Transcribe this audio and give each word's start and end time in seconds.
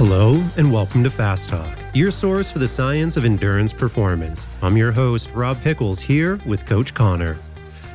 Hello, 0.00 0.42
and 0.56 0.72
welcome 0.72 1.04
to 1.04 1.10
Fast 1.10 1.50
Talk, 1.50 1.78
your 1.92 2.10
source 2.10 2.50
for 2.50 2.58
the 2.58 2.66
science 2.66 3.18
of 3.18 3.26
endurance 3.26 3.70
performance. 3.70 4.46
I'm 4.62 4.78
your 4.78 4.92
host, 4.92 5.30
Rob 5.34 5.58
Pickels, 5.58 6.00
here 6.00 6.40
with 6.46 6.64
Coach 6.64 6.94
Connor. 6.94 7.36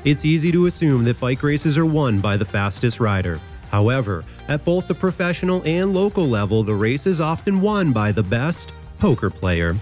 It's 0.04 0.24
easy 0.24 0.52
to 0.52 0.68
assume 0.68 1.04
that 1.06 1.20
bike 1.20 1.42
races 1.42 1.80
are 1.80 1.86
won 1.88 2.20
by 2.20 2.38
the 2.38 2.46
fastest 2.46 3.00
rider. 3.00 3.40
However, 3.72 4.24
at 4.50 4.64
both 4.64 4.86
the 4.86 4.94
professional 4.94 5.64
and 5.66 5.96
local 5.96 6.30
level, 6.30 6.62
the 6.62 6.76
race 6.76 7.08
is 7.08 7.20
often 7.20 7.60
won 7.60 7.92
by 7.92 8.12
the 8.12 8.22
best 8.22 8.72
poker 9.00 9.32
player. 9.32 9.76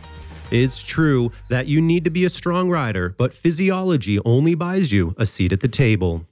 It's 0.50 0.82
true 0.82 1.30
that 1.50 1.68
you 1.68 1.82
need 1.82 2.06
to 2.06 2.10
be 2.10 2.24
a 2.24 2.30
strong 2.30 2.70
rider, 2.70 3.16
but 3.18 3.34
physiology 3.34 4.18
only 4.24 4.56
buys 4.56 4.94
you 4.94 5.14
a 5.18 5.26
seat 5.26 5.52
at 5.52 5.60
the 5.60 5.68
table. 5.68 6.26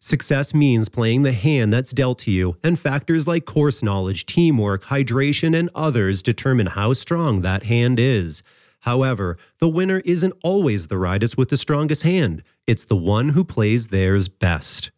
Success 0.00 0.54
means 0.54 0.88
playing 0.88 1.22
the 1.22 1.32
hand 1.32 1.72
that's 1.72 1.92
dealt 1.92 2.18
to 2.20 2.30
you, 2.30 2.56
and 2.62 2.78
factors 2.78 3.26
like 3.26 3.44
course 3.44 3.82
knowledge, 3.82 4.26
teamwork, 4.26 4.84
hydration, 4.84 5.58
and 5.58 5.70
others 5.74 6.22
determine 6.22 6.66
how 6.66 6.92
strong 6.92 7.40
that 7.40 7.64
hand 7.64 7.98
is. 7.98 8.42
However, 8.80 9.36
the 9.58 9.68
winner 9.68 10.00
isn't 10.04 10.34
always 10.44 10.86
the 10.86 10.98
riders 10.98 11.36
with 11.36 11.48
the 11.48 11.56
strongest 11.56 12.02
hand, 12.02 12.42
it's 12.66 12.84
the 12.84 12.96
one 12.96 13.30
who 13.30 13.44
plays 13.44 13.88
theirs 13.88 14.28
best. 14.28 14.90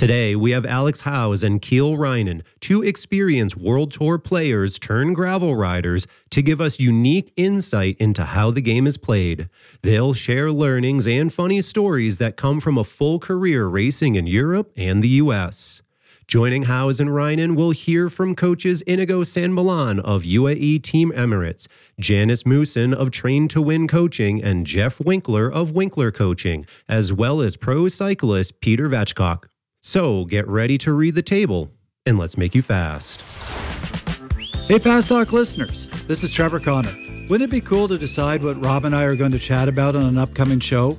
Today, 0.00 0.34
we 0.34 0.52
have 0.52 0.64
Alex 0.64 1.02
Howes 1.02 1.42
and 1.42 1.60
Kiel 1.60 1.98
Reijnen, 1.98 2.40
two 2.58 2.82
experienced 2.82 3.58
World 3.58 3.90
Tour 3.90 4.16
players 4.16 4.78
turned 4.78 5.14
gravel 5.14 5.56
riders, 5.56 6.06
to 6.30 6.40
give 6.40 6.58
us 6.58 6.80
unique 6.80 7.34
insight 7.36 7.98
into 7.98 8.24
how 8.24 8.50
the 8.50 8.62
game 8.62 8.86
is 8.86 8.96
played. 8.96 9.50
They'll 9.82 10.14
share 10.14 10.52
learnings 10.52 11.06
and 11.06 11.30
funny 11.30 11.60
stories 11.60 12.16
that 12.16 12.38
come 12.38 12.60
from 12.60 12.78
a 12.78 12.82
full 12.82 13.18
career 13.18 13.66
racing 13.66 14.14
in 14.14 14.26
Europe 14.26 14.72
and 14.74 15.04
the 15.04 15.20
US. 15.20 15.82
Joining 16.26 16.62
Howes 16.62 16.98
and 16.98 17.10
Reijnen, 17.10 17.54
we'll 17.54 17.72
hear 17.72 18.08
from 18.08 18.34
coaches 18.34 18.82
Iñigo 18.86 19.26
San 19.26 19.52
Millán 19.52 20.00
of 20.00 20.22
UAE 20.22 20.82
Team 20.82 21.12
Emirates, 21.12 21.66
Janis 21.98 22.44
Musins 22.44 22.94
of 22.94 23.10
Train 23.10 23.48
to 23.48 23.60
Win 23.60 23.86
Coaching, 23.86 24.42
and 24.42 24.66
Jeff 24.66 24.98
Winkler 24.98 25.52
of 25.52 25.72
Winkler 25.72 26.10
Coaching, 26.10 26.64
as 26.88 27.12
well 27.12 27.42
as 27.42 27.58
pro 27.58 27.88
cyclist 27.88 28.62
Peter 28.62 28.88
Vakoc. 28.88 29.49
So 29.82 30.26
get 30.26 30.46
ready 30.46 30.76
to 30.78 30.92
read 30.92 31.14
the 31.14 31.22
table 31.22 31.70
and 32.04 32.18
let's 32.18 32.36
make 32.36 32.54
you 32.54 32.62
fast. 32.62 33.22
Hey, 34.68 34.78
Fast 34.78 35.08
Talk 35.08 35.32
listeners, 35.32 35.86
this 36.06 36.22
is 36.22 36.30
Trevor 36.30 36.60
Connor. 36.60 36.94
Wouldn't 37.28 37.48
it 37.48 37.50
be 37.50 37.60
cool 37.60 37.88
to 37.88 37.96
decide 37.96 38.44
what 38.44 38.62
Rob 38.62 38.84
and 38.84 38.94
I 38.94 39.04
are 39.04 39.16
going 39.16 39.30
to 39.32 39.38
chat 39.38 39.68
about 39.68 39.96
on 39.96 40.02
an 40.04 40.18
upcoming 40.18 40.60
show? 40.60 40.98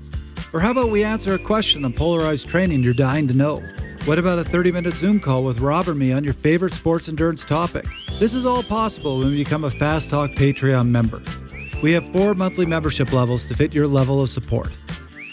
Or 0.51 0.59
how 0.59 0.71
about 0.71 0.89
we 0.89 1.03
answer 1.03 1.33
a 1.33 1.39
question 1.39 1.85
on 1.85 1.93
polarized 1.93 2.49
training 2.49 2.83
you're 2.83 2.93
dying 2.93 3.27
to 3.27 3.33
know? 3.33 3.57
What 4.05 4.17
about 4.17 4.39
a 4.39 4.43
30 4.43 4.71
minute 4.71 4.93
Zoom 4.95 5.19
call 5.19 5.43
with 5.43 5.59
Rob 5.59 5.87
or 5.87 5.93
me 5.93 6.11
on 6.11 6.23
your 6.23 6.33
favorite 6.33 6.73
sports 6.73 7.07
endurance 7.07 7.45
topic? 7.45 7.85
This 8.19 8.33
is 8.33 8.45
all 8.45 8.63
possible 8.63 9.19
when 9.19 9.29
you 9.29 9.43
become 9.43 9.63
a 9.63 9.71
Fast 9.71 10.09
Talk 10.09 10.31
Patreon 10.31 10.87
member. 10.89 11.21
We 11.83 11.91
have 11.93 12.11
four 12.11 12.33
monthly 12.33 12.65
membership 12.65 13.13
levels 13.13 13.45
to 13.45 13.53
fit 13.53 13.73
your 13.73 13.87
level 13.87 14.21
of 14.21 14.29
support. 14.29 14.71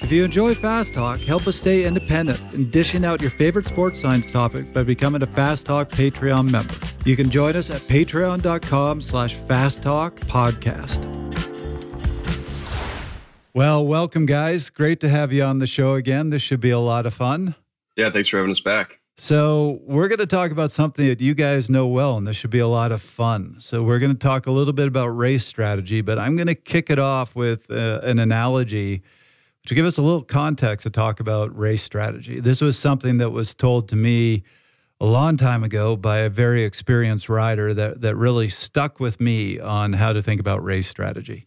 If 0.01 0.13
you 0.13 0.25
enjoy 0.25 0.55
Fast 0.55 0.95
Talk, 0.95 1.21
help 1.21 1.47
us 1.47 1.57
stay 1.57 1.85
independent 1.85 2.55
in 2.55 2.71
dishing 2.71 3.05
out 3.05 3.21
your 3.21 3.31
favorite 3.31 3.67
sports 3.67 4.01
science 4.01 4.31
topic 4.33 4.73
by 4.73 4.83
becoming 4.83 5.23
a 5.23 5.27
Fast 5.27 5.67
Talk 5.67 5.91
Patreon 5.91 6.51
member. 6.51 6.75
You 7.05 7.17
can 7.17 7.31
join 7.31 7.57
us 7.57 7.69
at 7.69 7.83
patreon.com 7.83 9.01
slash 9.01 9.35
Fast 9.35 9.83
Talk 9.83 10.17
Podcast. 10.21 11.05
Well, 13.53 13.85
welcome, 13.85 14.25
guys. 14.25 14.71
Great 14.71 15.01
to 15.01 15.09
have 15.09 15.33
you 15.33 15.43
on 15.43 15.59
the 15.59 15.67
show 15.67 15.95
again. 15.95 16.31
This 16.31 16.43
should 16.43 16.61
be 16.61 16.71
a 16.71 16.79
lot 16.79 17.05
of 17.05 17.13
fun. 17.13 17.55
Yeah, 17.97 18.09
thanks 18.11 18.29
for 18.29 18.37
having 18.39 18.53
us 18.53 18.61
back. 18.61 19.01
So, 19.17 19.81
we're 19.83 20.07
going 20.07 20.21
to 20.21 20.27
talk 20.27 20.53
about 20.53 20.71
something 20.71 21.09
that 21.09 21.21
you 21.21 21.35
guys 21.35 21.69
know 21.69 21.89
well, 21.89 22.17
and 22.17 22.25
this 22.25 22.37
should 22.37 22.51
be 22.51 22.61
a 22.61 22.69
lot 22.69 22.93
of 22.93 23.03
fun. 23.03 23.57
So, 23.59 23.83
we're 23.83 23.99
going 23.99 24.13
to 24.13 24.19
talk 24.19 24.47
a 24.47 24.53
little 24.53 24.73
bit 24.73 24.87
about 24.87 25.09
race 25.09 25.45
strategy, 25.45 26.03
but 26.03 26.21
I'm 26.21 26.37
going 26.37 26.47
to 26.47 26.55
kick 26.55 26.89
it 26.89 27.01
off 27.01 27.35
with 27.35 27.69
uh, 27.69 27.99
an 28.05 28.21
analogy 28.21 29.03
to 29.67 29.75
give 29.75 29.85
us 29.85 29.99
a 29.99 30.03
little 30.03 30.23
context 30.23 30.85
to 30.85 30.91
talk 30.91 31.21
about 31.21 31.57
race 31.57 31.83
strategy. 31.83 32.41
This 32.41 32.61
was 32.61 32.79
something 32.79 33.19
that 33.19 33.31
was 33.31 33.55
told 33.55 33.89
to 33.91 33.97
me 33.97 34.45
a 35.01 35.07
long 35.07 35.37
time 35.37 35.63
ago 35.63 35.95
by 35.95 36.19
a 36.19 36.29
very 36.29 36.65
experienced 36.65 37.29
rider 37.29 37.73
that, 37.75 38.01
that 38.01 38.17
really 38.17 38.49
stuck 38.49 38.99
with 38.99 39.21
me 39.21 39.61
on 39.61 39.93
how 39.93 40.13
to 40.13 40.23
think 40.23 40.41
about 40.41 40.65
race 40.65 40.89
strategy. 40.89 41.47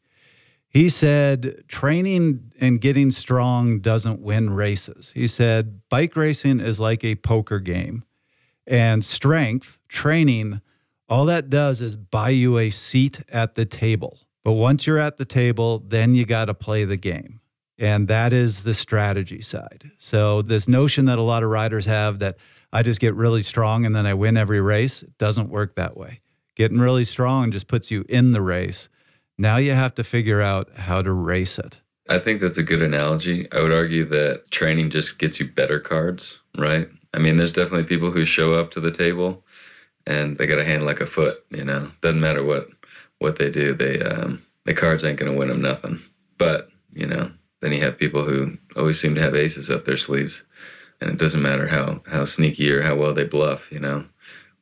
He 0.69 0.89
said, 0.89 1.65
training 1.67 2.53
and 2.61 2.79
getting 2.79 3.11
strong 3.11 3.79
doesn't 3.79 4.21
win 4.21 4.51
races. 4.51 5.11
He 5.13 5.27
said, 5.27 5.81
bike 5.89 6.15
racing 6.15 6.61
is 6.61 6.79
like 6.79 7.03
a 7.03 7.15
poker 7.15 7.59
game, 7.59 8.05
and 8.65 9.03
strength 9.03 9.77
training, 9.89 10.61
all 11.09 11.25
that 11.25 11.49
does 11.49 11.81
is 11.81 11.97
buy 11.97 12.29
you 12.29 12.57
a 12.57 12.69
seat 12.69 13.21
at 13.27 13.55
the 13.55 13.65
table. 13.65 14.19
But 14.45 14.53
once 14.53 14.87
you're 14.87 14.97
at 14.97 15.17
the 15.17 15.25
table, 15.25 15.79
then 15.85 16.15
you 16.15 16.25
got 16.25 16.45
to 16.45 16.53
play 16.53 16.85
the 16.85 16.95
game. 16.95 17.40
And 17.77 18.07
that 18.07 18.33
is 18.33 18.63
the 18.63 18.73
strategy 18.73 19.41
side. 19.41 19.91
So, 19.97 20.41
this 20.41 20.67
notion 20.67 21.05
that 21.05 21.17
a 21.17 21.23
lot 21.23 21.43
of 21.43 21.49
riders 21.49 21.85
have 21.85 22.19
that 22.19 22.37
I 22.73 22.83
just 22.83 22.99
get 22.99 23.15
really 23.15 23.43
strong 23.43 23.85
and 23.85 23.95
then 23.95 24.05
I 24.05 24.13
win 24.13 24.37
every 24.37 24.61
race 24.61 25.03
doesn't 25.17 25.49
work 25.49 25.75
that 25.75 25.97
way. 25.97 26.21
Getting 26.55 26.79
really 26.79 27.05
strong 27.05 27.51
just 27.51 27.67
puts 27.67 27.91
you 27.91 28.05
in 28.07 28.31
the 28.31 28.41
race. 28.41 28.87
Now 29.37 29.57
you 29.57 29.73
have 29.73 29.95
to 29.95 30.03
figure 30.03 30.41
out 30.41 30.69
how 30.75 31.01
to 31.01 31.11
race 31.11 31.57
it. 31.57 31.77
I 32.09 32.19
think 32.19 32.41
that's 32.41 32.57
a 32.57 32.63
good 32.63 32.81
analogy. 32.81 33.51
I 33.51 33.61
would 33.61 33.71
argue 33.71 34.05
that 34.05 34.51
training 34.51 34.89
just 34.89 35.17
gets 35.17 35.39
you 35.39 35.47
better 35.47 35.79
cards, 35.79 36.39
right? 36.57 36.87
I 37.13 37.19
mean, 37.19 37.37
there's 37.37 37.53
definitely 37.53 37.85
people 37.85 38.11
who 38.11 38.25
show 38.25 38.53
up 38.53 38.71
to 38.71 38.79
the 38.79 38.91
table 38.91 39.43
and 40.05 40.37
they 40.37 40.47
got 40.47 40.59
a 40.59 40.65
hand 40.65 40.85
like 40.85 41.01
a 41.01 41.05
foot, 41.05 41.43
you 41.49 41.63
know. 41.63 41.91
Doesn't 42.01 42.19
matter 42.19 42.43
what 42.43 42.67
what 43.19 43.37
they 43.37 43.49
do, 43.49 43.73
they 43.73 44.01
um 44.01 44.41
the 44.65 44.73
cards 44.73 45.03
ain't 45.03 45.19
going 45.19 45.31
to 45.31 45.37
win 45.37 45.47
them 45.47 45.61
nothing. 45.61 45.99
But, 46.37 46.69
you 46.93 47.07
know, 47.07 47.31
then 47.61 47.71
you 47.71 47.81
have 47.81 47.97
people 47.97 48.23
who 48.23 48.57
always 48.75 48.99
seem 48.99 49.15
to 49.15 49.21
have 49.21 49.35
aces 49.35 49.69
up 49.69 49.85
their 49.85 49.97
sleeves, 49.97 50.43
and 50.99 51.09
it 51.09 51.17
doesn't 51.17 51.41
matter 51.41 51.67
how 51.67 52.01
how 52.11 52.25
sneaky 52.25 52.71
or 52.71 52.81
how 52.81 52.95
well 52.95 53.13
they 53.13 53.23
bluff. 53.23 53.71
You 53.71 53.79
know, 53.79 54.03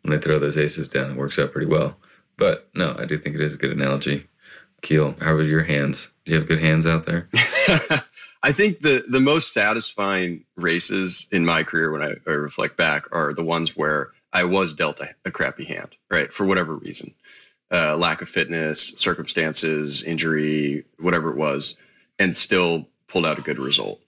when 0.04 0.12
they 0.12 0.22
throw 0.22 0.38
those 0.38 0.58
aces 0.58 0.88
down, 0.88 1.12
it 1.12 1.18
works 1.18 1.40
out 1.40 1.52
pretty 1.52 1.68
well. 1.68 1.98
But 2.38 2.70
no, 2.76 2.96
I 2.98 3.06
do 3.06 3.18
think 3.18 3.36
it 3.36 3.42
is 3.42 3.54
a 3.54 3.58
good 3.58 3.72
analogy. 3.72 4.28
Kiel, 4.82 5.16
how 5.20 5.34
are 5.34 5.44
your 5.44 5.64
hands? 5.64 6.12
Do 6.26 6.32
you 6.32 6.38
have 6.38 6.48
good 6.48 6.62
hands 6.62 6.86
out 6.86 7.06
there? 7.06 7.30
I 8.44 8.52
think 8.52 8.82
the 8.82 9.04
the 9.08 9.20
most 9.20 9.54
satisfying 9.54 10.44
races 10.56 11.28
in 11.31 11.46
my 11.46 11.64
career, 11.64 11.92
when 11.92 12.02
I, 12.02 12.16
I 12.28 12.31
reflect 12.31 12.78
back, 12.78 13.06
are 13.12 13.34
the 13.34 13.44
ones 13.44 13.76
where 13.76 14.12
I 14.31 14.44
was 14.44 14.74
dealt 14.74 15.00
a, 15.00 15.10
a 15.26 15.31
crappy 15.31 15.66
hand, 15.66 15.96
right, 16.10 16.31
for 16.31 16.46
whatever 16.46 16.76
reason, 16.76 17.14
uh, 17.72 17.98
lack 17.98 18.22
of 18.22 18.30
fitness, 18.30 18.94
circumstances, 18.98 20.04
injury, 20.04 20.86
whatever 21.00 21.31
it 21.31 21.38
was 21.38 21.78
and 22.19 22.35
still 22.35 22.88
pulled 23.07 23.25
out 23.25 23.40
a 23.40 23.41
good 23.41 23.57
result. 23.57 24.00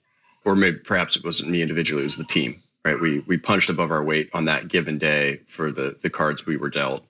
Or 0.44 0.54
maybe 0.54 0.78
perhaps 0.78 1.16
it 1.16 1.24
wasn't 1.24 1.50
me 1.50 1.62
individually, 1.62 2.02
it 2.02 2.04
was 2.04 2.16
the 2.16 2.24
team, 2.24 2.62
right? 2.84 3.00
We 3.00 3.20
we 3.20 3.38
punched 3.38 3.70
above 3.70 3.90
our 3.90 4.04
weight 4.04 4.30
on 4.34 4.44
that 4.44 4.68
given 4.68 4.98
day 4.98 5.40
for 5.46 5.72
the 5.72 5.96
the 6.02 6.10
cards 6.10 6.46
we 6.46 6.56
were 6.56 6.70
dealt. 6.70 7.04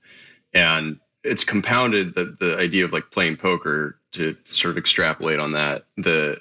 And 0.55 0.99
it's 1.25 1.45
compounded 1.45 2.15
the 2.15 2.37
the 2.39 2.57
idea 2.59 2.85
of 2.85 2.93
like 2.93 3.11
playing 3.11 3.37
poker 3.37 3.99
to 4.13 4.37
sort 4.45 4.73
of 4.73 4.79
extrapolate 4.79 5.39
on 5.39 5.53
that. 5.53 5.87
The 5.97 6.39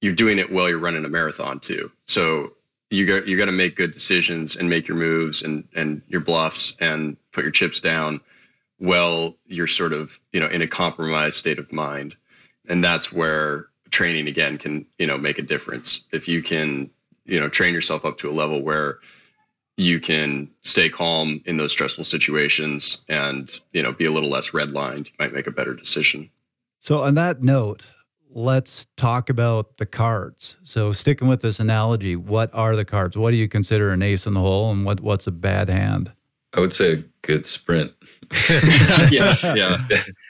you're 0.00 0.14
doing 0.14 0.38
it 0.38 0.50
while 0.50 0.68
you're 0.68 0.78
running 0.78 1.04
a 1.04 1.08
marathon 1.08 1.60
too. 1.60 1.90
So 2.06 2.52
you 2.90 3.06
got 3.06 3.26
you 3.26 3.36
got 3.36 3.46
to 3.46 3.52
make 3.52 3.76
good 3.76 3.92
decisions 3.92 4.56
and 4.56 4.68
make 4.68 4.88
your 4.88 4.96
moves 4.96 5.42
and 5.42 5.68
and 5.74 6.02
your 6.08 6.20
bluffs 6.20 6.76
and 6.80 7.16
put 7.32 7.44
your 7.44 7.52
chips 7.52 7.80
down 7.80 8.20
while 8.78 9.36
you're 9.46 9.66
sort 9.66 9.92
of 9.92 10.18
you 10.32 10.40
know 10.40 10.48
in 10.48 10.62
a 10.62 10.66
compromised 10.66 11.36
state 11.36 11.58
of 11.58 11.70
mind 11.72 12.16
and 12.68 12.82
that's 12.82 13.12
where 13.12 13.66
training 13.90 14.28
again 14.28 14.58
can 14.58 14.86
you 14.98 15.06
know 15.06 15.18
make 15.18 15.38
a 15.38 15.42
difference. 15.42 16.06
If 16.12 16.28
you 16.28 16.42
can 16.42 16.90
you 17.24 17.38
know 17.40 17.48
train 17.48 17.74
yourself 17.74 18.04
up 18.04 18.18
to 18.18 18.30
a 18.30 18.32
level 18.32 18.62
where 18.62 18.98
you 19.76 20.00
can 20.00 20.50
stay 20.62 20.88
calm 20.88 21.40
in 21.46 21.56
those 21.56 21.72
stressful 21.72 22.04
situations 22.04 23.04
and 23.08 23.60
you 23.72 23.82
know 23.82 23.92
be 23.92 24.04
a 24.04 24.10
little 24.10 24.30
less 24.30 24.50
redlined 24.50 25.06
you 25.06 25.12
might 25.18 25.32
make 25.32 25.46
a 25.46 25.52
better 25.52 25.74
decision. 25.74 26.30
So 26.78 27.02
on 27.02 27.14
that 27.14 27.42
note 27.42 27.86
let's 28.32 28.86
talk 28.96 29.28
about 29.28 29.78
the 29.78 29.86
cards. 29.86 30.56
So 30.62 30.92
sticking 30.92 31.26
with 31.26 31.42
this 31.42 31.58
analogy 31.58 32.16
what 32.16 32.50
are 32.54 32.76
the 32.76 32.84
cards? 32.84 33.16
What 33.16 33.32
do 33.32 33.36
you 33.36 33.48
consider 33.48 33.90
an 33.90 34.02
ace 34.02 34.26
in 34.26 34.34
the 34.34 34.40
hole 34.40 34.70
and 34.70 34.84
what 34.84 35.00
what's 35.00 35.26
a 35.26 35.32
bad 35.32 35.68
hand 35.68 36.12
I 36.54 36.60
would 36.60 36.72
say 36.72 36.92
a 36.92 37.04
good 37.22 37.46
sprint. 37.46 37.92
yeah, 39.10 39.36
yeah, 39.54 39.74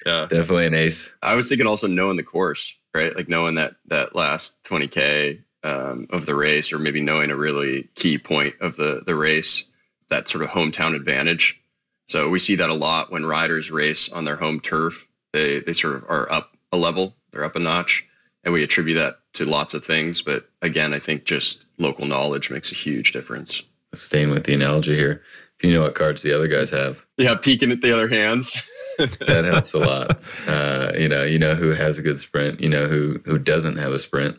yeah. 0.07 0.27
Definitely 0.27 0.67
an 0.67 0.75
ace. 0.75 1.15
I 1.23 1.35
was 1.35 1.49
thinking 1.49 1.67
also 1.67 1.87
knowing 1.87 2.17
the 2.17 2.23
course, 2.23 2.79
right? 2.95 3.15
Like 3.15 3.29
knowing 3.29 3.55
that 3.55 3.77
that 3.87 4.15
last 4.15 4.63
20k 4.65 5.43
um, 5.63 6.07
of 6.11 6.27
the 6.27 6.35
race, 6.35 6.73
or 6.73 6.79
maybe 6.79 7.01
knowing 7.01 7.31
a 7.31 7.37
really 7.37 7.89
key 7.95 8.19
point 8.19 8.55
of 8.61 8.77
the 8.77 9.03
the 9.05 9.15
race, 9.15 9.65
that 10.09 10.29
sort 10.29 10.45
of 10.45 10.51
hometown 10.51 10.95
advantage. 10.95 11.63
So 12.09 12.29
we 12.29 12.39
see 12.39 12.57
that 12.57 12.71
a 12.71 12.75
lot 12.75 13.13
when 13.13 13.25
riders 13.25 13.71
race 13.71 14.11
on 14.11 14.25
their 14.25 14.37
home 14.37 14.61
turf. 14.61 15.07
They 15.33 15.61
they 15.61 15.73
sort 15.73 15.97
of 15.97 16.05
are 16.05 16.31
up 16.31 16.57
a 16.73 16.77
level, 16.77 17.15
they're 17.31 17.45
up 17.45 17.57
a 17.57 17.61
notch, 17.61 18.07
and 18.45 18.53
we 18.53 18.63
attribute 18.63 18.99
that 18.99 19.21
to 19.35 19.45
lots 19.45 19.75
of 19.75 19.85
things. 19.85 20.23
But 20.23 20.49
again, 20.61 20.93
I 20.93 20.99
think 20.99 21.25
just 21.25 21.67
local 21.79 22.07
knowledge 22.07 22.51
makes 22.51 22.73
a 22.73 22.75
huge 22.75 23.13
difference. 23.13 23.63
Staying 23.95 24.31
with 24.31 24.45
the 24.45 24.55
analogy 24.55 24.97
here, 24.97 25.13
if 25.13 25.21
you 25.63 25.73
know 25.73 25.83
what 25.83 25.95
cards 25.95 26.23
the 26.23 26.35
other 26.35 26.49
guys 26.49 26.71
have. 26.71 27.07
Yeah, 27.17 27.35
peeking 27.35 27.71
at 27.71 27.81
the 27.81 27.93
other 27.93 28.09
hands. 28.09 28.57
that 28.99 29.45
helps 29.45 29.73
a 29.73 29.79
lot. 29.79 30.21
Uh, 30.47 30.93
you 30.99 31.09
know, 31.09 31.23
you 31.23 31.39
know 31.39 31.55
who 31.55 31.71
has 31.71 31.99
a 31.99 32.03
good 32.03 32.19
sprint. 32.19 32.61
You 32.61 32.69
know 32.69 32.87
who 32.87 33.21
who 33.25 33.39
doesn't 33.39 33.79
have 33.79 33.93
a 33.93 33.99
sprint. 33.99 34.39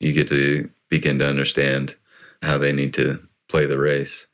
You 0.00 0.12
get 0.12 0.28
to 0.28 0.68
begin 0.88 1.18
to 1.20 1.28
understand 1.28 1.94
how 2.42 2.58
they 2.58 2.72
need 2.72 2.94
to 2.94 3.20
play 3.48 3.66
the 3.66 3.78
race. 3.78 4.26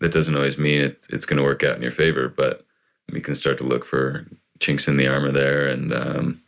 That 0.00 0.12
doesn't 0.12 0.34
always 0.34 0.58
mean 0.58 0.80
it's 0.80 1.08
it's 1.08 1.26
going 1.26 1.38
to 1.38 1.42
work 1.42 1.62
out 1.62 1.76
in 1.76 1.82
your 1.82 1.90
favor, 1.90 2.28
but 2.28 2.66
you 3.12 3.20
can 3.20 3.34
start 3.34 3.58
to 3.58 3.64
look 3.64 3.84
for 3.84 4.26
chinks 4.60 4.88
in 4.88 4.96
the 4.96 5.08
armor 5.08 5.30
there 5.30 5.68
and 5.68 5.92
um, 5.92 6.42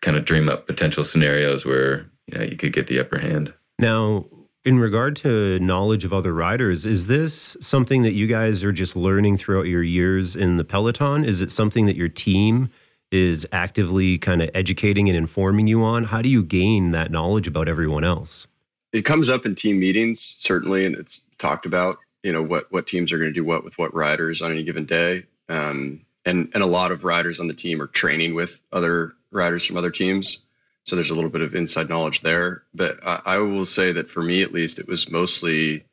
kind 0.00 0.16
of 0.16 0.24
dream 0.24 0.48
up 0.48 0.66
potential 0.66 1.04
scenarios 1.04 1.64
where 1.64 2.06
you 2.26 2.38
know 2.38 2.44
you 2.44 2.56
could 2.56 2.72
get 2.72 2.86
the 2.86 3.00
upper 3.00 3.18
hand. 3.18 3.52
Now, 3.78 4.24
in 4.66 4.80
regard 4.80 5.14
to 5.14 5.60
knowledge 5.60 6.04
of 6.04 6.12
other 6.12 6.34
riders, 6.34 6.84
is 6.84 7.06
this 7.06 7.56
something 7.60 8.02
that 8.02 8.14
you 8.14 8.26
guys 8.26 8.64
are 8.64 8.72
just 8.72 8.96
learning 8.96 9.36
throughout 9.36 9.66
your 9.66 9.82
years 9.82 10.34
in 10.34 10.56
the 10.56 10.64
peloton? 10.64 11.24
Is 11.24 11.40
it 11.40 11.52
something 11.52 11.86
that 11.86 11.94
your 11.94 12.08
team 12.08 12.68
is 13.12 13.46
actively 13.52 14.18
kind 14.18 14.42
of 14.42 14.50
educating 14.54 15.08
and 15.08 15.16
informing 15.16 15.68
you 15.68 15.84
on? 15.84 16.02
How 16.02 16.20
do 16.20 16.28
you 16.28 16.42
gain 16.42 16.90
that 16.90 17.12
knowledge 17.12 17.46
about 17.46 17.68
everyone 17.68 18.02
else? 18.02 18.48
It 18.92 19.02
comes 19.02 19.28
up 19.28 19.46
in 19.46 19.54
team 19.54 19.78
meetings, 19.78 20.36
certainly, 20.40 20.84
and 20.84 20.96
it's 20.96 21.20
talked 21.38 21.64
about, 21.64 21.98
you 22.24 22.32
know, 22.32 22.42
what, 22.42 22.70
what 22.72 22.88
teams 22.88 23.12
are 23.12 23.18
going 23.18 23.30
to 23.30 23.34
do 23.34 23.44
what 23.44 23.62
with 23.62 23.78
what 23.78 23.94
riders 23.94 24.42
on 24.42 24.50
any 24.50 24.64
given 24.64 24.84
day. 24.84 25.26
Um, 25.48 26.00
and, 26.24 26.50
and 26.54 26.62
a 26.64 26.66
lot 26.66 26.90
of 26.90 27.04
riders 27.04 27.38
on 27.38 27.46
the 27.46 27.54
team 27.54 27.80
are 27.80 27.86
training 27.86 28.34
with 28.34 28.60
other 28.72 29.12
riders 29.30 29.64
from 29.64 29.76
other 29.76 29.92
teams. 29.92 30.44
So 30.86 30.94
there's 30.94 31.10
a 31.10 31.14
little 31.14 31.30
bit 31.30 31.40
of 31.40 31.54
inside 31.54 31.88
knowledge 31.88 32.20
there. 32.20 32.62
But 32.72 33.04
I, 33.04 33.20
I 33.26 33.38
will 33.38 33.66
say 33.66 33.92
that 33.92 34.08
for 34.08 34.22
me, 34.22 34.42
at 34.42 34.52
least, 34.52 34.78
it 34.78 34.88
was 34.88 35.10
mostly 35.10 35.84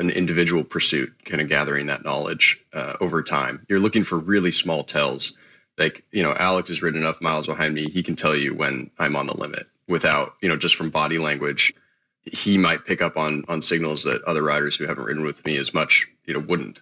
an 0.00 0.10
individual 0.10 0.64
pursuit, 0.64 1.12
kind 1.24 1.40
of 1.40 1.48
gathering 1.48 1.86
that 1.86 2.04
knowledge 2.04 2.60
uh, 2.72 2.94
over 3.00 3.22
time. 3.22 3.64
You're 3.68 3.78
looking 3.78 4.02
for 4.02 4.18
really 4.18 4.50
small 4.50 4.82
tells. 4.82 5.38
Like, 5.78 6.04
you 6.10 6.24
know, 6.24 6.34
Alex 6.34 6.68
has 6.70 6.82
ridden 6.82 7.00
enough 7.00 7.20
miles 7.20 7.46
behind 7.46 7.72
me. 7.72 7.88
He 7.88 8.02
can 8.02 8.16
tell 8.16 8.34
you 8.34 8.52
when 8.52 8.90
I'm 8.98 9.14
on 9.16 9.28
the 9.28 9.36
limit 9.36 9.68
without, 9.86 10.34
you 10.42 10.48
know, 10.48 10.56
just 10.56 10.74
from 10.74 10.90
body 10.90 11.18
language. 11.18 11.72
He 12.24 12.58
might 12.58 12.84
pick 12.84 13.00
up 13.00 13.16
on 13.16 13.44
on 13.48 13.62
signals 13.62 14.04
that 14.04 14.22
other 14.22 14.42
riders 14.42 14.76
who 14.76 14.86
haven't 14.86 15.04
ridden 15.04 15.24
with 15.24 15.44
me 15.44 15.56
as 15.56 15.72
much, 15.72 16.08
you 16.24 16.34
know, 16.34 16.40
wouldn't. 16.40 16.80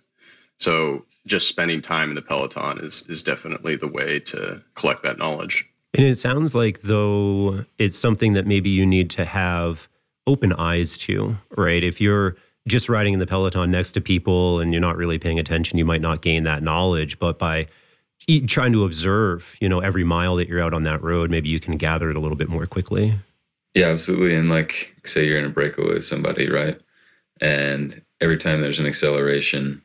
So 0.56 1.06
just 1.26 1.48
spending 1.48 1.80
time 1.80 2.10
in 2.10 2.14
the 2.14 2.22
peloton 2.22 2.78
is 2.78 3.04
is 3.08 3.22
definitely 3.22 3.76
the 3.76 3.88
way 3.88 4.20
to 4.20 4.62
collect 4.74 5.02
that 5.04 5.18
knowledge. 5.18 5.69
And 5.94 6.04
it 6.04 6.16
sounds 6.16 6.54
like, 6.54 6.82
though, 6.82 7.64
it's 7.78 7.98
something 7.98 8.34
that 8.34 8.46
maybe 8.46 8.70
you 8.70 8.86
need 8.86 9.10
to 9.10 9.24
have 9.24 9.88
open 10.26 10.52
eyes 10.52 10.96
to, 10.98 11.36
right? 11.56 11.82
If 11.82 12.00
you're 12.00 12.36
just 12.68 12.88
riding 12.88 13.14
in 13.14 13.18
the 13.18 13.26
peloton 13.26 13.70
next 13.70 13.92
to 13.92 14.00
people 14.00 14.60
and 14.60 14.72
you're 14.72 14.80
not 14.80 14.96
really 14.96 15.18
paying 15.18 15.38
attention, 15.38 15.78
you 15.78 15.84
might 15.84 16.00
not 16.00 16.22
gain 16.22 16.44
that 16.44 16.62
knowledge. 16.62 17.18
But 17.18 17.38
by 17.38 17.66
trying 18.46 18.72
to 18.72 18.84
observe, 18.84 19.56
you 19.60 19.68
know, 19.68 19.80
every 19.80 20.04
mile 20.04 20.36
that 20.36 20.46
you're 20.46 20.60
out 20.60 20.74
on 20.74 20.84
that 20.84 21.02
road, 21.02 21.30
maybe 21.30 21.48
you 21.48 21.58
can 21.58 21.76
gather 21.76 22.10
it 22.10 22.16
a 22.16 22.20
little 22.20 22.36
bit 22.36 22.48
more 22.48 22.66
quickly. 22.66 23.14
Yeah, 23.74 23.86
absolutely. 23.86 24.36
And 24.36 24.48
like, 24.48 24.94
say 25.04 25.26
you're 25.26 25.38
in 25.38 25.44
a 25.44 25.50
breakaway 25.50 25.94
with 25.94 26.04
somebody, 26.04 26.48
right? 26.48 26.80
And 27.40 28.00
every 28.20 28.36
time 28.36 28.60
there's 28.60 28.78
an 28.78 28.86
acceleration, 28.86 29.82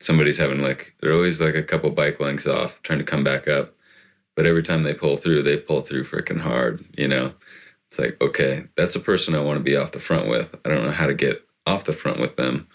somebody's 0.00 0.38
having 0.38 0.62
like, 0.62 0.96
they're 1.00 1.12
always 1.12 1.40
like 1.40 1.54
a 1.54 1.62
couple 1.62 1.90
bike 1.90 2.18
lengths 2.18 2.46
off, 2.46 2.82
trying 2.82 2.98
to 2.98 3.04
come 3.04 3.22
back 3.22 3.46
up 3.46 3.73
but 4.34 4.46
every 4.46 4.62
time 4.62 4.82
they 4.82 4.94
pull 4.94 5.16
through, 5.16 5.42
they 5.42 5.56
pull 5.56 5.82
through 5.82 6.04
freaking 6.04 6.40
hard. 6.40 6.84
You 6.96 7.08
know, 7.08 7.32
it's 7.90 7.98
like, 7.98 8.20
okay, 8.20 8.64
that's 8.76 8.96
a 8.96 9.00
person 9.00 9.34
I 9.34 9.40
want 9.40 9.58
to 9.58 9.64
be 9.64 9.76
off 9.76 9.92
the 9.92 10.00
front 10.00 10.28
with. 10.28 10.54
I 10.64 10.68
don't 10.68 10.84
know 10.84 10.90
how 10.90 11.06
to 11.06 11.14
get 11.14 11.44
off 11.66 11.84
the 11.84 11.92
front 11.92 12.20
with 12.20 12.36
them, 12.36 12.66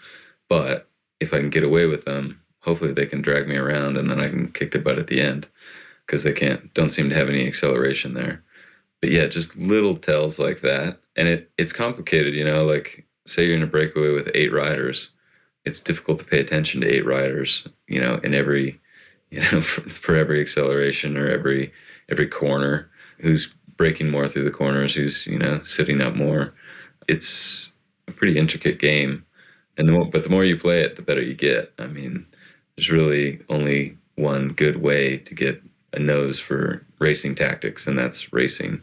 but 0.48 0.88
if 1.20 1.34
I 1.34 1.38
can 1.38 1.50
get 1.50 1.64
away 1.64 1.86
with 1.86 2.04
them, 2.04 2.40
hopefully 2.60 2.92
they 2.92 3.06
can 3.06 3.22
drag 3.22 3.46
me 3.46 3.56
around 3.56 3.96
and 3.96 4.10
then 4.10 4.20
I 4.20 4.28
can 4.28 4.50
kick 4.52 4.70
the 4.72 4.78
butt 4.78 4.98
at 4.98 5.06
the 5.06 5.20
end 5.20 5.48
because 6.06 6.22
they 6.22 6.32
can't, 6.32 6.72
don't 6.74 6.90
seem 6.90 7.08
to 7.10 7.16
have 7.16 7.28
any 7.28 7.46
acceleration 7.46 8.14
there. 8.14 8.42
But 9.00 9.10
yeah, 9.10 9.26
just 9.26 9.56
little 9.56 9.96
tells 9.96 10.38
like 10.38 10.60
that. 10.60 10.98
And 11.16 11.28
it, 11.28 11.50
it's 11.56 11.72
complicated, 11.72 12.34
you 12.34 12.44
know, 12.44 12.64
like 12.64 13.06
say 13.26 13.46
you're 13.46 13.56
in 13.56 13.62
a 13.62 13.66
breakaway 13.66 14.10
with 14.10 14.30
eight 14.34 14.52
riders. 14.52 15.10
It's 15.64 15.80
difficult 15.80 16.18
to 16.20 16.24
pay 16.24 16.40
attention 16.40 16.80
to 16.80 16.88
eight 16.88 17.04
riders, 17.04 17.68
you 17.86 18.00
know, 18.00 18.16
in 18.24 18.34
every 18.34 18.80
you 19.30 19.40
know, 19.40 19.60
for, 19.60 19.82
for 19.88 20.16
every 20.16 20.40
acceleration 20.40 21.16
or 21.16 21.28
every 21.28 21.72
every 22.08 22.26
corner, 22.26 22.90
who's 23.18 23.54
breaking 23.76 24.10
more 24.10 24.28
through 24.28 24.44
the 24.44 24.50
corners, 24.50 24.94
who's 24.94 25.26
you 25.26 25.38
know 25.38 25.62
sitting 25.62 26.00
up 26.00 26.14
more. 26.14 26.54
It's 27.08 27.72
a 28.08 28.12
pretty 28.12 28.38
intricate 28.38 28.78
game, 28.78 29.24
and 29.76 29.88
the 29.88 29.92
more, 29.92 30.06
but 30.06 30.24
the 30.24 30.30
more 30.30 30.44
you 30.44 30.56
play 30.56 30.82
it, 30.82 30.96
the 30.96 31.02
better 31.02 31.22
you 31.22 31.34
get. 31.34 31.72
I 31.78 31.86
mean, 31.86 32.26
there's 32.76 32.90
really 32.90 33.40
only 33.48 33.96
one 34.16 34.48
good 34.48 34.82
way 34.82 35.18
to 35.18 35.34
get 35.34 35.62
a 35.92 35.98
nose 35.98 36.38
for 36.38 36.84
racing 36.98 37.34
tactics, 37.36 37.86
and 37.86 37.98
that's 37.98 38.32
racing. 38.32 38.82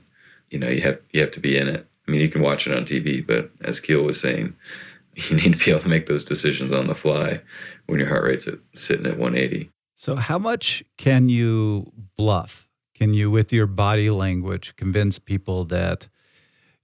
You 0.50 0.60
know, 0.60 0.70
you 0.70 0.82
have 0.82 1.00
you 1.12 1.22
have 1.22 1.32
to 1.32 1.40
be 1.40 1.58
in 1.58 1.68
it. 1.68 1.86
I 2.08 2.12
mean, 2.12 2.22
you 2.22 2.30
can 2.30 2.42
watch 2.42 2.68
it 2.68 2.76
on 2.76 2.86
TV, 2.86 3.26
but 3.26 3.52
as 3.62 3.80
Kiel 3.82 4.04
was 4.04 4.20
saying, 4.20 4.56
you 5.16 5.36
need 5.36 5.54
to 5.54 5.66
be 5.66 5.72
able 5.72 5.82
to 5.82 5.90
make 5.90 6.06
those 6.06 6.24
decisions 6.24 6.72
on 6.72 6.88
the 6.88 6.96
fly 6.96 7.42
when 7.88 8.00
your 8.00 8.08
heart 8.08 8.24
rate's 8.24 8.48
at, 8.48 8.60
sitting 8.74 9.06
at 9.06 9.18
180. 9.18 9.70
So, 10.00 10.16
how 10.16 10.38
much 10.38 10.84
can 10.98 11.28
you 11.28 11.92
bluff? 12.16 12.70
Can 12.94 13.16
you, 13.16 13.32
with 13.32 13.52
your 13.52 13.66
body 13.66 14.12
language, 14.12 14.76
convince 14.76 15.18
people 15.18 15.66
that 15.66 16.08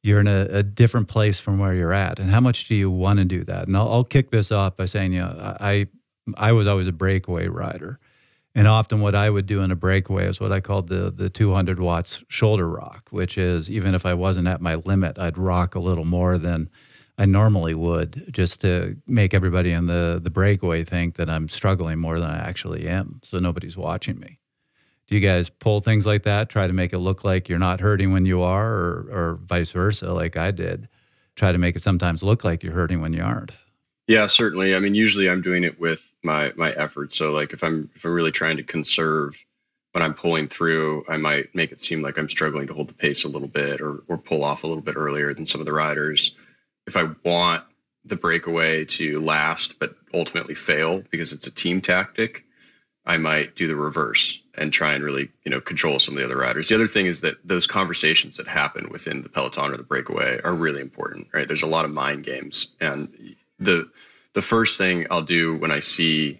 you're 0.02 0.20
in 0.20 0.28
a, 0.28 0.48
a 0.50 0.64
different 0.64 1.08
place 1.08 1.40
from 1.40 1.60
where 1.60 1.76
you're 1.76 1.94
at? 1.94 2.20
And 2.20 2.32
how 2.32 2.40
much 2.40 2.68
do 2.68 2.74
you 2.74 2.90
want 2.90 3.20
to 3.20 3.26
do 3.26 3.44
that? 3.44 3.68
And 3.68 3.78
I'll, 3.78 3.88
I'll 3.92 4.04
kick 4.04 4.32
this 4.32 4.52
off 4.52 4.76
by 4.76 4.86
saying, 4.86 5.14
you 5.14 5.22
know, 5.22 5.56
I, 5.60 5.88
I 6.38 6.54
was 6.54 6.66
always 6.66 6.88
a 6.88 6.92
breakaway 6.92 7.48
rider. 7.48 8.00
And 8.56 8.68
often, 8.68 9.00
what 9.00 9.14
I 9.14 9.30
would 9.30 9.46
do 9.46 9.62
in 9.62 9.70
a 9.70 9.76
breakaway 9.76 10.28
is 10.28 10.40
what 10.40 10.52
I 10.52 10.60
called 10.60 10.88
the 10.88 11.12
the 11.12 11.30
200 11.30 11.80
watts 11.80 12.24
shoulder 12.30 12.68
rock, 12.68 13.10
which 13.12 13.38
is 13.38 13.70
even 13.70 13.94
if 13.94 14.08
I 14.08 14.16
wasn't 14.16 14.48
at 14.48 14.60
my 14.60 14.76
limit, 14.76 15.20
I'd 15.20 15.38
rock 15.38 15.76
a 15.76 15.80
little 15.80 16.06
more 16.06 16.40
than 16.40 16.68
I 17.18 17.26
normally 17.26 17.76
would, 17.76 18.30
just 18.32 18.62
to 18.62 18.98
make 19.06 19.34
everybody 19.34 19.72
in 19.72 19.86
the 19.86 20.20
the 20.22 20.32
breakaway 20.32 20.84
think 20.84 21.16
that 21.18 21.30
I'm 21.30 21.48
struggling 21.48 22.00
more 22.00 22.20
than 22.20 22.30
I 22.30 22.38
actually 22.38 22.88
am, 22.88 23.20
so 23.24 23.40
nobody's 23.40 23.78
watching 23.78 24.20
me. 24.20 24.40
Do 25.08 25.16
you 25.16 25.22
guys 25.22 25.50
pull 25.50 25.80
things 25.82 26.06
like 26.06 26.24
that, 26.24 26.50
try 26.50 26.66
to 26.66 26.74
make 26.74 26.94
it 26.94 27.00
look 27.00 27.24
like 27.24 27.48
you're 27.48 27.60
not 27.60 27.82
hurting 27.82 28.14
when 28.14 28.26
you 28.26 28.42
are, 28.42 28.74
or 28.74 29.10
or 29.12 29.40
vice 29.44 29.72
versa, 29.72 30.12
like 30.12 30.38
I 30.38 30.52
did? 30.52 30.90
Try 31.36 31.52
to 31.52 31.58
make 31.58 31.76
it 31.76 31.82
sometimes 31.84 32.24
look 32.24 32.44
like 32.44 32.64
you're 32.64 32.74
hurting 32.74 33.02
when 33.02 33.14
you 33.14 33.24
aren't. 33.24 33.52
Yeah, 34.08 34.26
certainly. 34.26 34.76
I 34.76 34.80
mean, 34.80 34.96
usually 34.96 35.30
I'm 35.30 35.42
doing 35.42 35.64
it 35.64 35.80
with 35.80 36.14
my 36.24 36.52
my 36.56 36.72
efforts. 36.72 37.16
So 37.16 37.32
like 37.32 37.54
if 37.54 37.64
I'm 37.64 37.90
if 37.96 38.06
I'm 38.06 38.14
really 38.14 38.32
trying 38.32 38.58
to 38.58 38.64
conserve 38.64 39.44
when 39.92 40.02
I'm 40.02 40.16
pulling 40.16 40.48
through, 40.48 41.06
I 41.08 41.18
might 41.18 41.54
make 41.54 41.72
it 41.72 41.80
seem 41.80 42.02
like 42.02 42.18
I'm 42.18 42.28
struggling 42.28 42.66
to 42.68 42.74
hold 42.74 42.90
the 42.90 42.94
pace 42.96 43.24
a 43.24 43.30
little 43.30 43.48
bit 43.48 43.82
or 43.82 44.04
or 44.08 44.18
pull 44.18 44.44
off 44.44 44.64
a 44.64 44.68
little 44.68 44.84
bit 44.84 44.96
earlier 44.96 45.34
than 45.34 45.46
some 45.46 45.62
of 45.62 45.66
the 45.66 45.74
riders 45.74 46.36
if 46.88 46.98
I 46.98 47.10
want 47.24 47.64
the 48.06 48.16
breakaway 48.16 48.84
to 48.84 49.22
last 49.22 49.80
but 49.80 49.96
ultimately 50.14 50.56
fail 50.56 51.04
because 51.10 51.34
it's 51.34 51.48
a 51.48 51.54
team 51.54 51.82
tactic, 51.82 52.46
I 53.06 53.18
might 53.18 53.56
do 53.56 53.68
the 53.68 53.76
reverse 53.76 54.42
and 54.56 54.72
try 54.72 54.94
and 54.94 55.04
really, 55.04 55.30
you 55.44 55.52
know, 55.52 55.60
control 55.60 56.00
some 56.00 56.16
of 56.16 56.20
the 56.20 56.26
other 56.26 56.38
riders. 56.38 56.70
The 56.70 56.76
other 56.76 56.88
thing 56.88 57.06
is 57.06 57.22
that 57.22 57.46
those 57.46 57.68
conversations 57.68 58.38
that 58.38 58.48
happen 58.48 58.90
within 58.90 59.22
the 59.22 59.30
peloton 59.30 59.74
or 59.74 59.78
the 59.78 59.84
breakaway 59.84 60.40
are 60.44 60.54
really 60.54 60.82
important, 60.82 61.28
right? 61.34 61.48
There's 61.48 61.64
a 61.64 61.68
lot 61.68 61.86
of 61.86 61.92
mind 61.92 62.24
games, 62.24 62.76
and 62.80 63.36
the 63.60 63.90
the 64.34 64.42
first 64.42 64.78
thing 64.78 65.06
I'll 65.12 65.22
do 65.22 65.58
when 65.58 65.72
I 65.72 65.82
see, 65.82 66.40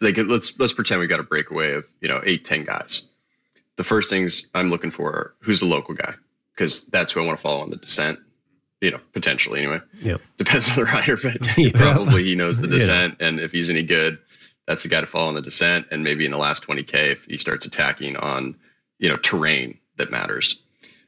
like, 0.00 0.16
let's 0.16 0.58
let's 0.58 0.72
pretend 0.72 1.00
we 1.00 1.08
got 1.08 1.20
a 1.20 1.24
breakaway 1.24 1.72
of 1.72 1.86
you 2.00 2.08
know 2.08 2.22
eight 2.24 2.44
ten 2.44 2.64
guys. 2.64 3.02
The 3.76 3.84
first 3.84 4.10
things 4.10 4.48
I'm 4.54 4.70
looking 4.70 4.90
for 4.90 5.10
are 5.10 5.34
who's 5.40 5.60
the 5.60 5.66
local 5.66 5.94
guy 5.94 6.14
because 6.54 6.84
that's 6.86 7.12
who 7.12 7.22
I 7.22 7.26
want 7.26 7.38
to 7.38 7.42
follow 7.42 7.60
on 7.60 7.70
the 7.70 7.76
descent 7.76 8.20
you 8.80 8.90
know, 8.90 9.00
potentially 9.12 9.60
anyway. 9.60 9.80
Yeah. 10.00 10.18
Depends 10.38 10.70
on 10.70 10.76
the 10.76 10.84
rider, 10.84 11.16
but 11.16 11.36
yeah. 11.58 11.70
probably 11.74 12.24
he 12.24 12.34
knows 12.34 12.60
the 12.60 12.68
descent. 12.68 13.16
Yeah. 13.20 13.26
And 13.26 13.40
if 13.40 13.52
he's 13.52 13.70
any 13.70 13.82
good, 13.82 14.18
that's 14.66 14.82
the 14.82 14.88
guy 14.88 15.00
to 15.00 15.06
follow 15.06 15.28
in 15.30 15.34
the 15.34 15.42
descent. 15.42 15.86
And 15.90 16.04
maybe 16.04 16.24
in 16.24 16.30
the 16.30 16.38
last 16.38 16.66
20K, 16.66 17.12
if 17.12 17.24
he 17.24 17.36
starts 17.36 17.66
attacking 17.66 18.16
on, 18.16 18.56
you 18.98 19.08
know, 19.08 19.16
terrain 19.16 19.78
that 19.96 20.10
matters. 20.10 20.62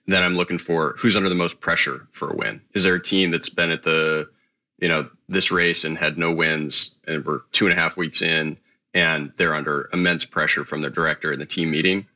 Then 0.06 0.22
I'm 0.22 0.34
looking 0.34 0.58
for 0.58 0.96
who's 0.98 1.14
under 1.14 1.28
the 1.28 1.34
most 1.34 1.60
pressure 1.60 2.08
for 2.10 2.30
a 2.30 2.36
win. 2.36 2.60
Is 2.74 2.82
there 2.82 2.94
a 2.94 3.02
team 3.02 3.30
that's 3.30 3.48
been 3.48 3.70
at 3.70 3.82
the, 3.82 4.28
you 4.78 4.88
know, 4.88 5.08
this 5.28 5.52
race 5.52 5.84
and 5.84 5.96
had 5.96 6.18
no 6.18 6.32
wins 6.32 6.96
and 7.06 7.24
we're 7.24 7.40
two 7.52 7.66
and 7.66 7.76
a 7.76 7.80
half 7.80 7.96
weeks 7.96 8.22
in 8.22 8.56
and 8.92 9.32
they're 9.36 9.54
under 9.54 9.88
immense 9.92 10.24
pressure 10.24 10.64
from 10.64 10.80
their 10.80 10.90
director 10.90 11.32
in 11.32 11.38
the 11.38 11.46
team 11.46 11.70
meeting? 11.70 12.06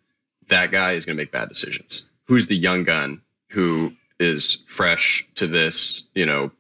That 0.49 0.73
guy 0.73 0.93
is 0.93 1.07
going 1.07 1.17
to 1.17 1.23
make 1.23 1.31
bad 1.31 1.49
decisions. 1.49 2.07
Who's 2.25 2.49
the 2.49 2.57
young 2.57 2.83
gun 2.83 3.23
who 3.51 3.93
is 4.19 4.63
fresh 4.67 5.27
to 5.37 5.47
this, 5.47 6.09
you 6.15 6.27
know, 6.27 6.51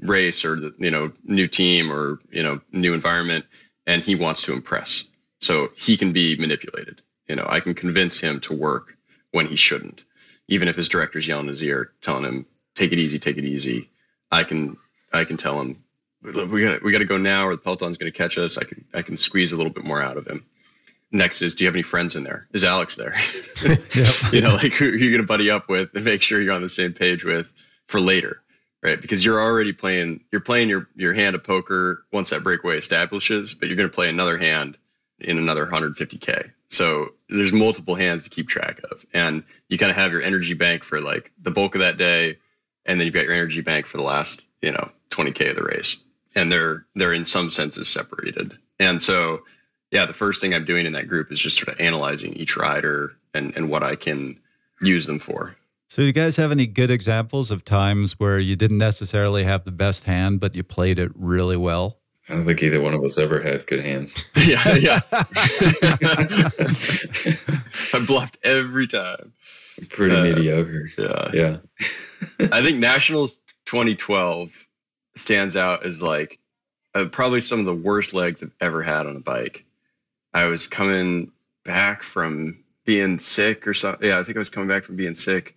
race 0.00 0.44
or 0.44 0.56
the, 0.56 0.74
you 0.78 0.90
know, 0.90 1.12
new 1.24 1.46
team 1.46 1.92
or, 1.92 2.20
you 2.30 2.42
know, 2.42 2.60
new 2.72 2.94
environment 2.94 3.44
and 3.86 4.02
he 4.02 4.14
wants 4.14 4.42
to 4.42 4.52
impress. 4.52 5.04
So 5.40 5.70
he 5.74 5.96
can 5.96 6.12
be 6.12 6.36
manipulated. 6.36 7.02
You 7.28 7.36
know, 7.36 7.46
I 7.48 7.60
can 7.60 7.74
convince 7.74 8.18
him 8.18 8.40
to 8.40 8.54
work 8.54 8.96
when 9.32 9.46
he 9.46 9.56
shouldn't. 9.56 10.02
Even 10.48 10.68
if 10.68 10.76
his 10.76 10.88
director's 10.88 11.28
yelling 11.28 11.46
in 11.46 11.50
his 11.50 11.62
ear, 11.62 11.92
telling 12.02 12.24
him, 12.24 12.46
take 12.74 12.92
it 12.92 12.98
easy, 12.98 13.18
take 13.18 13.38
it 13.38 13.44
easy. 13.44 13.88
I 14.30 14.44
can 14.44 14.76
I 15.12 15.24
can 15.24 15.36
tell 15.36 15.60
him 15.60 15.82
we 16.22 16.62
got 16.62 16.82
we 16.82 16.92
got 16.92 16.98
to 16.98 17.04
go 17.04 17.16
now 17.16 17.46
or 17.46 17.52
the 17.52 17.62
peloton's 17.62 17.98
going 17.98 18.10
to 18.10 18.16
catch 18.16 18.36
us. 18.38 18.58
I 18.58 18.64
can 18.64 18.84
I 18.92 19.02
can 19.02 19.16
squeeze 19.16 19.52
a 19.52 19.56
little 19.56 19.72
bit 19.72 19.84
more 19.84 20.02
out 20.02 20.16
of 20.16 20.26
him. 20.26 20.44
Next 21.12 21.42
is, 21.42 21.54
do 21.54 21.64
you 21.64 21.68
have 21.68 21.74
any 21.74 21.82
friends 21.82 22.16
in 22.16 22.24
there? 22.24 22.46
Is 22.52 22.64
Alex 22.64 22.96
there? 22.96 23.14
you 24.32 24.40
know, 24.40 24.54
like 24.54 24.72
who, 24.72 24.86
you're 24.86 25.10
going 25.10 25.20
to 25.20 25.26
buddy 25.26 25.50
up 25.50 25.68
with 25.68 25.94
and 25.94 26.04
make 26.04 26.22
sure 26.22 26.40
you're 26.40 26.54
on 26.54 26.62
the 26.62 26.68
same 26.68 26.92
page 26.92 27.24
with 27.24 27.52
for 27.86 28.00
later, 28.00 28.42
right? 28.82 29.00
Because 29.00 29.24
you're 29.24 29.40
already 29.40 29.72
playing, 29.72 30.20
you're 30.30 30.40
playing 30.40 30.68
your, 30.68 30.88
your 30.94 31.12
hand 31.12 31.34
of 31.34 31.44
poker 31.44 32.04
once 32.12 32.30
that 32.30 32.42
breakaway 32.42 32.78
establishes, 32.78 33.54
but 33.54 33.68
you're 33.68 33.76
going 33.76 33.88
to 33.88 33.94
play 33.94 34.08
another 34.08 34.38
hand 34.38 34.78
in 35.18 35.38
another 35.38 35.66
150K. 35.66 36.50
So 36.68 37.10
there's 37.28 37.52
multiple 37.52 37.94
hands 37.94 38.24
to 38.24 38.30
keep 38.30 38.48
track 38.48 38.80
of. 38.90 39.04
And 39.12 39.42
you 39.68 39.76
kind 39.76 39.90
of 39.90 39.96
have 39.96 40.12
your 40.12 40.22
energy 40.22 40.54
bank 40.54 40.84
for 40.84 41.00
like 41.00 41.32
the 41.40 41.50
bulk 41.50 41.74
of 41.74 41.80
that 41.80 41.96
day. 41.96 42.38
And 42.86 42.98
then 42.98 43.06
you've 43.06 43.14
got 43.14 43.24
your 43.24 43.34
energy 43.34 43.60
bank 43.60 43.86
for 43.86 43.98
the 43.98 44.02
last, 44.02 44.42
you 44.62 44.72
know, 44.72 44.90
20K 45.10 45.50
of 45.50 45.56
the 45.56 45.62
race. 45.62 46.02
And 46.34 46.50
they're, 46.50 46.86
they're 46.94 47.12
in 47.12 47.24
some 47.24 47.50
senses 47.50 47.88
separated. 47.88 48.56
And 48.78 49.02
so, 49.02 49.42
yeah, 49.90 50.06
the 50.06 50.14
first 50.14 50.40
thing 50.40 50.54
I'm 50.54 50.64
doing 50.64 50.86
in 50.86 50.92
that 50.92 51.08
group 51.08 51.32
is 51.32 51.38
just 51.38 51.56
sort 51.56 51.68
of 51.68 51.80
analyzing 51.80 52.32
each 52.34 52.56
rider 52.56 53.12
and, 53.34 53.56
and 53.56 53.70
what 53.70 53.82
I 53.82 53.96
can 53.96 54.38
use 54.80 55.06
them 55.06 55.18
for. 55.18 55.56
So, 55.88 56.02
do 56.02 56.06
you 56.06 56.12
guys 56.12 56.36
have 56.36 56.52
any 56.52 56.66
good 56.66 56.90
examples 56.90 57.50
of 57.50 57.64
times 57.64 58.12
where 58.20 58.38
you 58.38 58.54
didn't 58.54 58.78
necessarily 58.78 59.42
have 59.42 59.64
the 59.64 59.72
best 59.72 60.04
hand, 60.04 60.38
but 60.38 60.54
you 60.54 60.62
played 60.62 61.00
it 61.00 61.10
really 61.16 61.56
well? 61.56 61.98
I 62.28 62.34
don't 62.34 62.44
think 62.44 62.62
either 62.62 62.80
one 62.80 62.94
of 62.94 63.02
us 63.02 63.18
ever 63.18 63.40
had 63.40 63.66
good 63.66 63.82
hands. 63.82 64.24
yeah, 64.36 64.76
yeah. 64.76 65.00
I 67.92 68.04
bluffed 68.06 68.38
every 68.44 68.86
time. 68.86 69.32
Pretty 69.88 70.14
uh, 70.14 70.22
mediocre. 70.22 70.90
Yeah. 70.96 71.30
Yeah. 71.32 71.56
I 72.52 72.62
think 72.62 72.78
Nationals 72.78 73.42
2012 73.66 74.68
stands 75.16 75.56
out 75.56 75.84
as 75.84 76.00
like 76.00 76.38
uh, 76.94 77.06
probably 77.06 77.40
some 77.40 77.58
of 77.58 77.66
the 77.66 77.74
worst 77.74 78.14
legs 78.14 78.44
I've 78.44 78.52
ever 78.60 78.82
had 78.82 79.06
on 79.06 79.16
a 79.16 79.20
bike. 79.20 79.64
I 80.32 80.44
was 80.44 80.66
coming 80.66 81.32
back 81.64 82.02
from 82.02 82.64
being 82.84 83.18
sick 83.18 83.66
or 83.66 83.74
something. 83.74 84.08
Yeah, 84.08 84.18
I 84.18 84.24
think 84.24 84.36
I 84.36 84.40
was 84.40 84.50
coming 84.50 84.68
back 84.68 84.84
from 84.84 84.96
being 84.96 85.14
sick. 85.14 85.56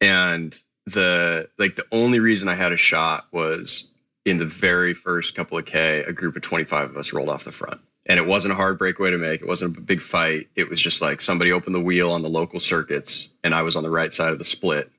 And 0.00 0.58
the 0.86 1.48
like 1.58 1.76
the 1.76 1.86
only 1.92 2.20
reason 2.20 2.48
I 2.48 2.54
had 2.54 2.72
a 2.72 2.76
shot 2.76 3.26
was 3.32 3.90
in 4.24 4.36
the 4.38 4.44
very 4.44 4.94
first 4.94 5.34
couple 5.34 5.58
of 5.58 5.66
K, 5.66 6.02
a 6.02 6.12
group 6.12 6.36
of 6.36 6.42
25 6.42 6.90
of 6.90 6.96
us 6.96 7.12
rolled 7.12 7.28
off 7.28 7.44
the 7.44 7.52
front. 7.52 7.80
And 8.06 8.18
it 8.18 8.26
wasn't 8.26 8.52
a 8.52 8.54
hard 8.54 8.78
breakaway 8.78 9.10
to 9.10 9.18
make. 9.18 9.40
It 9.40 9.48
wasn't 9.48 9.76
a 9.78 9.80
big 9.80 10.02
fight. 10.02 10.48
It 10.56 10.68
was 10.68 10.80
just 10.80 11.00
like 11.00 11.22
somebody 11.22 11.52
opened 11.52 11.74
the 11.74 11.80
wheel 11.80 12.12
on 12.12 12.22
the 12.22 12.28
local 12.28 12.60
circuits, 12.60 13.30
and 13.42 13.54
I 13.54 13.62
was 13.62 13.76
on 13.76 13.82
the 13.82 13.90
right 13.90 14.12
side 14.12 14.32
of 14.32 14.38
the 14.38 14.44
split. 14.44 14.90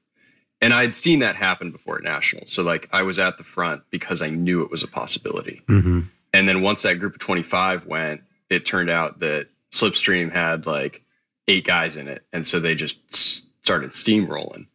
And 0.61 0.73
I'd 0.73 0.95
seen 0.95 1.19
that 1.19 1.35
happen 1.35 1.71
before 1.71 1.97
at 1.97 2.03
Nationals. 2.03 2.51
So, 2.51 2.63
like, 2.63 2.89
I 2.91 3.03
was 3.03 3.19
at 3.19 3.37
the 3.37 3.43
front 3.43 3.83
because 3.91 4.21
I 4.21 4.29
knew 4.29 4.63
it 4.63 4.71
was 4.71 4.81
a 4.81 4.87
possibility. 4.87 5.61
Mm-hmm. 5.67 6.01
And 6.33 6.49
then 6.49 6.61
once 6.61 6.81
that 6.81 6.95
group 6.95 7.13
of 7.13 7.19
25 7.19 7.85
went, 7.85 8.21
it 8.55 8.65
turned 8.65 8.89
out 8.89 9.19
that 9.19 9.47
Slipstream 9.71 10.31
had 10.31 10.65
like 10.65 11.03
eight 11.47 11.65
guys 11.65 11.95
in 11.95 12.07
it. 12.07 12.23
And 12.33 12.45
so 12.45 12.59
they 12.59 12.75
just 12.75 13.45
started 13.63 13.91
steamrolling, 13.91 14.67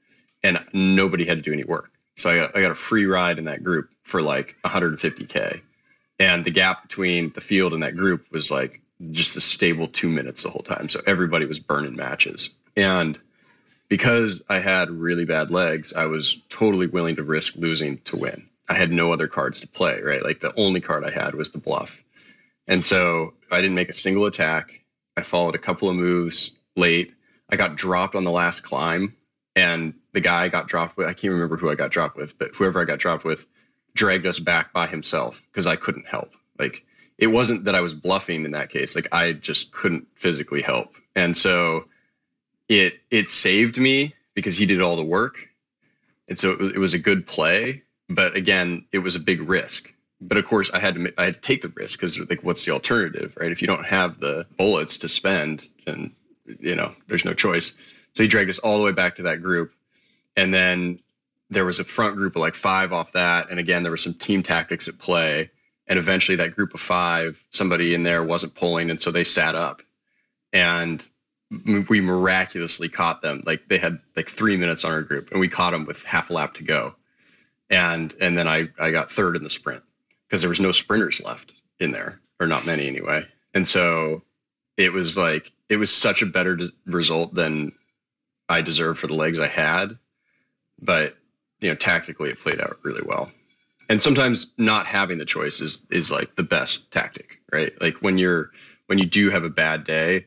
and 0.42 0.64
nobody 0.72 1.24
had 1.24 1.38
to 1.38 1.42
do 1.42 1.52
any 1.52 1.64
work. 1.64 1.90
So 2.16 2.30
I 2.30 2.36
got, 2.36 2.56
I 2.56 2.60
got 2.60 2.70
a 2.70 2.76
free 2.76 3.06
ride 3.06 3.38
in 3.38 3.44
that 3.46 3.64
group 3.64 3.90
for 4.02 4.20
like 4.20 4.56
150K. 4.64 5.62
And 6.18 6.44
the 6.44 6.50
gap 6.50 6.82
between 6.82 7.32
the 7.32 7.40
field 7.40 7.72
and 7.72 7.82
that 7.82 7.96
group 7.96 8.30
was 8.30 8.50
like 8.50 8.82
just 9.10 9.36
a 9.36 9.40
stable 9.40 9.88
two 9.88 10.10
minutes 10.10 10.42
the 10.42 10.50
whole 10.50 10.62
time. 10.62 10.88
So 10.90 11.00
everybody 11.06 11.46
was 11.46 11.60
burning 11.60 11.96
matches. 11.96 12.54
And 12.76 13.18
because 13.88 14.42
I 14.48 14.58
had 14.58 14.90
really 14.90 15.24
bad 15.24 15.50
legs, 15.50 15.94
I 15.94 16.06
was 16.06 16.40
totally 16.50 16.86
willing 16.86 17.16
to 17.16 17.22
risk 17.22 17.56
losing 17.56 17.98
to 18.02 18.16
win. 18.16 18.48
I 18.68 18.74
had 18.74 18.92
no 18.92 19.12
other 19.12 19.26
cards 19.26 19.62
to 19.62 19.68
play, 19.68 20.00
right? 20.02 20.22
Like 20.22 20.40
the 20.40 20.54
only 20.56 20.80
card 20.80 21.04
I 21.04 21.10
had 21.10 21.34
was 21.34 21.50
the 21.52 21.58
bluff. 21.58 22.04
And 22.70 22.84
so 22.84 23.34
I 23.50 23.60
didn't 23.60 23.74
make 23.74 23.88
a 23.88 23.92
single 23.92 24.26
attack. 24.26 24.84
I 25.16 25.22
followed 25.22 25.56
a 25.56 25.58
couple 25.58 25.88
of 25.88 25.96
moves 25.96 26.56
late. 26.76 27.12
I 27.50 27.56
got 27.56 27.76
dropped 27.76 28.14
on 28.14 28.22
the 28.22 28.30
last 28.30 28.60
climb 28.60 29.16
and 29.56 29.92
the 30.12 30.20
guy 30.20 30.44
I 30.44 30.48
got 30.48 30.68
dropped 30.68 30.96
with, 30.96 31.08
I 31.08 31.12
can't 31.12 31.32
remember 31.32 31.56
who 31.56 31.68
I 31.68 31.74
got 31.74 31.90
dropped 31.90 32.16
with, 32.16 32.38
but 32.38 32.54
whoever 32.54 32.80
I 32.80 32.84
got 32.84 33.00
dropped 33.00 33.24
with 33.24 33.44
dragged 33.94 34.24
us 34.24 34.38
back 34.38 34.72
by 34.72 34.86
himself 34.86 35.42
because 35.50 35.66
I 35.66 35.74
couldn't 35.74 36.06
help. 36.06 36.32
Like 36.60 36.84
it 37.18 37.26
wasn't 37.26 37.64
that 37.64 37.74
I 37.74 37.80
was 37.80 37.92
bluffing 37.92 38.44
in 38.44 38.52
that 38.52 38.70
case. 38.70 38.94
Like 38.94 39.08
I 39.10 39.32
just 39.32 39.72
couldn't 39.72 40.06
physically 40.14 40.62
help. 40.62 40.94
And 41.16 41.36
so 41.36 41.86
it 42.68 43.00
it 43.10 43.28
saved 43.28 43.78
me 43.78 44.14
because 44.34 44.56
he 44.56 44.66
did 44.66 44.80
all 44.80 44.94
the 44.94 45.02
work. 45.02 45.48
And 46.28 46.38
so 46.38 46.52
it 46.52 46.60
was, 46.60 46.72
it 46.72 46.78
was 46.78 46.94
a 46.94 47.00
good 47.00 47.26
play, 47.26 47.82
but 48.08 48.36
again, 48.36 48.86
it 48.92 48.98
was 48.98 49.16
a 49.16 49.20
big 49.20 49.48
risk. 49.48 49.92
But 50.20 50.36
of 50.36 50.44
course, 50.44 50.70
I 50.72 50.80
had 50.80 50.96
to 50.96 51.12
I 51.16 51.24
had 51.26 51.34
to 51.34 51.40
take 51.40 51.62
the 51.62 51.68
risk 51.68 51.98
because 51.98 52.18
like, 52.28 52.42
what's 52.42 52.64
the 52.64 52.72
alternative, 52.72 53.36
right? 53.40 53.50
If 53.50 53.62
you 53.62 53.66
don't 53.66 53.86
have 53.86 54.20
the 54.20 54.46
bullets 54.58 54.98
to 54.98 55.08
spend, 55.08 55.66
then 55.86 56.12
you 56.44 56.74
know 56.74 56.94
there's 57.06 57.24
no 57.24 57.34
choice. 57.34 57.76
So 58.14 58.22
he 58.22 58.28
dragged 58.28 58.50
us 58.50 58.58
all 58.58 58.78
the 58.78 58.84
way 58.84 58.92
back 58.92 59.16
to 59.16 59.22
that 59.22 59.40
group. 59.40 59.72
And 60.36 60.52
then 60.52 61.00
there 61.48 61.64
was 61.64 61.78
a 61.78 61.84
front 61.84 62.16
group 62.16 62.36
of 62.36 62.40
like 62.40 62.54
five 62.54 62.92
off 62.92 63.12
that. 63.12 63.50
And 63.50 63.58
again, 63.58 63.82
there 63.82 63.90
were 63.90 63.96
some 63.96 64.14
team 64.14 64.42
tactics 64.42 64.88
at 64.88 64.98
play. 64.98 65.50
And 65.86 65.98
eventually 65.98 66.36
that 66.36 66.54
group 66.54 66.74
of 66.74 66.80
five, 66.80 67.42
somebody 67.48 67.94
in 67.94 68.02
there 68.02 68.22
wasn't 68.22 68.54
pulling. 68.54 68.90
And 68.90 69.00
so 69.00 69.10
they 69.10 69.24
sat 69.24 69.54
up. 69.54 69.82
And 70.52 71.04
we 71.66 72.00
miraculously 72.00 72.88
caught 72.88 73.22
them. 73.22 73.42
Like 73.44 73.68
they 73.68 73.78
had 73.78 73.98
like 74.16 74.28
three 74.28 74.56
minutes 74.56 74.84
on 74.84 74.92
our 74.92 75.02
group 75.02 75.30
and 75.30 75.40
we 75.40 75.48
caught 75.48 75.72
them 75.72 75.84
with 75.84 76.02
half 76.04 76.30
a 76.30 76.32
lap 76.32 76.54
to 76.54 76.64
go. 76.64 76.94
And 77.68 78.14
and 78.20 78.36
then 78.36 78.48
I, 78.48 78.68
I 78.78 78.90
got 78.90 79.10
third 79.10 79.36
in 79.36 79.44
the 79.44 79.50
sprint 79.50 79.82
because 80.30 80.42
there 80.42 80.48
was 80.48 80.60
no 80.60 80.70
sprinters 80.70 81.20
left 81.24 81.52
in 81.80 81.90
there, 81.90 82.20
or 82.38 82.46
not 82.46 82.64
many 82.64 82.86
anyway. 82.86 83.26
And 83.52 83.66
so 83.66 84.22
it 84.76 84.92
was 84.92 85.16
like 85.18 85.50
it 85.68 85.76
was 85.76 85.92
such 85.92 86.22
a 86.22 86.26
better 86.26 86.56
result 86.86 87.34
than 87.34 87.72
I 88.48 88.62
deserved 88.62 89.00
for 89.00 89.08
the 89.08 89.14
legs 89.14 89.40
I 89.40 89.48
had, 89.48 89.98
but 90.80 91.16
you 91.60 91.68
know, 91.68 91.74
tactically 91.74 92.30
it 92.30 92.40
played 92.40 92.60
out 92.60 92.76
really 92.82 93.02
well. 93.04 93.30
And 93.88 94.00
sometimes 94.00 94.52
not 94.56 94.86
having 94.86 95.18
the 95.18 95.24
choice 95.24 95.60
is 95.60 95.84
is 95.90 96.12
like 96.12 96.36
the 96.36 96.44
best 96.44 96.92
tactic, 96.92 97.40
right? 97.52 97.72
Like 97.80 97.96
when 97.96 98.18
you're 98.18 98.50
when 98.86 98.98
you 98.98 99.06
do 99.06 99.30
have 99.30 99.42
a 99.42 99.50
bad 99.50 99.84
day, 99.84 100.26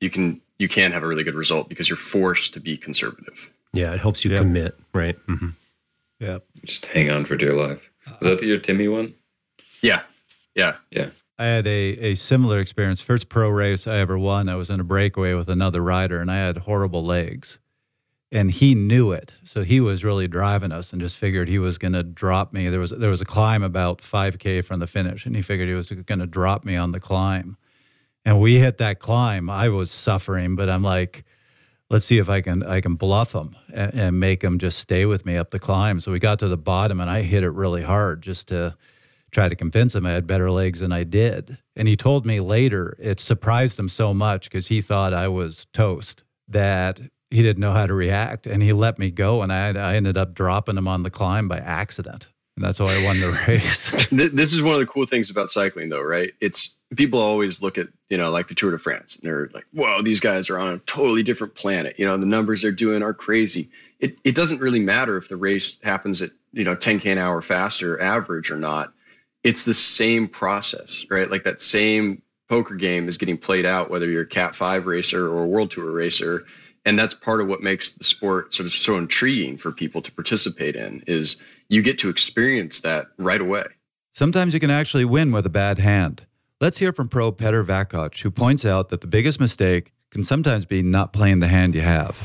you 0.00 0.10
can 0.10 0.40
you 0.58 0.68
can 0.68 0.92
have 0.92 1.02
a 1.02 1.06
really 1.06 1.24
good 1.24 1.34
result 1.34 1.68
because 1.68 1.88
you're 1.88 1.96
forced 1.96 2.54
to 2.54 2.60
be 2.60 2.76
conservative. 2.76 3.50
Yeah, 3.72 3.92
it 3.92 4.00
helps 4.00 4.24
you 4.24 4.30
yep. 4.30 4.42
commit, 4.42 4.78
right? 4.92 5.16
Mm-hmm. 5.26 5.50
Yeah, 6.20 6.38
just 6.64 6.86
hang 6.86 7.10
on 7.10 7.24
for 7.24 7.36
dear 7.36 7.54
life. 7.54 7.87
Was 8.20 8.28
that 8.28 8.40
the 8.40 8.46
your 8.46 8.58
Timmy 8.58 8.88
one? 8.88 9.14
Yeah, 9.82 10.02
yeah, 10.54 10.76
yeah. 10.90 11.10
I 11.38 11.46
had 11.46 11.66
a, 11.68 11.70
a 11.70 12.14
similar 12.16 12.58
experience. 12.58 13.00
First 13.00 13.28
pro 13.28 13.48
race 13.48 13.86
I 13.86 13.98
ever 13.98 14.18
won, 14.18 14.48
I 14.48 14.56
was 14.56 14.70
in 14.70 14.80
a 14.80 14.84
breakaway 14.84 15.34
with 15.34 15.48
another 15.48 15.80
rider 15.80 16.20
and 16.20 16.30
I 16.30 16.38
had 16.38 16.58
horrible 16.58 17.04
legs. 17.04 17.58
And 18.30 18.50
he 18.50 18.74
knew 18.74 19.12
it. 19.12 19.32
So 19.44 19.62
he 19.62 19.80
was 19.80 20.04
really 20.04 20.28
driving 20.28 20.72
us 20.72 20.92
and 20.92 21.00
just 21.00 21.16
figured 21.16 21.48
he 21.48 21.58
was 21.58 21.78
going 21.78 21.94
to 21.94 22.02
drop 22.02 22.52
me. 22.52 22.68
There 22.68 22.80
was 22.80 22.90
there 22.90 23.08
was 23.08 23.22
a 23.22 23.24
climb 23.24 23.62
about 23.62 24.02
5k 24.02 24.64
from 24.64 24.80
the 24.80 24.86
finish 24.86 25.24
and 25.24 25.34
he 25.34 25.40
figured 25.40 25.68
he 25.68 25.74
was 25.74 25.90
going 25.90 26.18
to 26.18 26.26
drop 26.26 26.64
me 26.64 26.76
on 26.76 26.92
the 26.92 27.00
climb. 27.00 27.56
And 28.24 28.40
we 28.40 28.58
hit 28.58 28.78
that 28.78 28.98
climb. 28.98 29.48
I 29.48 29.68
was 29.70 29.90
suffering, 29.90 30.56
but 30.56 30.68
I'm 30.68 30.82
like 30.82 31.24
let's 31.90 32.04
see 32.04 32.18
if 32.18 32.28
I 32.28 32.40
can 32.40 32.62
I 32.62 32.80
can 32.80 32.94
bluff 32.94 33.34
him 33.34 33.56
and, 33.72 33.94
and 33.94 34.20
make 34.20 34.42
him 34.42 34.58
just 34.58 34.78
stay 34.78 35.06
with 35.06 35.24
me 35.24 35.36
up 35.36 35.50
the 35.50 35.58
climb. 35.58 36.00
So 36.00 36.12
we 36.12 36.18
got 36.18 36.38
to 36.40 36.48
the 36.48 36.56
bottom 36.56 37.00
and 37.00 37.10
I 37.10 37.22
hit 37.22 37.42
it 37.42 37.50
really 37.50 37.82
hard 37.82 38.22
just 38.22 38.48
to 38.48 38.76
try 39.30 39.48
to 39.48 39.56
convince 39.56 39.94
him 39.94 40.06
I 40.06 40.12
had 40.12 40.26
better 40.26 40.50
legs 40.50 40.80
than 40.80 40.92
I 40.92 41.04
did. 41.04 41.58
And 41.76 41.86
he 41.86 41.96
told 41.96 42.24
me 42.24 42.40
later 42.40 42.96
it 42.98 43.20
surprised 43.20 43.78
him 43.78 43.88
so 43.88 44.14
much 44.14 44.44
because 44.44 44.68
he 44.68 44.80
thought 44.80 45.12
I 45.12 45.28
was 45.28 45.66
toast 45.72 46.24
that 46.48 47.00
he 47.30 47.42
didn't 47.42 47.60
know 47.60 47.72
how 47.72 47.86
to 47.86 47.94
react. 47.94 48.46
And 48.46 48.62
he 48.62 48.72
let 48.72 48.98
me 48.98 49.10
go. 49.10 49.42
And 49.42 49.52
I, 49.52 49.72
I 49.72 49.96
ended 49.96 50.16
up 50.16 50.34
dropping 50.34 50.78
him 50.78 50.88
on 50.88 51.02
the 51.02 51.10
climb 51.10 51.46
by 51.46 51.58
accident. 51.58 52.28
And 52.58 52.64
that's 52.64 52.80
why 52.80 52.92
I 52.92 53.04
won 53.04 53.20
the 53.20 53.40
race. 53.46 53.88
this 54.10 54.52
is 54.52 54.62
one 54.62 54.74
of 54.74 54.80
the 54.80 54.86
cool 54.86 55.06
things 55.06 55.30
about 55.30 55.48
cycling, 55.48 55.90
though, 55.90 56.02
right? 56.02 56.32
It's 56.40 56.76
people 56.96 57.20
always 57.20 57.62
look 57.62 57.78
at, 57.78 57.86
you 58.08 58.18
know, 58.18 58.32
like 58.32 58.48
the 58.48 58.54
Tour 58.56 58.72
de 58.72 58.78
France, 58.78 59.14
and 59.14 59.24
they're 59.24 59.48
like, 59.54 59.64
whoa, 59.72 60.02
these 60.02 60.18
guys 60.18 60.50
are 60.50 60.58
on 60.58 60.74
a 60.74 60.78
totally 60.78 61.22
different 61.22 61.54
planet. 61.54 61.94
You 61.98 62.04
know, 62.04 62.16
the 62.16 62.26
numbers 62.26 62.62
they're 62.62 62.72
doing 62.72 63.00
are 63.00 63.14
crazy. 63.14 63.70
It, 64.00 64.18
it 64.24 64.34
doesn't 64.34 64.60
really 64.60 64.80
matter 64.80 65.16
if 65.16 65.28
the 65.28 65.36
race 65.36 65.78
happens 65.84 66.20
at, 66.20 66.30
you 66.52 66.64
know, 66.64 66.74
10K 66.74 67.12
an 67.12 67.18
hour 67.18 67.40
faster 67.42 68.00
average 68.00 68.50
or 68.50 68.58
not 68.58 68.92
it's 69.44 69.64
the 69.64 69.74
same 69.74 70.28
process, 70.28 71.06
right? 71.10 71.30
Like 71.30 71.44
that 71.44 71.60
same 71.60 72.22
poker 72.48 72.74
game 72.74 73.08
is 73.08 73.18
getting 73.18 73.38
played 73.38 73.66
out, 73.66 73.90
whether 73.90 74.06
you're 74.06 74.22
a 74.22 74.26
Cat 74.26 74.54
5 74.54 74.86
racer 74.86 75.28
or 75.28 75.44
a 75.44 75.46
World 75.46 75.70
Tour 75.70 75.90
racer. 75.90 76.44
And 76.84 76.98
that's 76.98 77.14
part 77.14 77.40
of 77.40 77.48
what 77.48 77.62
makes 77.62 77.92
the 77.92 78.04
sport 78.04 78.54
sort 78.54 78.66
of 78.66 78.72
so 78.72 78.96
intriguing 78.96 79.56
for 79.58 79.72
people 79.72 80.00
to 80.02 80.12
participate 80.12 80.76
in 80.76 81.02
is 81.06 81.42
you 81.68 81.82
get 81.82 81.98
to 82.00 82.08
experience 82.08 82.80
that 82.82 83.06
right 83.18 83.40
away. 83.40 83.64
Sometimes 84.14 84.54
you 84.54 84.60
can 84.60 84.70
actually 84.70 85.04
win 85.04 85.32
with 85.32 85.46
a 85.46 85.50
bad 85.50 85.78
hand. 85.78 86.26
Let's 86.60 86.78
hear 86.78 86.92
from 86.92 87.08
pro 87.08 87.30
Petr 87.30 87.64
Vakoc, 87.64 88.20
who 88.20 88.30
points 88.30 88.64
out 88.64 88.88
that 88.88 89.00
the 89.00 89.06
biggest 89.06 89.38
mistake 89.38 89.92
can 90.10 90.24
sometimes 90.24 90.64
be 90.64 90.82
not 90.82 91.12
playing 91.12 91.38
the 91.38 91.48
hand 91.48 91.74
you 91.74 91.82
have. 91.82 92.16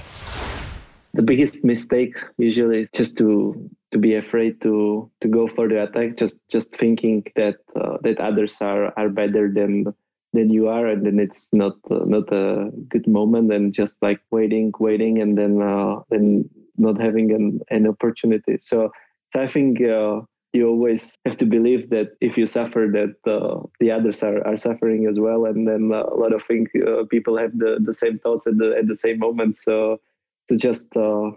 The 1.14 1.22
biggest 1.22 1.64
mistake 1.64 2.18
usually 2.38 2.82
is 2.82 2.90
just 2.92 3.18
to 3.18 3.70
to 3.92 4.00
be 4.00 4.16
afraid 4.16 4.60
to 4.62 5.12
to 5.22 5.28
go 5.28 5.48
for 5.48 5.68
the 5.68 5.84
attack 5.84 6.18
just 6.18 6.38
just 6.50 6.76
thinking 6.76 7.24
that 7.36 7.58
uh, 7.80 7.98
that 8.02 8.20
others 8.20 8.56
are 8.60 8.92
are 8.98 9.10
better 9.10 9.52
than 9.54 9.94
than 10.34 10.50
you 10.50 10.68
are, 10.68 10.88
and 10.88 11.06
then 11.06 11.20
it's 11.20 11.54
not 11.54 11.78
uh, 11.92 12.04
not 12.06 12.32
a 12.34 12.72
good 12.90 13.08
moment, 13.08 13.54
and 13.54 13.74
just 13.74 13.96
like 14.02 14.20
waiting, 14.32 14.72
waiting, 14.80 15.22
and 15.22 15.38
then 15.38 15.62
uh, 15.62 16.02
then 16.10 16.50
not 16.78 17.00
having 17.00 17.32
an, 17.32 17.62
an 17.70 17.88
opportunity. 17.88 18.58
So, 18.60 18.92
so 19.32 19.42
I 19.42 19.48
think 19.48 19.80
uh, 19.82 20.22
you 20.52 20.68
always 20.68 21.16
have 21.26 21.38
to 21.38 21.46
believe 21.46 21.92
that 21.92 22.18
if 22.20 22.36
you 22.36 22.48
suffer, 22.48 22.88
that 22.92 23.32
uh, 23.32 23.62
the 23.80 23.92
others 23.92 24.24
are, 24.24 24.46
are 24.46 24.58
suffering 24.58 25.06
as 25.06 25.20
well, 25.20 25.46
and 25.46 25.68
then 25.68 25.92
uh, 25.94 26.04
a 26.04 26.18
lot 26.18 26.34
of 26.34 26.44
things 26.44 26.70
uh, 26.76 27.04
people 27.10 27.38
have 27.38 27.58
the, 27.58 27.78
the 27.80 27.94
same 27.94 28.18
thoughts 28.20 28.48
at 28.48 28.58
the 28.58 28.76
at 28.76 28.88
the 28.88 28.96
same 28.96 29.20
moment. 29.20 29.58
So, 29.58 30.02
so 30.50 30.58
just 30.58 30.90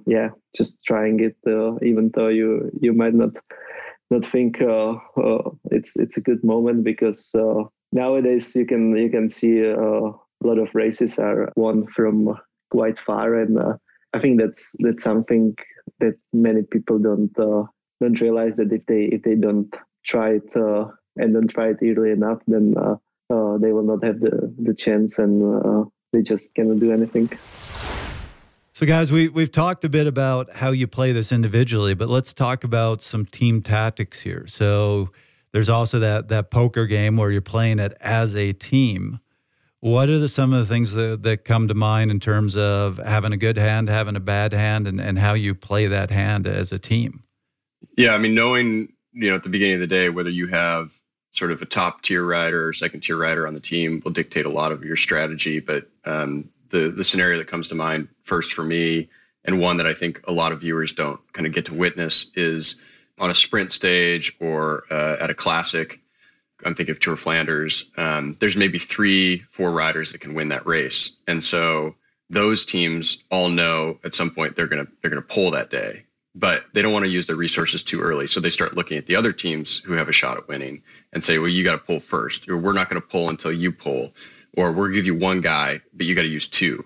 yeah, 0.06 0.30
just 0.56 0.82
trying 0.84 1.20
it, 1.20 1.36
even 1.82 2.10
though 2.14 2.28
you 2.28 2.70
you 2.80 2.94
might 2.94 3.14
not 3.14 3.36
not 4.10 4.24
think 4.24 4.56
it's 5.70 5.96
it's 5.96 6.16
a 6.16 6.22
good 6.22 6.42
moment 6.42 6.82
because 6.82 7.34
nowadays 7.92 8.54
you 8.54 8.66
can 8.66 8.96
you 8.96 9.10
can 9.10 9.28
see 9.28 9.60
a 9.62 9.76
lot 10.42 10.58
of 10.58 10.68
races 10.74 11.18
are 11.18 11.52
won 11.56 11.86
from 11.94 12.34
quite 12.70 12.98
far 12.98 13.34
and 13.34 13.58
I 14.16 14.18
think 14.20 14.40
that's 14.40 14.70
that's 14.78 15.02
something 15.02 15.54
that 16.00 16.14
many 16.32 16.62
people 16.62 16.98
don't 16.98 17.38
uh, 17.38 17.64
don't 18.00 18.20
realize 18.20 18.56
that 18.56 18.72
if 18.72 18.84
they 18.86 19.04
if 19.12 19.22
they 19.22 19.34
don't 19.34 19.72
try 20.06 20.34
it 20.34 20.56
uh, 20.56 20.86
and 21.16 21.34
don't 21.34 21.48
try 21.48 21.68
it 21.68 21.78
early 21.82 22.12
enough, 22.12 22.38
then 22.46 22.74
uh, 22.78 22.96
uh 23.32 23.58
they 23.58 23.72
will 23.72 23.82
not 23.82 24.02
have 24.04 24.20
the 24.20 24.54
the 24.58 24.74
chance 24.74 25.18
and 25.18 25.34
uh, 25.64 25.84
they 26.12 26.22
just 26.22 26.54
cannot 26.54 26.78
do 26.78 26.92
anything. 26.92 27.28
So, 28.72 28.86
guys, 28.86 29.12
we 29.12 29.28
we've 29.28 29.52
talked 29.52 29.84
a 29.84 29.88
bit 29.90 30.06
about 30.06 30.56
how 30.56 30.70
you 30.70 30.86
play 30.86 31.12
this 31.12 31.30
individually, 31.30 31.94
but 31.94 32.08
let's 32.08 32.32
talk 32.32 32.64
about 32.64 33.02
some 33.02 33.26
team 33.26 33.60
tactics 33.60 34.20
here. 34.20 34.46
So, 34.46 35.10
there's 35.52 35.68
also 35.68 35.98
that 36.00 36.28
that 36.28 36.50
poker 36.50 36.86
game 36.86 37.16
where 37.16 37.30
you're 37.30 37.40
playing 37.40 37.78
it 37.78 37.96
as 38.00 38.36
a 38.36 38.52
team. 38.52 39.20
What 39.80 40.08
are 40.08 40.18
the, 40.18 40.28
some 40.28 40.52
of 40.52 40.66
the 40.66 40.74
things 40.74 40.92
that, 40.92 41.22
that 41.22 41.44
come 41.44 41.68
to 41.68 41.74
mind 41.74 42.10
in 42.10 42.18
terms 42.18 42.56
of 42.56 42.98
having 42.98 43.32
a 43.32 43.36
good 43.36 43.56
hand, 43.56 43.88
having 43.88 44.16
a 44.16 44.20
bad 44.20 44.52
hand, 44.52 44.88
and, 44.88 45.00
and 45.00 45.18
how 45.18 45.34
you 45.34 45.54
play 45.54 45.86
that 45.86 46.10
hand 46.10 46.46
as 46.46 46.72
a 46.72 46.78
team? 46.78 47.22
Yeah, 47.96 48.14
I 48.14 48.18
mean, 48.18 48.34
knowing, 48.34 48.92
you 49.12 49.30
know, 49.30 49.36
at 49.36 49.42
the 49.42 49.48
beginning 49.48 49.74
of 49.74 49.80
the 49.80 49.86
day, 49.86 50.08
whether 50.08 50.30
you 50.30 50.48
have 50.48 50.92
sort 51.30 51.52
of 51.52 51.60
a 51.62 51.66
top 51.66 52.02
tier 52.02 52.24
rider 52.24 52.66
or 52.66 52.72
second 52.72 53.02
tier 53.02 53.16
rider 53.16 53.46
on 53.46 53.52
the 53.52 53.60
team 53.60 54.00
will 54.02 54.12
dictate 54.12 54.46
a 54.46 54.50
lot 54.50 54.72
of 54.72 54.82
your 54.82 54.96
strategy. 54.96 55.60
But 55.60 55.86
um, 56.04 56.48
the, 56.70 56.90
the 56.90 57.04
scenario 57.04 57.38
that 57.38 57.46
comes 57.46 57.68
to 57.68 57.74
mind 57.74 58.08
first 58.24 58.54
for 58.54 58.64
me, 58.64 59.08
and 59.44 59.60
one 59.60 59.76
that 59.76 59.86
I 59.86 59.94
think 59.94 60.20
a 60.26 60.32
lot 60.32 60.50
of 60.50 60.62
viewers 60.62 60.92
don't 60.92 61.20
kind 61.32 61.46
of 61.46 61.52
get 61.52 61.66
to 61.66 61.74
witness, 61.74 62.32
is 62.34 62.80
on 63.18 63.30
a 63.30 63.34
sprint 63.34 63.72
stage 63.72 64.36
or 64.40 64.84
uh, 64.90 65.16
at 65.20 65.30
a 65.30 65.34
classic 65.34 66.00
I'm 66.64 66.74
thinking 66.74 66.92
of 66.92 67.00
Tour 67.00 67.16
Flanders, 67.16 67.90
um, 67.96 68.36
there's 68.40 68.56
maybe 68.56 68.78
three, 68.78 69.38
four 69.50 69.70
riders 69.70 70.12
that 70.12 70.20
can 70.20 70.34
win 70.34 70.48
that 70.48 70.66
race, 70.66 71.16
and 71.26 71.42
so 71.42 71.94
those 72.30 72.64
teams 72.64 73.24
all 73.30 73.48
know 73.48 73.98
at 74.04 74.14
some 74.14 74.30
point 74.30 74.56
they're 74.56 74.66
gonna 74.66 74.86
they're 75.00 75.10
gonna 75.10 75.22
pull 75.22 75.50
that 75.50 75.70
day, 75.70 76.04
but 76.34 76.64
they 76.72 76.82
don't 76.82 76.92
want 76.92 77.04
to 77.04 77.10
use 77.10 77.26
their 77.26 77.36
resources 77.36 77.82
too 77.82 78.00
early, 78.00 78.26
so 78.26 78.40
they 78.40 78.50
start 78.50 78.74
looking 78.74 78.96
at 78.96 79.06
the 79.06 79.16
other 79.16 79.32
teams 79.32 79.80
who 79.80 79.92
have 79.92 80.08
a 80.08 80.12
shot 80.12 80.38
at 80.38 80.48
winning 80.48 80.82
and 81.12 81.22
say, 81.22 81.38
well, 81.38 81.48
you 81.48 81.62
got 81.62 81.72
to 81.72 81.78
pull 81.78 82.00
first, 82.00 82.48
or 82.48 82.56
we're 82.56 82.72
not 82.72 82.88
going 82.88 83.00
to 83.00 83.06
pull 83.06 83.28
until 83.28 83.52
you 83.52 83.70
pull, 83.70 84.14
or 84.56 84.72
we'll 84.72 84.92
give 84.92 85.06
you 85.06 85.14
one 85.14 85.40
guy, 85.40 85.80
but 85.92 86.06
you 86.06 86.14
got 86.14 86.22
to 86.22 86.28
use 86.28 86.46
two, 86.46 86.84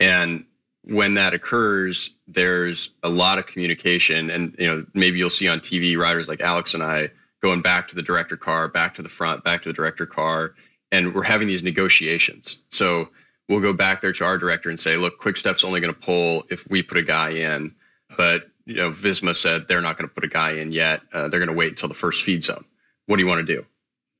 and 0.00 0.44
when 0.86 1.14
that 1.14 1.34
occurs, 1.34 2.16
there's 2.28 2.94
a 3.02 3.08
lot 3.08 3.38
of 3.38 3.46
communication, 3.46 4.30
and 4.30 4.54
you 4.58 4.66
know 4.66 4.86
maybe 4.94 5.18
you'll 5.18 5.30
see 5.30 5.48
on 5.48 5.60
TV 5.60 5.96
riders 5.98 6.28
like 6.28 6.40
Alex 6.40 6.74
and 6.74 6.82
I 6.82 7.10
going 7.42 7.62
back 7.62 7.88
to 7.88 7.94
the 7.94 8.02
director 8.02 8.36
car, 8.36 8.68
back 8.68 8.94
to 8.94 9.02
the 9.02 9.08
front, 9.08 9.44
back 9.44 9.62
to 9.62 9.68
the 9.68 9.72
director 9.74 10.06
car, 10.06 10.54
and 10.90 11.14
we're 11.14 11.22
having 11.22 11.48
these 11.48 11.62
negotiations. 11.62 12.62
So 12.70 13.10
we'll 13.48 13.60
go 13.60 13.72
back 13.72 14.00
there 14.00 14.12
to 14.12 14.24
our 14.24 14.38
director 14.38 14.70
and 14.70 14.80
say, 14.80 14.96
look, 14.96 15.18
Quick 15.18 15.36
Step's 15.36 15.64
only 15.64 15.80
going 15.80 15.92
to 15.92 16.00
pull 16.00 16.44
if 16.50 16.68
we 16.70 16.82
put 16.82 16.96
a 16.96 17.02
guy 17.02 17.30
in, 17.30 17.74
but 18.16 18.48
you 18.66 18.76
know, 18.76 18.90
Visma 18.90 19.36
said 19.36 19.68
they're 19.68 19.82
not 19.82 19.98
going 19.98 20.08
to 20.08 20.14
put 20.14 20.24
a 20.24 20.28
guy 20.28 20.52
in 20.52 20.72
yet. 20.72 21.02
Uh, 21.12 21.28
they're 21.28 21.40
going 21.40 21.48
to 21.48 21.54
wait 21.54 21.68
until 21.68 21.88
the 21.88 21.94
first 21.94 22.22
feed 22.22 22.42
zone. 22.42 22.64
What 23.06 23.16
do 23.16 23.22
you 23.22 23.28
want 23.28 23.46
to 23.46 23.54
do? 23.54 23.66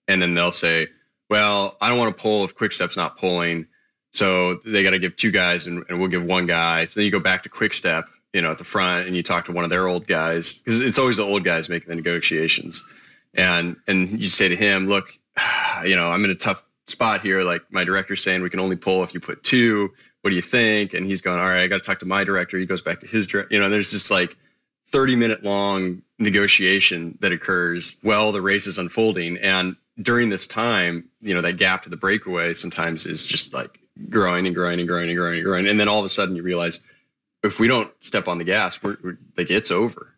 And 0.07 0.21
then 0.21 0.35
they'll 0.35 0.53
say, 0.53 0.89
well, 1.31 1.77
I 1.81 1.89
don't 1.89 1.99
want 1.99 2.15
to 2.15 2.23
pull 2.23 2.45
if 2.45 2.55
Quick 2.55 2.73
Step's 2.73 2.97
not 2.97 3.17
pulling. 3.17 3.67
So 4.15 4.55
they 4.65 4.83
got 4.83 4.91
to 4.91 4.99
give 4.99 5.17
two 5.17 5.31
guys 5.31 5.67
and, 5.67 5.85
and, 5.89 5.99
we'll 5.99 6.09
give 6.09 6.25
one 6.25 6.47
guy. 6.47 6.85
So 6.85 7.01
then 7.01 7.05
you 7.05 7.11
go 7.11 7.19
back 7.19 7.43
to 7.43 7.49
Quick 7.49 7.75
Step, 7.75 8.07
you 8.33 8.43
know, 8.43 8.53
at 8.53 8.59
the 8.59 8.65
front 8.65 9.09
and 9.09 9.17
you 9.17 9.23
talk 9.23 9.47
to 9.47 9.53
one 9.53 9.65
of 9.65 9.71
their 9.71 9.89
old 9.89 10.07
guys 10.07 10.59
because 10.59 10.81
it's 10.81 10.99
always 10.99 11.17
the 11.17 11.25
old 11.25 11.45
guys 11.45 11.69
making 11.69 11.89
the 11.89 11.97
negotiations 11.97 12.85
and 13.35 13.77
and 13.87 14.21
you 14.21 14.29
say 14.29 14.49
to 14.49 14.57
him, 14.57 14.89
look, 14.89 15.07
you 15.85 15.97
know, 15.97 16.09
I'm 16.09 16.25
in 16.25 16.31
a 16.31 16.37
tough 16.37 16.63
spot 16.87 17.23
here. 17.23 17.43
Like 17.43 17.63
my 17.71 17.85
director's 17.85 18.23
saying 18.23 18.43
we 18.43 18.51
can 18.51 18.61
only 18.61 18.77
pull 18.77 19.03
if 19.03 19.15
you 19.15 19.21
put 19.21 19.43
two. 19.43 19.93
What 20.23 20.31
do 20.31 20.37
you 20.37 20.43
think? 20.43 20.95
And 20.95 21.07
he's 21.07 21.21
going, 21.21 21.39
all 21.39 21.49
right, 21.49 21.63
I 21.63 21.67
got 21.67 21.79
to 21.79 21.85
talk 21.85 22.01
to 22.01 22.07
my 22.07 22.25
director. 22.25 22.59
He 22.59 22.67
goes 22.67 22.81
back 22.81 23.01
to 23.01 23.07
his 23.07 23.27
director. 23.27 23.55
You 23.55 23.61
know, 23.61 23.69
there's 23.69 23.93
this 23.93 24.11
like 24.11 24.37
30 24.91 25.17
minute 25.17 25.45
long 25.45 26.03
negotiation 26.19 27.19
that 27.21 27.33
occurs 27.33 27.99
while 28.03 28.33
the 28.33 28.41
race 28.41 28.67
is 28.67 28.79
unfolding. 28.79 29.37
And 29.39 29.77
during 30.01 30.31
this 30.31 30.47
time, 30.47 31.09
you 31.21 31.35
know, 31.35 31.43
that 31.43 31.59
gap 31.59 31.83
to 31.83 31.91
the 31.91 31.97
breakaway 31.97 32.55
sometimes 32.55 33.07
is 33.07 33.27
just 33.27 33.53
like 33.53 33.79
growing 34.09 34.47
and 34.47 34.55
growing 34.55 34.81
and 34.81 34.89
growing 34.89 35.09
and 35.09 35.19
growing 35.19 35.37
and 35.37 35.45
growing. 35.45 35.69
And 35.69 35.79
then 35.79 35.89
all 35.89 35.99
of 35.99 36.05
a 36.05 36.09
sudden 36.09 36.37
you 36.37 36.43
realize 36.43 36.81
if 37.43 37.61
we 37.61 37.69
don't 37.69 37.91
step 38.01 38.29
on 38.29 38.39
the 38.39 38.45
gas, 38.45 38.83
we're, 38.83 38.97
we're 39.03 39.19
like 39.37 39.51
it's 39.51 39.71
over. 39.71 40.11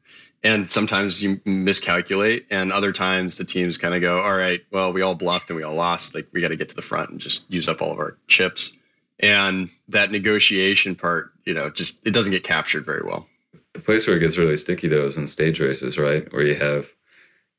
And 0.42 0.70
sometimes 0.70 1.22
you 1.22 1.40
miscalculate 1.44 2.46
and 2.50 2.72
other 2.72 2.92
times 2.92 3.36
the 3.36 3.44
teams 3.44 3.78
kind 3.78 3.94
of 3.94 4.00
go 4.00 4.20
all 4.20 4.36
right 4.36 4.60
well 4.70 4.92
we 4.92 5.02
all 5.02 5.14
bluffed 5.14 5.50
and 5.50 5.56
we 5.56 5.64
all 5.64 5.74
lost. 5.74 6.14
Like 6.14 6.28
we 6.32 6.40
got 6.40 6.48
to 6.48 6.56
get 6.56 6.68
to 6.70 6.76
the 6.76 6.82
front 6.82 7.10
and 7.10 7.20
just 7.20 7.50
use 7.50 7.68
up 7.68 7.82
all 7.82 7.92
of 7.92 7.98
our 7.98 8.16
chips. 8.28 8.72
And 9.18 9.70
that 9.88 10.10
negotiation 10.10 10.94
part 10.94 11.32
you 11.44 11.54
know 11.54 11.70
just 11.70 12.06
it 12.06 12.12
doesn't 12.12 12.32
get 12.32 12.44
captured 12.44 12.84
very 12.84 13.02
well. 13.04 13.26
The 13.72 13.80
place 13.80 14.06
where 14.06 14.16
it 14.16 14.20
gets 14.20 14.38
really 14.38 14.56
sticky 14.56 14.88
though 14.88 15.06
is 15.06 15.16
in 15.16 15.26
stage 15.26 15.60
races 15.60 15.98
right? 15.98 16.30
Where 16.32 16.44
you 16.44 16.54
have 16.54 16.94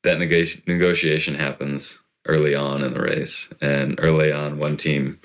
that 0.02 0.18
neg- 0.18 0.62
negotiation 0.66 1.34
happens 1.34 2.00
early 2.26 2.54
on 2.54 2.84
in 2.84 2.94
the 2.94 3.00
race. 3.00 3.48
And 3.60 3.98
early 4.00 4.32
on 4.32 4.58
one 4.58 4.76
team 4.76 5.18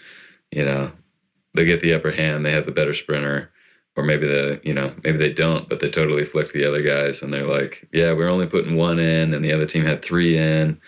you 0.54 0.66
know 0.66 0.92
they 1.54 1.66
get 1.66 1.82
the 1.82 1.94
upper 1.94 2.12
hand 2.12 2.46
they 2.46 2.52
have 2.52 2.66
the 2.66 2.72
better 2.72 2.94
sprinter 2.94 3.52
or 3.96 4.04
maybe 4.04 4.28
the 4.28 4.60
you 4.63 4.74
know 4.74 4.94
maybe 5.04 5.18
they 5.18 5.32
don't 5.32 5.70
but 5.70 5.80
they 5.80 5.89
totally 5.89 6.26
flick 6.26 6.52
the 6.52 6.66
other 6.66 6.82
guys 6.82 7.22
and 7.22 7.34
they're 7.34 7.48
like 7.48 7.88
yeah 7.94 8.13
we're 8.13 8.30
only 8.30 8.48
putting 8.48 8.76
one 8.76 9.00
in 9.00 9.34
and 9.34 9.44
the 9.44 9.54
other 9.54 9.66
team 9.66 9.86
had 9.86 10.02
three 10.02 10.38
in. 10.38 10.80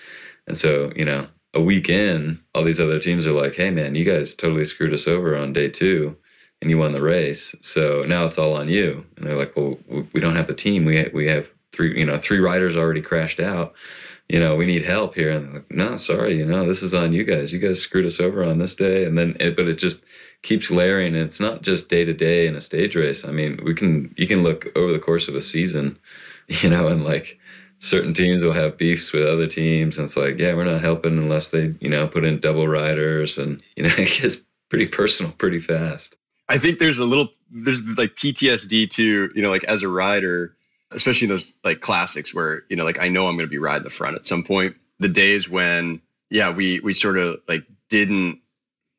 And 0.47 0.57
so 0.57 0.91
you 0.95 1.05
know 1.05 1.27
a 1.53 1.61
week 1.61 1.89
in 1.89 2.39
all 2.53 2.63
these 2.63 2.79
other 2.79 2.99
teams 2.99 3.25
are 3.25 3.31
like 3.31 3.55
hey 3.55 3.71
man 3.71 3.95
you 3.95 4.05
guys 4.05 4.33
totally 4.33 4.65
screwed 4.65 4.93
us 4.93 5.07
over 5.07 5.37
on 5.37 5.53
day 5.53 5.69
two 5.69 6.15
and 6.61 6.69
you 6.69 6.77
won 6.77 6.93
the 6.93 7.01
race. 7.01 7.53
So 7.61 8.05
now 8.07 8.25
it's 8.25 8.37
all 8.37 8.55
on 8.55 8.69
you. 8.69 9.05
And 9.17 9.27
they're 9.27 9.37
like 9.37 9.55
well 9.55 9.77
we 10.13 10.19
don't 10.19 10.35
have 10.35 10.47
the 10.47 10.53
team. 10.53 10.85
We 10.85 11.09
we 11.13 11.27
have 11.27 11.53
three 11.71 11.97
you 11.97 12.05
know 12.05 12.17
three 12.17 12.39
riders 12.39 12.75
already 12.75 13.01
crashed 13.01 13.39
out 13.39 13.73
you 14.27 14.39
know, 14.39 14.55
we 14.55 14.65
need 14.65 14.85
help 14.85 15.15
here. 15.15 15.31
And 15.31 15.45
they're 15.45 15.53
like, 15.53 15.71
no, 15.71 15.97
sorry, 15.97 16.37
you 16.37 16.45
know, 16.45 16.65
this 16.65 16.81
is 16.81 16.93
on 16.93 17.13
you 17.13 17.23
guys. 17.23 17.53
You 17.53 17.59
guys 17.59 17.81
screwed 17.81 18.05
us 18.05 18.19
over 18.19 18.43
on 18.43 18.57
this 18.57 18.75
day. 18.75 19.05
And 19.05 19.17
then, 19.17 19.37
it, 19.39 19.55
but 19.55 19.67
it 19.67 19.77
just 19.77 20.03
keeps 20.41 20.71
layering. 20.71 21.15
And 21.15 21.23
it's 21.23 21.39
not 21.39 21.61
just 21.61 21.89
day 21.89 22.05
to 22.05 22.13
day 22.13 22.47
in 22.47 22.55
a 22.55 22.61
stage 22.61 22.95
race. 22.95 23.23
I 23.23 23.31
mean, 23.31 23.59
we 23.63 23.75
can, 23.75 24.13
you 24.17 24.25
can 24.25 24.43
look 24.43 24.67
over 24.75 24.91
the 24.91 24.99
course 24.99 25.27
of 25.27 25.35
a 25.35 25.41
season, 25.41 25.99
you 26.47 26.69
know, 26.69 26.87
and 26.87 27.03
like 27.03 27.39
certain 27.79 28.13
teams 28.13 28.43
will 28.43 28.53
have 28.53 28.77
beefs 28.77 29.11
with 29.11 29.27
other 29.27 29.47
teams. 29.47 29.97
And 29.97 30.05
it's 30.05 30.17
like, 30.17 30.39
yeah, 30.39 30.55
we're 30.55 30.65
not 30.65 30.81
helping 30.81 31.17
unless 31.17 31.49
they, 31.49 31.75
you 31.79 31.89
know, 31.89 32.07
put 32.07 32.25
in 32.25 32.39
double 32.39 32.67
riders. 32.67 33.37
And, 33.37 33.61
you 33.75 33.83
know, 33.83 33.93
it 33.97 34.21
gets 34.21 34.37
pretty 34.69 34.87
personal 34.87 35.31
pretty 35.33 35.59
fast. 35.59 36.15
I 36.49 36.57
think 36.57 36.79
there's 36.79 36.99
a 36.99 37.05
little, 37.05 37.29
there's 37.51 37.81
like 37.97 38.15
PTSD 38.15 38.89
too, 38.89 39.31
you 39.35 39.41
know, 39.41 39.49
like 39.49 39.63
as 39.65 39.83
a 39.83 39.87
rider, 39.87 40.55
especially 40.95 41.25
in 41.25 41.29
those 41.29 41.53
like 41.63 41.81
classics 41.81 42.33
where 42.33 42.63
you 42.69 42.75
know 42.75 42.83
like 42.83 42.99
I 42.99 43.07
know 43.07 43.27
I'm 43.27 43.35
going 43.35 43.47
to 43.47 43.51
be 43.51 43.57
riding 43.57 43.83
the 43.83 43.89
front 43.89 44.15
at 44.15 44.25
some 44.25 44.43
point. 44.43 44.75
The 44.99 45.09
days 45.09 45.49
when 45.49 46.01
yeah 46.29 46.49
we 46.49 46.79
we 46.79 46.93
sort 46.93 47.17
of 47.17 47.39
like 47.47 47.63
didn't 47.89 48.39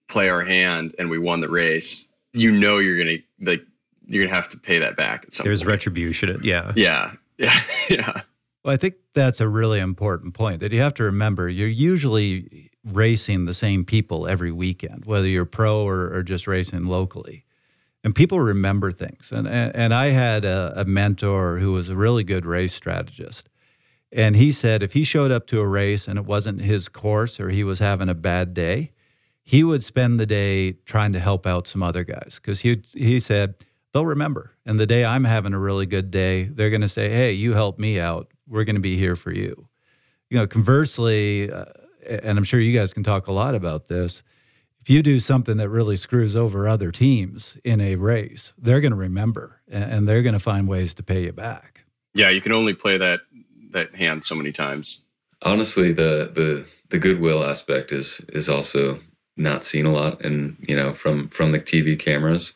play 0.08 0.28
our 0.28 0.42
hand 0.42 0.94
and 0.98 1.10
we 1.10 1.18
won 1.18 1.40
the 1.40 1.48
race. 1.48 2.08
You 2.32 2.52
know 2.52 2.78
you're 2.78 2.98
gonna 2.98 3.18
like 3.40 3.64
you're 4.06 4.24
gonna 4.24 4.34
have 4.34 4.48
to 4.50 4.58
pay 4.58 4.78
that 4.78 4.96
back 4.96 5.24
at 5.24 5.34
some. 5.34 5.44
There's 5.44 5.62
point. 5.62 5.70
retribution. 5.70 6.40
Yeah. 6.42 6.72
Yeah. 6.76 7.12
Yeah. 7.38 7.60
Yeah. 7.90 8.22
Well, 8.64 8.72
I 8.72 8.78
think 8.78 8.94
that's 9.12 9.42
a 9.42 9.46
really 9.48 9.78
important 9.78 10.32
point 10.32 10.60
that 10.60 10.72
you 10.72 10.80
have 10.80 10.94
to 10.94 11.02
remember. 11.02 11.50
You're 11.50 11.68
usually 11.68 12.70
racing 12.82 13.44
the 13.44 13.52
same 13.52 13.84
people 13.84 14.26
every 14.26 14.50
weekend, 14.50 15.04
whether 15.04 15.28
you're 15.28 15.44
pro 15.44 15.86
or, 15.86 16.14
or 16.14 16.22
just 16.22 16.46
racing 16.46 16.86
locally 16.86 17.44
and 18.06 18.14
people 18.14 18.38
remember 18.38 18.92
things. 18.92 19.32
And 19.32 19.48
and, 19.48 19.74
and 19.74 19.92
I 19.92 20.06
had 20.06 20.44
a, 20.44 20.72
a, 20.76 20.84
mentor 20.84 21.58
who 21.58 21.72
was 21.72 21.88
a 21.88 21.96
really 21.96 22.22
good 22.22 22.46
race 22.46 22.72
strategist, 22.72 23.48
and 24.12 24.36
he 24.36 24.52
said 24.52 24.84
if 24.84 24.92
he 24.92 25.02
showed 25.02 25.32
up 25.32 25.48
to 25.48 25.58
a 25.58 25.66
race 25.66 26.06
and 26.06 26.16
it 26.16 26.24
wasn't 26.24 26.60
his 26.60 26.88
course 26.88 27.40
or 27.40 27.50
he 27.50 27.64
was 27.64 27.80
having 27.80 28.08
a 28.08 28.14
bad 28.14 28.54
day, 28.54 28.92
he 29.42 29.64
would 29.64 29.82
spend 29.82 30.20
the 30.20 30.26
day 30.26 30.72
trying 30.86 31.12
to 31.14 31.18
help 31.18 31.48
out 31.48 31.66
some 31.66 31.82
other 31.82 32.04
guys 32.04 32.38
because 32.40 32.60
he 32.60 32.80
he 32.92 33.18
said 33.18 33.56
they'll 33.92 34.06
remember. 34.06 34.52
And 34.64 34.78
the 34.78 34.86
day 34.86 35.04
I'm 35.04 35.24
having 35.24 35.52
a 35.52 35.58
really 35.58 35.86
good 35.86 36.12
day, 36.12 36.44
they're 36.44 36.70
going 36.70 36.82
to 36.82 36.88
say, 36.88 37.10
"Hey, 37.10 37.32
you 37.32 37.54
helped 37.54 37.80
me 37.80 37.98
out. 37.98 38.32
We're 38.46 38.62
going 38.62 38.76
to 38.76 38.80
be 38.80 38.96
here 38.96 39.16
for 39.16 39.32
you." 39.32 39.66
You 40.30 40.38
know, 40.38 40.46
conversely. 40.46 41.50
Uh, 41.50 41.64
and 42.08 42.38
I'm 42.38 42.44
sure 42.44 42.60
you 42.60 42.78
guys 42.78 42.92
can 42.92 43.02
talk 43.02 43.26
a 43.26 43.32
lot 43.32 43.56
about 43.56 43.88
this. 43.88 44.22
If 44.86 44.90
you 44.90 45.02
do 45.02 45.18
something 45.18 45.56
that 45.56 45.68
really 45.68 45.96
screws 45.96 46.36
over 46.36 46.68
other 46.68 46.92
teams 46.92 47.56
in 47.64 47.80
a 47.80 47.96
race, 47.96 48.52
they're 48.56 48.80
going 48.80 48.92
to 48.92 48.96
remember 48.96 49.60
and 49.68 50.06
they're 50.06 50.22
going 50.22 50.34
to 50.34 50.38
find 50.38 50.68
ways 50.68 50.94
to 50.94 51.02
pay 51.02 51.24
you 51.24 51.32
back. 51.32 51.82
Yeah, 52.14 52.30
you 52.30 52.40
can 52.40 52.52
only 52.52 52.72
play 52.72 52.96
that 52.96 53.18
that 53.72 53.96
hand 53.96 54.24
so 54.24 54.36
many 54.36 54.52
times. 54.52 55.02
Honestly, 55.42 55.90
the 55.90 56.30
the 56.32 56.64
the 56.90 57.00
goodwill 57.00 57.42
aspect 57.42 57.90
is 57.90 58.20
is 58.28 58.48
also 58.48 59.00
not 59.36 59.64
seen 59.64 59.86
a 59.86 59.92
lot 59.92 60.24
and 60.24 60.56
you 60.60 60.76
know 60.76 60.94
from 60.94 61.30
from 61.30 61.50
the 61.50 61.58
TV 61.58 61.98
cameras. 61.98 62.52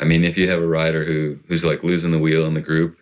I 0.00 0.04
mean, 0.04 0.24
if 0.24 0.38
you 0.38 0.48
have 0.48 0.62
a 0.62 0.66
rider 0.66 1.04
who 1.04 1.38
who's 1.48 1.66
like 1.66 1.84
losing 1.84 2.12
the 2.12 2.18
wheel 2.18 2.46
in 2.46 2.54
the 2.54 2.62
group 2.62 2.96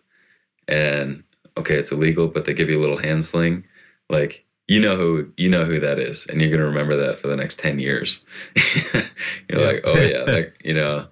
and 0.67 1.23
okay, 1.57 1.77
it's 1.77 1.93
illegal, 1.93 2.27
but 2.27 2.47
they 2.47 2.53
give 2.53 2.69
you 2.69 2.81
a 2.81 2.83
little 2.83 2.99
hand 2.99 3.25
sling, 3.25 3.63
like 4.11 4.42
you 4.69 4.81
know 4.81 4.97
who 4.97 5.31
you 5.37 5.49
know 5.49 5.65
who 5.65 5.81
that 5.81 5.99
is, 5.99 6.27
and 6.27 6.41
you're 6.41 6.51
gonna 6.51 6.65
remember 6.65 6.97
that 6.97 7.19
for 7.19 7.29
the 7.29 7.37
next 7.37 7.59
ten 7.59 7.79
years. 7.79 8.25
you're 8.95 9.61
yeah. 9.61 9.67
like, 9.67 9.81
oh 9.85 10.01
yeah, 10.01 10.25
that, 10.25 10.53
you 10.65 10.75
know, 10.75 11.07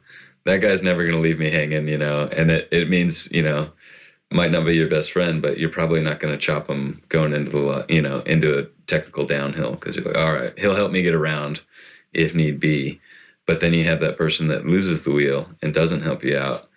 that 0.44 0.58
guy's 0.58 0.82
never 0.82 1.04
gonna 1.04 1.20
leave 1.20 1.38
me 1.38 1.50
hanging, 1.50 1.88
you 1.88 1.98
know, 1.98 2.28
and 2.32 2.50
it 2.50 2.68
it 2.70 2.88
means 2.88 3.30
you 3.32 3.42
know 3.42 3.70
might 4.30 4.52
not 4.52 4.64
be 4.64 4.76
your 4.76 4.88
best 4.88 5.12
friend, 5.12 5.42
but 5.42 5.58
you're 5.58 5.70
probably 5.70 6.00
not 6.00 6.20
going 6.20 6.32
to 6.32 6.38
chop 6.38 6.68
him 6.68 7.02
going 7.08 7.32
into 7.32 7.50
the 7.50 7.86
you 7.88 8.00
know 8.00 8.20
into 8.20 8.58
a 8.58 8.66
technical 8.86 9.26
downhill 9.26 9.72
because 9.72 9.96
you're 9.96 10.04
like, 10.04 10.16
all 10.16 10.32
right, 10.32 10.56
he'll 10.58 10.76
help 10.76 10.92
me 10.92 11.02
get 11.02 11.14
around 11.14 11.62
if 12.12 12.34
need 12.34 12.60
be. 12.60 13.00
But 13.46 13.60
then 13.60 13.74
you 13.74 13.84
have 13.84 14.00
that 14.00 14.16
person 14.16 14.48
that 14.48 14.66
loses 14.66 15.02
the 15.02 15.10
wheel 15.10 15.48
and 15.62 15.74
doesn't 15.74 16.02
help 16.02 16.22
you 16.22 16.38
out, 16.38 16.68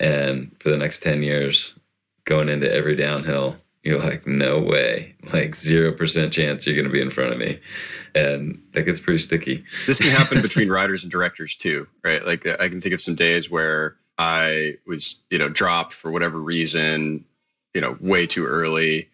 and 0.00 0.54
for 0.58 0.70
the 0.70 0.76
next 0.76 1.02
ten 1.02 1.22
years, 1.22 1.78
going 2.24 2.48
into 2.48 2.72
every 2.72 2.96
downhill, 2.96 3.56
you're 3.86 4.00
like, 4.00 4.26
no 4.26 4.58
way, 4.58 5.14
like 5.32 5.52
0% 5.52 6.32
chance 6.32 6.66
you're 6.66 6.74
going 6.74 6.88
to 6.88 6.92
be 6.92 7.00
in 7.00 7.10
front 7.10 7.32
of 7.32 7.38
me. 7.38 7.60
And 8.16 8.60
that 8.72 8.82
gets 8.82 8.98
pretty 8.98 9.18
sticky. 9.18 9.64
This 9.86 10.00
can 10.00 10.10
happen 10.10 10.42
between 10.42 10.68
writers 10.68 11.04
and 11.04 11.12
directors 11.12 11.54
too, 11.54 11.86
right? 12.02 12.24
Like 12.26 12.44
I 12.46 12.68
can 12.68 12.80
think 12.80 12.94
of 12.94 13.00
some 13.00 13.14
days 13.14 13.48
where 13.48 13.96
I 14.18 14.78
was, 14.88 15.22
you 15.30 15.38
know, 15.38 15.48
dropped 15.48 15.92
for 15.92 16.10
whatever 16.10 16.36
reason, 16.36 17.26
you 17.74 17.80
know, 17.80 17.96
way 18.00 18.26
too 18.26 18.44
early 18.44 19.08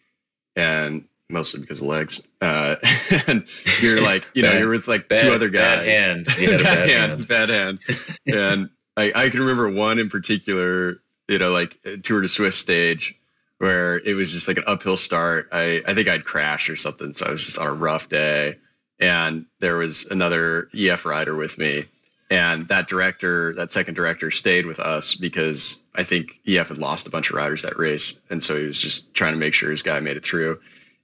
and 0.56 1.04
mostly 1.28 1.60
because 1.60 1.82
of 1.82 1.88
legs. 1.88 2.22
Uh, 2.40 2.76
and 3.26 3.44
you're 3.82 4.00
like, 4.02 4.26
you 4.32 4.40
know, 4.40 4.52
you're 4.56 4.70
with 4.70 4.88
like 4.88 5.06
bad, 5.06 5.20
two 5.20 5.34
other 5.34 5.50
guys. 5.50 5.84
Bad 5.84 5.86
hand. 5.86 6.26
bad, 6.26 6.62
bad 6.62 6.88
hand. 6.88 7.28
Bad 7.28 7.48
hand. 7.50 7.78
and 8.26 8.70
I, 8.96 9.12
I 9.14 9.28
can 9.28 9.40
remember 9.40 9.68
one 9.68 9.98
in 9.98 10.08
particular 10.08 11.02
you 11.28 11.38
know, 11.38 11.50
like 11.50 11.78
Tour 12.02 12.20
de 12.20 12.28
Suisse 12.28 12.56
stage 12.56 13.18
where 13.62 13.98
it 13.98 14.14
was 14.14 14.32
just 14.32 14.48
like 14.48 14.56
an 14.56 14.64
uphill 14.66 14.96
start. 14.96 15.48
I, 15.52 15.84
I 15.86 15.94
think 15.94 16.08
I'd 16.08 16.24
crashed 16.24 16.68
or 16.68 16.74
something. 16.74 17.12
So 17.12 17.26
I 17.26 17.30
was 17.30 17.44
just 17.44 17.58
on 17.58 17.68
a 17.68 17.72
rough 17.72 18.08
day. 18.08 18.56
And 18.98 19.46
there 19.60 19.76
was 19.76 20.10
another 20.10 20.68
EF 20.74 21.04
rider 21.04 21.36
with 21.36 21.58
me. 21.58 21.84
And 22.28 22.66
that 22.66 22.88
director, 22.88 23.54
that 23.54 23.70
second 23.70 23.94
director, 23.94 24.32
stayed 24.32 24.66
with 24.66 24.80
us 24.80 25.14
because 25.14 25.80
I 25.94 26.02
think 26.02 26.40
EF 26.44 26.70
had 26.70 26.78
lost 26.78 27.06
a 27.06 27.10
bunch 27.10 27.30
of 27.30 27.36
riders 27.36 27.62
that 27.62 27.78
race. 27.78 28.18
And 28.30 28.42
so 28.42 28.58
he 28.58 28.66
was 28.66 28.80
just 28.80 29.14
trying 29.14 29.34
to 29.34 29.38
make 29.38 29.54
sure 29.54 29.70
his 29.70 29.82
guy 29.82 30.00
made 30.00 30.16
it 30.16 30.24
through. 30.24 30.58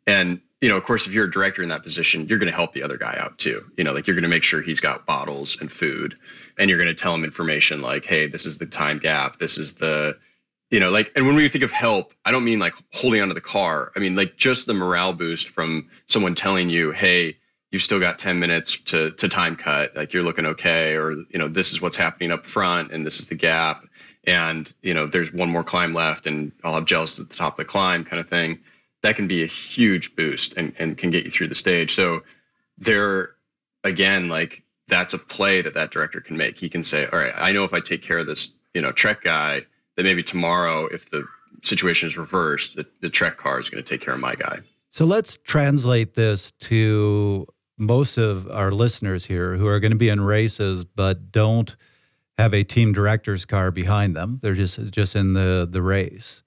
And, 0.08 0.40
you 0.60 0.68
know, 0.68 0.76
of 0.76 0.82
course, 0.82 1.06
if 1.06 1.12
you're 1.12 1.26
a 1.26 1.30
director 1.30 1.62
in 1.62 1.68
that 1.68 1.84
position, 1.84 2.26
you're 2.26 2.40
going 2.40 2.50
to 2.50 2.56
help 2.56 2.72
the 2.72 2.82
other 2.82 2.98
guy 2.98 3.16
out 3.20 3.38
too. 3.38 3.70
You 3.76 3.84
know, 3.84 3.92
like 3.92 4.08
you're 4.08 4.16
going 4.16 4.24
to 4.24 4.28
make 4.28 4.42
sure 4.42 4.62
he's 4.62 4.80
got 4.80 5.06
bottles 5.06 5.60
and 5.60 5.70
food 5.70 6.16
and 6.58 6.68
you're 6.68 6.78
going 6.78 6.88
to 6.88 7.00
tell 7.00 7.14
him 7.14 7.22
information 7.22 7.82
like, 7.82 8.04
hey, 8.04 8.26
this 8.26 8.46
is 8.46 8.58
the 8.58 8.66
time 8.66 8.98
gap. 8.98 9.38
This 9.38 9.58
is 9.58 9.74
the, 9.74 10.18
you 10.70 10.80
know, 10.80 10.90
like, 10.90 11.12
and 11.16 11.26
when 11.26 11.34
we 11.34 11.48
think 11.48 11.64
of 11.64 11.70
help, 11.70 12.12
I 12.24 12.30
don't 12.30 12.44
mean 12.44 12.58
like 12.58 12.74
holding 12.92 13.22
onto 13.22 13.34
the 13.34 13.40
car. 13.40 13.90
I 13.96 14.00
mean, 14.00 14.14
like 14.14 14.36
just 14.36 14.66
the 14.66 14.74
morale 14.74 15.12
boost 15.12 15.48
from 15.48 15.88
someone 16.06 16.34
telling 16.34 16.68
you, 16.68 16.90
hey, 16.92 17.38
you've 17.70 17.82
still 17.82 18.00
got 18.00 18.18
10 18.18 18.38
minutes 18.38 18.80
to, 18.80 19.10
to 19.12 19.28
time 19.28 19.56
cut. 19.56 19.96
Like 19.96 20.12
you're 20.12 20.22
looking 20.22 20.46
okay. 20.46 20.94
Or, 20.94 21.12
you 21.12 21.38
know, 21.38 21.48
this 21.48 21.72
is 21.72 21.80
what's 21.80 21.96
happening 21.96 22.32
up 22.32 22.46
front 22.46 22.92
and 22.92 23.04
this 23.04 23.18
is 23.18 23.26
the 23.26 23.34
gap. 23.34 23.84
And, 24.24 24.72
you 24.82 24.92
know, 24.92 25.06
there's 25.06 25.32
one 25.32 25.50
more 25.50 25.64
climb 25.64 25.94
left 25.94 26.26
and 26.26 26.52
I'll 26.62 26.74
have 26.74 26.84
gels 26.84 27.18
at 27.18 27.30
the 27.30 27.36
top 27.36 27.54
of 27.54 27.64
the 27.66 27.70
climb 27.70 28.04
kind 28.04 28.20
of 28.20 28.28
thing. 28.28 28.58
That 29.02 29.16
can 29.16 29.26
be 29.26 29.42
a 29.42 29.46
huge 29.46 30.16
boost 30.16 30.56
and, 30.56 30.74
and 30.78 30.98
can 30.98 31.10
get 31.10 31.24
you 31.24 31.30
through 31.30 31.48
the 31.48 31.54
stage. 31.54 31.94
So 31.94 32.24
there, 32.76 33.30
again, 33.84 34.28
like 34.28 34.64
that's 34.88 35.14
a 35.14 35.18
play 35.18 35.62
that 35.62 35.74
that 35.74 35.90
director 35.90 36.20
can 36.20 36.36
make. 36.36 36.58
He 36.58 36.68
can 36.68 36.82
say, 36.82 37.06
all 37.06 37.18
right, 37.18 37.32
I 37.34 37.52
know 37.52 37.64
if 37.64 37.72
I 37.72 37.80
take 37.80 38.02
care 38.02 38.18
of 38.18 38.26
this, 38.26 38.54
you 38.74 38.82
know, 38.82 38.92
Trek 38.92 39.22
guy, 39.22 39.66
that 39.98 40.04
maybe 40.04 40.22
tomorrow, 40.22 40.86
if 40.86 41.10
the 41.10 41.26
situation 41.64 42.06
is 42.06 42.16
reversed, 42.16 42.76
the, 42.76 42.86
the 43.00 43.10
Trek 43.10 43.36
car 43.36 43.58
is 43.58 43.68
going 43.68 43.82
to 43.82 43.88
take 43.88 44.00
care 44.00 44.14
of 44.14 44.20
my 44.20 44.36
guy. 44.36 44.60
So 44.92 45.04
let's 45.04 45.36
translate 45.42 46.14
this 46.14 46.52
to 46.60 47.48
most 47.76 48.16
of 48.16 48.48
our 48.48 48.70
listeners 48.70 49.24
here 49.24 49.56
who 49.56 49.66
are 49.66 49.80
going 49.80 49.90
to 49.90 49.98
be 49.98 50.08
in 50.08 50.20
races 50.20 50.84
but 50.84 51.32
don't 51.32 51.74
have 52.38 52.54
a 52.54 52.62
team 52.62 52.92
director's 52.92 53.44
car 53.44 53.72
behind 53.72 54.14
them. 54.14 54.38
They're 54.40 54.54
just 54.54 54.78
just 54.92 55.16
in 55.16 55.34
the 55.34 55.68
the 55.68 55.82
race. 55.82 56.44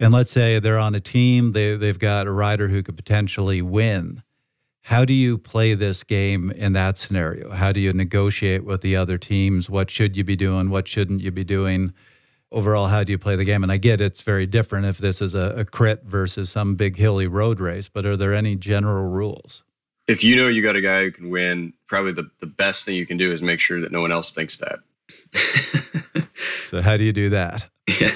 And 0.00 0.10
let's 0.12 0.30
say 0.30 0.58
they're 0.58 0.78
on 0.78 0.94
a 0.94 1.00
team, 1.00 1.52
they 1.52 1.76
they've 1.76 1.98
got 1.98 2.26
a 2.26 2.32
rider 2.32 2.68
who 2.68 2.82
could 2.82 2.96
potentially 2.96 3.60
win. 3.60 4.22
How 4.84 5.04
do 5.04 5.12
you 5.12 5.36
play 5.36 5.74
this 5.74 6.02
game 6.02 6.50
in 6.50 6.72
that 6.72 6.96
scenario? 6.96 7.50
How 7.50 7.72
do 7.72 7.80
you 7.80 7.92
negotiate 7.92 8.64
with 8.64 8.80
the 8.80 8.96
other 8.96 9.18
teams? 9.18 9.68
What 9.68 9.90
should 9.90 10.16
you 10.16 10.24
be 10.24 10.36
doing? 10.36 10.70
What 10.70 10.88
shouldn't 10.88 11.20
you 11.20 11.30
be 11.30 11.44
doing? 11.44 11.92
Overall, 12.52 12.86
how 12.86 13.02
do 13.02 13.12
you 13.12 13.18
play 13.18 13.36
the 13.36 13.44
game? 13.44 13.62
And 13.62 13.72
I 13.72 13.76
get 13.76 14.00
it's 14.00 14.22
very 14.22 14.46
different 14.46 14.86
if 14.86 14.98
this 14.98 15.20
is 15.20 15.34
a, 15.34 15.54
a 15.58 15.64
crit 15.64 16.04
versus 16.04 16.50
some 16.50 16.76
big 16.76 16.96
hilly 16.96 17.26
road 17.26 17.60
race, 17.60 17.88
but 17.88 18.06
are 18.06 18.16
there 18.16 18.34
any 18.34 18.54
general 18.54 19.10
rules? 19.10 19.62
If 20.06 20.22
you 20.22 20.36
know 20.36 20.46
you 20.46 20.62
got 20.62 20.76
a 20.76 20.80
guy 20.80 21.02
who 21.02 21.10
can 21.10 21.30
win, 21.30 21.72
probably 21.88 22.12
the, 22.12 22.30
the 22.40 22.46
best 22.46 22.84
thing 22.84 22.94
you 22.94 23.06
can 23.06 23.16
do 23.16 23.32
is 23.32 23.42
make 23.42 23.58
sure 23.58 23.80
that 23.80 23.90
no 23.90 24.00
one 24.00 24.12
else 24.12 24.30
thinks 24.30 24.58
that. 24.58 24.78
so, 26.70 26.80
how 26.80 26.96
do 26.96 27.02
you 27.02 27.12
do 27.12 27.30
that? 27.30 27.66
Yeah. 28.00 28.14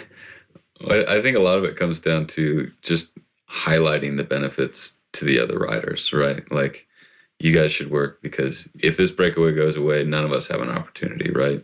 Well, 0.80 1.04
I 1.08 1.20
think 1.20 1.36
a 1.36 1.40
lot 1.40 1.58
of 1.58 1.64
it 1.64 1.76
comes 1.76 2.00
down 2.00 2.26
to 2.28 2.70
just 2.82 3.18
highlighting 3.50 4.16
the 4.16 4.24
benefits 4.24 4.94
to 5.12 5.24
the 5.24 5.40
other 5.40 5.58
riders, 5.58 6.12
right? 6.12 6.50
Like 6.50 6.86
you 7.38 7.52
guys 7.52 7.72
should 7.72 7.90
work 7.90 8.22
because 8.22 8.68
if 8.78 8.96
this 8.96 9.10
breakaway 9.10 9.52
goes 9.52 9.76
away, 9.76 10.04
none 10.04 10.24
of 10.24 10.32
us 10.32 10.46
have 10.46 10.60
an 10.60 10.70
opportunity, 10.70 11.30
right? 11.30 11.62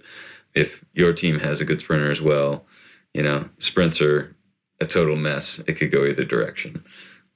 If 0.56 0.84
your 0.94 1.12
team 1.12 1.38
has 1.38 1.60
a 1.60 1.64
good 1.64 1.80
sprinter 1.80 2.10
as 2.10 2.20
well, 2.20 2.66
you 3.14 3.22
know, 3.22 3.48
sprints 3.58 4.00
are 4.00 4.34
a 4.80 4.86
total 4.86 5.16
mess. 5.16 5.60
It 5.66 5.74
could 5.74 5.90
go 5.90 6.04
either 6.04 6.24
direction. 6.24 6.84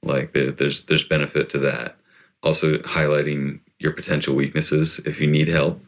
Like 0.03 0.33
there, 0.33 0.51
there's 0.51 0.85
there's 0.85 1.03
benefit 1.03 1.49
to 1.51 1.59
that. 1.59 1.97
Also 2.43 2.79
highlighting 2.79 3.59
your 3.79 3.93
potential 3.93 4.35
weaknesses 4.35 4.99
if 5.05 5.21
you 5.21 5.27
need 5.27 5.47
help, 5.47 5.81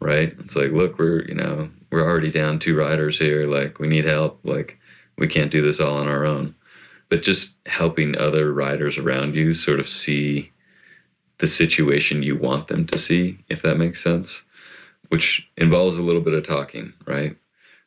right? 0.00 0.34
It's 0.40 0.56
like, 0.56 0.72
look, 0.72 0.98
we're 0.98 1.24
you 1.26 1.34
know 1.34 1.70
we're 1.92 2.08
already 2.08 2.30
down 2.30 2.58
two 2.58 2.76
riders 2.76 3.18
here. 3.18 3.46
Like 3.46 3.78
we 3.78 3.86
need 3.86 4.06
help. 4.06 4.40
Like 4.42 4.78
we 5.18 5.28
can't 5.28 5.50
do 5.50 5.62
this 5.62 5.78
all 5.78 5.96
on 5.96 6.08
our 6.08 6.24
own 6.24 6.54
but 7.10 7.22
just 7.22 7.56
helping 7.66 8.16
other 8.16 8.52
riders 8.52 8.96
around 8.96 9.34
you 9.34 9.52
sort 9.52 9.80
of 9.80 9.88
see 9.88 10.50
the 11.38 11.46
situation 11.46 12.22
you 12.22 12.36
want 12.36 12.68
them 12.68 12.86
to 12.86 12.96
see, 12.96 13.38
if 13.48 13.62
that 13.62 13.76
makes 13.76 14.02
sense, 14.02 14.44
which 15.10 15.48
involves 15.56 15.98
a 15.98 16.02
little 16.02 16.20
bit 16.20 16.34
of 16.34 16.42
talking, 16.42 16.92
right? 17.06 17.36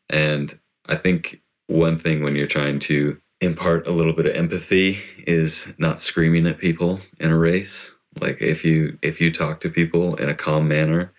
And 0.10 0.58
I 0.88 0.96
think 0.96 1.42
one 1.68 1.98
thing 1.98 2.24
when 2.24 2.36
you're 2.36 2.48
trying 2.48 2.80
to 2.80 3.20
impart 3.42 3.88
a 3.88 3.92
little 3.92 4.14
bit 4.14 4.26
of 4.26 4.36
empathy 4.36 5.00
is 5.26 5.74
not 5.78 6.00
screaming 6.00 6.48
at 6.48 6.60
people 6.60 7.00
in 7.20 7.32
a 7.32 7.38
race. 7.38 7.94
Like 8.22 8.42
if 8.42 8.64
you 8.64 8.98
if 9.02 9.20
you 9.20 9.32
talk 9.32 9.60
to 9.62 9.70
people 9.70 10.16
in 10.16 10.30
a 10.30 10.36
calm 10.36 10.68
manner, 10.68 11.12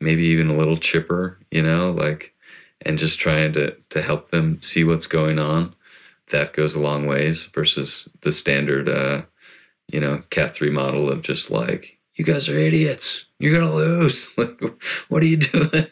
maybe 0.00 0.24
even 0.24 0.48
a 0.48 0.56
little 0.56 0.76
chipper, 0.76 1.38
you 1.50 1.62
know, 1.62 1.90
like 1.90 2.34
and 2.82 2.98
just 2.98 3.20
trying 3.20 3.52
to 3.52 3.76
to 3.90 4.00
help 4.00 4.30
them 4.30 4.62
see 4.62 4.82
what's 4.84 5.06
going 5.06 5.38
on 5.38 5.74
that 6.30 6.52
goes 6.52 6.74
a 6.74 6.80
long 6.80 7.06
ways 7.06 7.44
versus 7.46 8.08
the 8.22 8.32
standard, 8.32 8.88
uh, 8.88 9.22
you 9.88 10.00
know, 10.00 10.22
Cat 10.30 10.54
3 10.54 10.70
model 10.70 11.10
of 11.10 11.22
just 11.22 11.50
like, 11.50 11.97
you 12.18 12.24
guys 12.24 12.48
are 12.48 12.58
idiots. 12.58 13.26
You're 13.38 13.58
going 13.58 13.70
to 13.70 13.74
lose. 13.74 14.30
Like, 14.38 14.60
what 15.08 15.22
are 15.22 15.26
you 15.26 15.36
doing? 15.36 15.86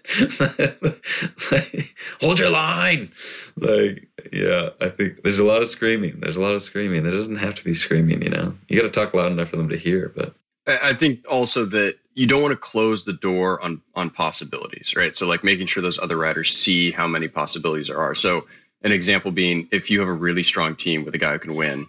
like, 1.50 1.94
hold 2.20 2.38
your 2.38 2.50
line. 2.50 3.10
Like, 3.56 4.08
yeah, 4.32 4.70
I 4.80 4.88
think 4.88 5.22
there's 5.22 5.38
a 5.38 5.44
lot 5.44 5.62
of 5.62 5.68
screaming. 5.68 6.18
There's 6.20 6.36
a 6.36 6.40
lot 6.40 6.54
of 6.54 6.62
screaming. 6.62 7.04
There 7.04 7.12
doesn't 7.12 7.36
have 7.36 7.54
to 7.54 7.64
be 7.64 7.74
screaming, 7.74 8.22
you 8.22 8.30
know? 8.30 8.54
You 8.68 8.80
got 8.80 8.92
to 8.92 9.00
talk 9.00 9.14
loud 9.14 9.32
enough 9.32 9.48
for 9.48 9.56
them 9.56 9.68
to 9.70 9.78
hear, 9.78 10.12
but. 10.14 10.34
I 10.68 10.94
think 10.94 11.24
also 11.30 11.64
that 11.66 11.94
you 12.14 12.26
don't 12.26 12.42
want 12.42 12.50
to 12.50 12.56
close 12.56 13.04
the 13.04 13.12
door 13.12 13.62
on 13.62 13.80
on 13.94 14.10
possibilities, 14.10 14.96
right? 14.96 15.14
So 15.14 15.28
like 15.28 15.44
making 15.44 15.68
sure 15.68 15.80
those 15.80 16.00
other 16.00 16.16
riders 16.16 16.52
see 16.52 16.90
how 16.90 17.06
many 17.06 17.28
possibilities 17.28 17.86
there 17.86 17.98
are. 17.98 18.16
So 18.16 18.48
an 18.82 18.90
example 18.90 19.30
being 19.30 19.68
if 19.70 19.92
you 19.92 20.00
have 20.00 20.08
a 20.08 20.12
really 20.12 20.42
strong 20.42 20.74
team 20.74 21.04
with 21.04 21.14
a 21.14 21.18
guy 21.18 21.34
who 21.34 21.38
can 21.38 21.54
win, 21.54 21.86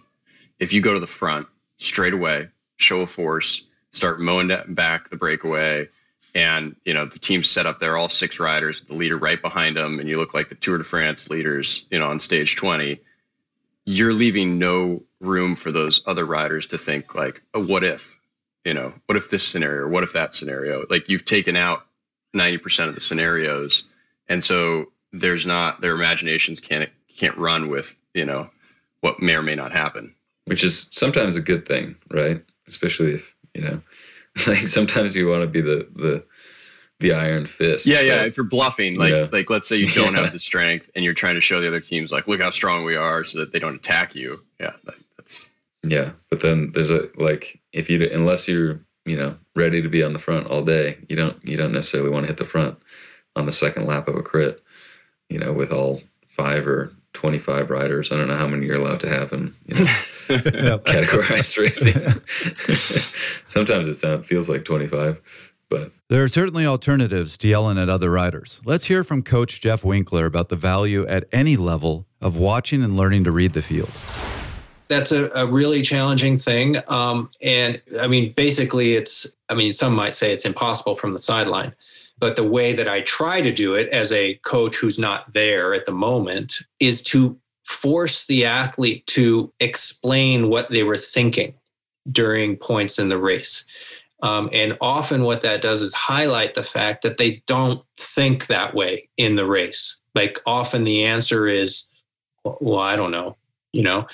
if 0.60 0.72
you 0.72 0.80
go 0.80 0.94
to 0.94 1.00
the 1.00 1.08
front 1.08 1.48
straight 1.78 2.12
away, 2.12 2.50
show 2.76 3.00
a 3.00 3.06
force, 3.08 3.67
start 3.92 4.20
mowing 4.20 4.50
back 4.68 5.10
the 5.10 5.16
breakaway, 5.16 5.88
and 6.34 6.76
you 6.84 6.94
know 6.94 7.06
the 7.06 7.18
team's 7.18 7.48
set 7.48 7.66
up 7.66 7.78
there, 7.78 7.96
all 7.96 8.08
six 8.08 8.38
riders, 8.38 8.82
the 8.82 8.94
leader 8.94 9.16
right 9.16 9.40
behind 9.40 9.76
them, 9.76 9.98
and 9.98 10.08
you 10.08 10.18
look 10.18 10.34
like 10.34 10.48
the 10.48 10.54
Tour 10.54 10.78
de 10.78 10.84
France 10.84 11.30
leaders, 11.30 11.86
you 11.90 11.98
know, 11.98 12.08
on 12.08 12.20
stage 12.20 12.56
twenty. 12.56 13.00
You're 13.84 14.12
leaving 14.12 14.58
no 14.58 15.02
room 15.20 15.56
for 15.56 15.72
those 15.72 16.02
other 16.06 16.26
riders 16.26 16.66
to 16.66 16.78
think 16.78 17.14
like, 17.14 17.40
oh, 17.54 17.64
what 17.64 17.84
if? 17.84 18.18
you 18.68 18.74
know, 18.74 18.92
what 19.06 19.16
if 19.16 19.30
this 19.30 19.46
scenario, 19.46 19.88
what 19.88 20.02
if 20.02 20.12
that 20.12 20.34
scenario? 20.34 20.84
Like 20.90 21.08
you've 21.08 21.24
taken 21.24 21.56
out 21.56 21.86
90% 22.36 22.88
of 22.88 22.94
the 22.94 23.00
scenarios. 23.00 23.84
And 24.28 24.44
so 24.44 24.92
there's 25.10 25.46
not, 25.46 25.80
their 25.80 25.94
imaginations 25.94 26.60
can't, 26.60 26.90
can't 27.16 27.36
run 27.38 27.70
with, 27.70 27.96
you 28.12 28.26
know, 28.26 28.50
what 29.00 29.22
may 29.22 29.36
or 29.36 29.42
may 29.42 29.54
not 29.54 29.72
happen. 29.72 30.14
Which 30.44 30.62
is 30.62 30.86
sometimes 30.90 31.34
a 31.34 31.40
good 31.40 31.66
thing, 31.66 31.96
right? 32.10 32.44
Especially 32.66 33.14
if, 33.14 33.34
you 33.58 33.64
know, 33.64 33.82
like 34.46 34.68
sometimes 34.68 35.14
you 35.14 35.28
want 35.28 35.42
to 35.42 35.48
be 35.48 35.60
the, 35.60 35.88
the, 35.96 36.24
the 37.00 37.12
iron 37.12 37.46
fist. 37.46 37.86
Yeah, 37.86 38.00
yeah. 38.00 38.24
If 38.24 38.36
you're 38.36 38.46
bluffing, 38.46 38.96
like 38.96 39.12
yeah. 39.12 39.28
like 39.32 39.50
let's 39.50 39.68
say 39.68 39.76
you 39.76 39.86
don't 39.86 40.14
yeah. 40.14 40.22
have 40.22 40.32
the 40.32 40.38
strength 40.38 40.90
and 40.94 41.04
you're 41.04 41.14
trying 41.14 41.34
to 41.34 41.40
show 41.40 41.60
the 41.60 41.68
other 41.68 41.80
teams 41.80 42.12
like, 42.12 42.28
look 42.28 42.40
how 42.40 42.50
strong 42.50 42.84
we 42.84 42.96
are, 42.96 43.24
so 43.24 43.40
that 43.40 43.52
they 43.52 43.58
don't 43.58 43.76
attack 43.76 44.14
you. 44.14 44.40
Yeah, 44.60 44.72
that, 44.84 44.94
that's. 45.16 45.50
Yeah, 45.82 46.10
but 46.30 46.40
then 46.40 46.72
there's 46.72 46.90
a 46.90 47.08
like 47.16 47.60
if 47.72 47.88
you 47.88 48.08
unless 48.12 48.48
you're 48.48 48.80
you 49.04 49.16
know 49.16 49.36
ready 49.54 49.80
to 49.82 49.88
be 49.88 50.02
on 50.02 50.12
the 50.12 50.18
front 50.18 50.48
all 50.48 50.64
day, 50.64 50.98
you 51.08 51.16
don't 51.16 51.36
you 51.44 51.56
don't 51.56 51.72
necessarily 51.72 52.10
want 52.10 52.24
to 52.24 52.28
hit 52.28 52.38
the 52.38 52.44
front 52.44 52.78
on 53.36 53.46
the 53.46 53.52
second 53.52 53.86
lap 53.86 54.08
of 54.08 54.16
a 54.16 54.22
crit. 54.22 54.62
You 55.28 55.38
know, 55.38 55.52
with 55.52 55.72
all 55.72 56.00
five 56.26 56.66
or 56.66 56.92
25 57.14 57.70
riders. 57.70 58.12
I 58.12 58.16
don't 58.16 58.28
know 58.28 58.36
how 58.36 58.46
many 58.46 58.66
you're 58.66 58.76
allowed 58.76 59.00
to 59.00 59.08
have 59.08 59.32
in 59.32 59.54
you 59.66 59.74
know, 59.76 59.84
categorized 60.78 61.58
racing. 61.62 62.22
Sometimes 63.46 63.88
it 63.88 63.96
sounds 63.96 64.26
feels 64.26 64.48
like 64.48 64.64
25. 64.64 65.20
But 65.70 65.92
there 66.08 66.24
are 66.24 66.28
certainly 66.28 66.64
alternatives 66.64 67.36
to 67.38 67.48
yelling 67.48 67.76
at 67.76 67.88
other 67.88 68.10
riders. 68.10 68.60
Let's 68.64 68.86
hear 68.86 69.04
from 69.04 69.22
Coach 69.22 69.60
Jeff 69.60 69.84
Winkler 69.84 70.24
about 70.24 70.48
the 70.48 70.56
value 70.56 71.06
at 71.06 71.24
any 71.30 71.56
level 71.56 72.06
of 72.20 72.36
watching 72.36 72.82
and 72.82 72.96
learning 72.96 73.24
to 73.24 73.32
read 73.32 73.52
the 73.52 73.62
field. 73.62 73.90
That's 74.88 75.12
a, 75.12 75.28
a 75.34 75.46
really 75.46 75.82
challenging 75.82 76.38
thing. 76.38 76.78
Um, 76.88 77.30
and 77.42 77.82
I 78.00 78.06
mean, 78.06 78.32
basically, 78.34 78.94
it's, 78.94 79.36
I 79.50 79.54
mean, 79.54 79.74
some 79.74 79.94
might 79.94 80.14
say 80.14 80.32
it's 80.32 80.46
impossible 80.46 80.94
from 80.94 81.12
the 81.12 81.20
sideline. 81.20 81.74
But 82.18 82.36
the 82.36 82.48
way 82.48 82.72
that 82.72 82.88
I 82.88 83.02
try 83.02 83.40
to 83.40 83.52
do 83.52 83.74
it 83.74 83.88
as 83.88 84.10
a 84.12 84.34
coach 84.44 84.76
who's 84.76 84.98
not 84.98 85.32
there 85.32 85.72
at 85.74 85.86
the 85.86 85.92
moment 85.92 86.56
is 86.80 87.02
to 87.04 87.38
force 87.64 88.26
the 88.26 88.44
athlete 88.44 89.06
to 89.06 89.52
explain 89.60 90.48
what 90.48 90.70
they 90.70 90.82
were 90.82 90.96
thinking 90.96 91.54
during 92.10 92.56
points 92.56 92.98
in 92.98 93.08
the 93.08 93.18
race. 93.18 93.64
Um, 94.22 94.48
and 94.52 94.76
often 94.80 95.22
what 95.22 95.42
that 95.42 95.60
does 95.60 95.82
is 95.82 95.94
highlight 95.94 96.54
the 96.54 96.62
fact 96.62 97.02
that 97.02 97.18
they 97.18 97.42
don't 97.46 97.82
think 97.96 98.46
that 98.46 98.74
way 98.74 99.08
in 99.16 99.36
the 99.36 99.46
race. 99.46 99.98
Like 100.14 100.40
often 100.46 100.84
the 100.84 101.04
answer 101.04 101.46
is, 101.46 101.88
well, 102.42 102.80
I 102.80 102.96
don't 102.96 103.12
know, 103.12 103.36
you 103.72 103.82
know, 103.82 104.06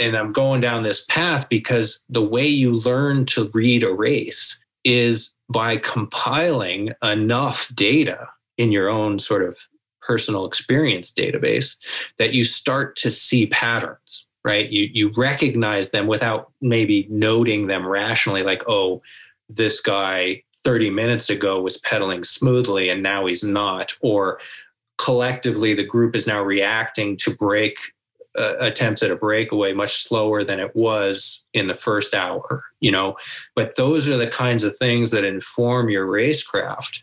and 0.00 0.16
I'm 0.16 0.32
going 0.32 0.60
down 0.60 0.82
this 0.82 1.04
path 1.06 1.48
because 1.48 2.04
the 2.08 2.22
way 2.22 2.46
you 2.46 2.74
learn 2.74 3.24
to 3.26 3.50
read 3.52 3.82
a 3.82 3.92
race 3.92 4.60
is 4.84 5.34
by 5.48 5.76
compiling 5.78 6.92
enough 7.02 7.70
data 7.74 8.26
in 8.56 8.72
your 8.72 8.88
own 8.88 9.18
sort 9.18 9.42
of 9.42 9.56
personal 10.00 10.46
experience 10.46 11.12
database 11.12 11.76
that 12.18 12.32
you 12.32 12.44
start 12.44 12.96
to 12.96 13.10
see 13.10 13.46
patterns 13.46 14.26
right? 14.44 14.70
You 14.70 14.88
you 14.92 15.12
recognize 15.16 15.90
them 15.90 16.06
without 16.06 16.52
maybe 16.60 17.06
noting 17.10 17.66
them 17.66 17.86
rationally 17.86 18.42
like 18.42 18.62
oh 18.66 19.02
this 19.48 19.80
guy 19.80 20.42
30 20.64 20.90
minutes 20.90 21.30
ago 21.30 21.60
was 21.60 21.78
pedaling 21.78 22.24
smoothly 22.24 22.88
and 22.88 23.02
now 23.02 23.26
he's 23.26 23.44
not 23.44 23.92
or 24.00 24.40
collectively 24.96 25.74
the 25.74 25.84
group 25.84 26.16
is 26.16 26.26
now 26.26 26.42
reacting 26.42 27.16
to 27.18 27.34
break 27.36 27.76
uh, 28.38 28.54
attempts 28.60 29.02
at 29.02 29.10
a 29.10 29.16
breakaway 29.16 29.72
much 29.72 30.02
slower 30.02 30.44
than 30.44 30.60
it 30.60 30.74
was 30.74 31.44
in 31.52 31.66
the 31.66 31.74
first 31.74 32.14
hour 32.14 32.64
you 32.80 32.90
know 32.90 33.16
but 33.54 33.76
those 33.76 34.08
are 34.08 34.16
the 34.16 34.28
kinds 34.28 34.64
of 34.64 34.76
things 34.76 35.10
that 35.10 35.24
inform 35.24 35.90
your 35.90 36.06
racecraft 36.06 37.02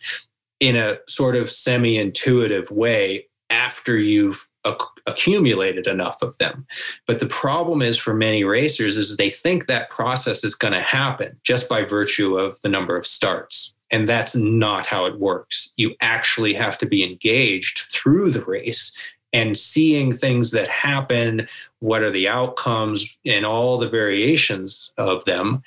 in 0.60 0.76
a 0.76 0.98
sort 1.08 1.36
of 1.36 1.50
semi-intuitive 1.50 2.72
way 2.72 3.28
after 3.50 3.98
you've 3.98 4.48
ac- 4.66 4.78
accumulated 5.06 5.88
enough 5.88 6.22
of 6.22 6.38
them. 6.38 6.66
But 7.06 7.20
the 7.20 7.28
problem 7.28 7.82
is 7.82 7.98
for 7.98 8.14
many 8.14 8.44
racers 8.44 8.98
is 8.98 9.18
they 9.18 9.30
think 9.30 9.68
that 9.68 9.90
process 9.90 10.44
is 10.44 10.56
going 10.56 10.74
to 10.74 10.82
happen 10.82 11.40
just 11.44 11.70
by 11.70 11.84
virtue 11.84 12.38
of 12.38 12.60
the 12.62 12.70
number 12.70 12.98
of 12.98 13.06
starts. 13.06 13.74
And 13.92 14.10
that's 14.10 14.36
not 14.36 14.88
how 14.88 15.06
it 15.06 15.20
works. 15.20 15.72
You 15.78 15.94
actually 16.02 16.54
have 16.54 16.78
to 16.80 16.88
be 16.88 17.04
engaged 17.04 17.80
through 17.80 18.32
the 18.32 18.44
race 18.44 18.96
and 19.36 19.58
seeing 19.58 20.14
things 20.14 20.52
that 20.52 20.70
happen, 20.70 21.46
what 21.80 22.02
are 22.02 22.10
the 22.10 22.28
outcomes, 22.28 23.20
and 23.26 23.46
all 23.46 23.78
the 23.78 23.90
variations 23.90 24.94
of 24.98 25.26
them 25.26 25.62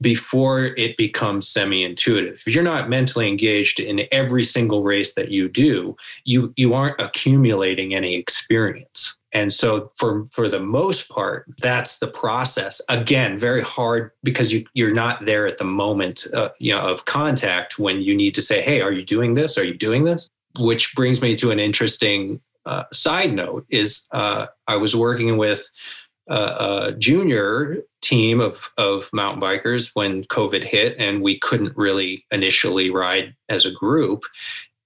before 0.00 0.66
it 0.76 0.96
becomes 0.96 1.48
semi-intuitive. 1.48 2.40
If 2.46 2.54
you're 2.54 2.62
not 2.62 2.88
mentally 2.88 3.26
engaged 3.26 3.80
in 3.80 4.06
every 4.12 4.44
single 4.44 4.84
race 4.84 5.14
that 5.14 5.32
you 5.32 5.48
do, 5.48 5.96
you 6.24 6.54
you 6.56 6.74
aren't 6.74 7.00
accumulating 7.00 7.92
any 7.92 8.16
experience. 8.16 9.16
And 9.32 9.52
so 9.52 9.90
for 9.96 10.24
for 10.26 10.46
the 10.46 10.60
most 10.60 11.10
part, 11.10 11.46
that's 11.60 11.98
the 11.98 12.06
process. 12.06 12.80
Again, 12.88 13.36
very 13.36 13.62
hard 13.62 14.12
because 14.22 14.52
you 14.52 14.64
you're 14.74 14.94
not 14.94 15.24
there 15.24 15.48
at 15.48 15.58
the 15.58 15.64
moment 15.64 16.28
uh, 16.32 16.50
you 16.60 16.72
know 16.72 16.82
of 16.82 17.04
contact 17.04 17.80
when 17.80 18.00
you 18.00 18.14
need 18.14 18.36
to 18.36 18.42
say, 18.42 18.62
"Hey, 18.62 18.80
are 18.80 18.92
you 18.92 19.04
doing 19.04 19.32
this? 19.32 19.58
Are 19.58 19.64
you 19.64 19.76
doing 19.76 20.04
this?" 20.04 20.30
Which 20.60 20.94
brings 20.94 21.20
me 21.20 21.34
to 21.36 21.50
an 21.50 21.58
interesting 21.58 22.40
uh, 22.68 22.84
side 22.92 23.34
note 23.34 23.64
is 23.70 24.06
uh, 24.12 24.46
I 24.66 24.76
was 24.76 24.94
working 24.94 25.36
with 25.36 25.68
a 26.30 26.92
junior 26.98 27.78
team 28.02 28.38
of 28.38 28.70
of 28.76 29.08
mountain 29.14 29.40
bikers 29.40 29.92
when 29.94 30.22
COVID 30.24 30.62
hit, 30.62 30.94
and 30.98 31.22
we 31.22 31.38
couldn't 31.38 31.74
really 31.76 32.26
initially 32.30 32.90
ride 32.90 33.34
as 33.48 33.64
a 33.64 33.72
group, 33.72 34.24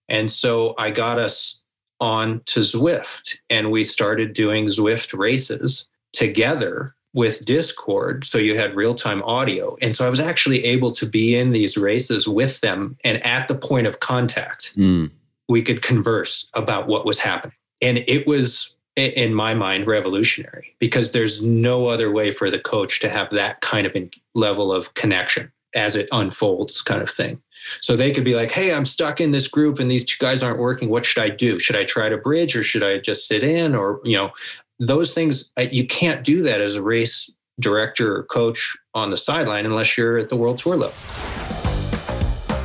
and 0.09 0.31
so 0.31 0.75
I 0.79 0.91
got 0.91 1.19
us 1.19 1.63
on 2.01 2.43
to 2.47 2.61
Zwift, 2.61 3.37
and 3.51 3.71
we 3.71 3.83
started 3.85 4.33
doing 4.33 4.67
Zwift 4.67 5.19
races 5.19 5.91
together 6.13 6.95
with 7.15 7.45
Discord. 7.45 8.25
So 8.25 8.39
you 8.39 8.57
had 8.57 8.75
real 8.75 8.95
time 8.95 9.23
audio. 9.23 9.77
And 9.83 9.95
so 9.97 10.07
I 10.07 10.11
was 10.11 10.21
actually 10.21 10.65
able 10.65 10.93
to 10.93 11.07
be 11.07 11.37
in 11.37 11.51
these 11.51 11.77
races 11.77 12.27
with 12.27 12.61
them. 12.61 12.97
And 13.05 13.25
at 13.25 13.49
the 13.49 13.55
point 13.55 13.87
of 13.87 14.01
contact, 14.01 14.75
mm. 14.77 15.11
we 15.49 15.63
could 15.63 15.83
converse 15.83 16.51
about 16.55 16.87
what 16.87 17.05
was 17.05 17.19
happening. 17.19 17.57
And 17.83 18.05
it 18.07 18.27
was 18.27 18.75
in 18.97 19.33
my 19.35 19.55
mind 19.55 19.87
revolutionary 19.87 20.75
because 20.79 21.13
there's 21.13 21.43
no 21.43 21.87
other 21.87 22.11
way 22.11 22.31
for 22.31 22.51
the 22.51 22.59
coach 22.59 23.01
to 23.01 23.09
have 23.09 23.31
that 23.31 23.61
kind 23.63 23.87
of 23.87 23.97
level 24.35 24.73
of 24.73 24.93
connection 24.95 25.51
as 25.75 25.97
it 25.97 26.09
unfolds 26.13 26.83
kind 26.83 27.01
of 27.01 27.09
thing. 27.09 27.41
So 27.81 27.97
they 27.97 28.11
could 28.11 28.25
be 28.25 28.35
like 28.35 28.51
hey 28.51 28.75
i'm 28.75 28.85
stuck 28.85 29.21
in 29.21 29.31
this 29.31 29.49
group 29.49 29.79
and 29.79 29.91
these 29.91 30.05
two 30.05 30.17
guys 30.19 30.43
aren't 30.43 30.59
working. 30.59 30.89
What 30.91 31.07
should 31.07 31.23
i 31.23 31.31
do? 31.31 31.59
Should 31.59 31.77
i 31.77 31.85
try 31.85 32.09
to 32.09 32.19
bridge 32.19 32.55
or 32.55 32.63
should 32.63 32.85
i 32.85 32.99
just 32.99 33.27
sit 33.27 33.43
in? 33.43 33.75
Or 33.75 34.01
you 34.05 34.17
know 34.17 34.33
those 34.79 35.15
things 35.15 35.51
you 35.71 35.87
can't 35.87 36.25
do 36.25 36.43
that 36.43 36.61
as 36.61 36.77
a 36.77 36.83
race 36.83 37.33
director 37.61 38.17
or 38.17 38.25
coach 38.25 38.77
on 38.95 39.11
the 39.11 39.17
sideline 39.17 39.65
unless 39.65 39.97
you're 39.97 40.19
at 40.19 40.29
the 40.29 40.37
world 40.37 40.59
tour 40.59 40.77
level 40.77 40.95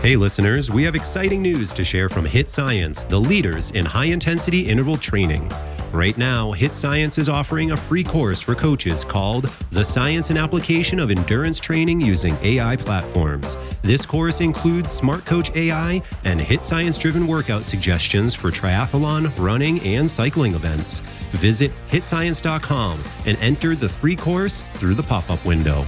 Hey, 0.08 0.16
listeners, 0.16 0.72
we 0.72 0.84
have 0.84 0.96
exciting 0.96 1.42
news 1.42 1.74
to 1.74 1.84
share 1.84 2.08
from 2.08 2.26
HIIT 2.26 2.48
Science, 2.48 3.04
the 3.04 3.20
leaders 3.20 3.72
in 3.72 3.84
high 3.84 4.06
intensity 4.06 4.62
interval 4.62 4.96
training. 4.96 5.52
Right 5.92 6.18
now, 6.18 6.54
HIIT 6.54 6.76
Science 6.76 7.18
is 7.18 7.28
offering 7.28 7.72
a 7.72 7.76
free 7.76 8.06
course 8.06 8.40
for 8.40 8.56
coaches 8.56 9.04
called 9.04 9.48
The 9.74 9.84
Science 9.84 10.30
and 10.30 10.40
Application 10.40 11.02
of 11.02 11.12
Endurance 11.12 11.60
Training 11.60 12.00
Using 12.00 12.34
AI 12.42 12.78
Platforms. 12.78 13.58
This 13.82 14.06
course 14.06 14.40
includes 14.40 14.94
Smart 14.94 15.26
Coach 15.26 15.54
AI 15.58 16.02
and 16.24 16.40
HIT 16.40 16.62
Science 16.62 16.98
driven 16.98 17.28
workout 17.28 17.66
suggestions 17.66 18.34
for 18.34 18.50
triathlon, 18.50 19.38
running, 19.38 19.82
and 19.82 20.10
cycling 20.10 20.56
events. 20.56 21.02
Visit 21.34 21.70
hitscience.com 21.92 23.04
and 23.26 23.38
enter 23.40 23.76
the 23.76 23.90
free 23.90 24.16
course 24.16 24.64
through 24.76 24.96
the 24.96 25.04
pop 25.04 25.30
up 25.30 25.44
window. 25.46 25.86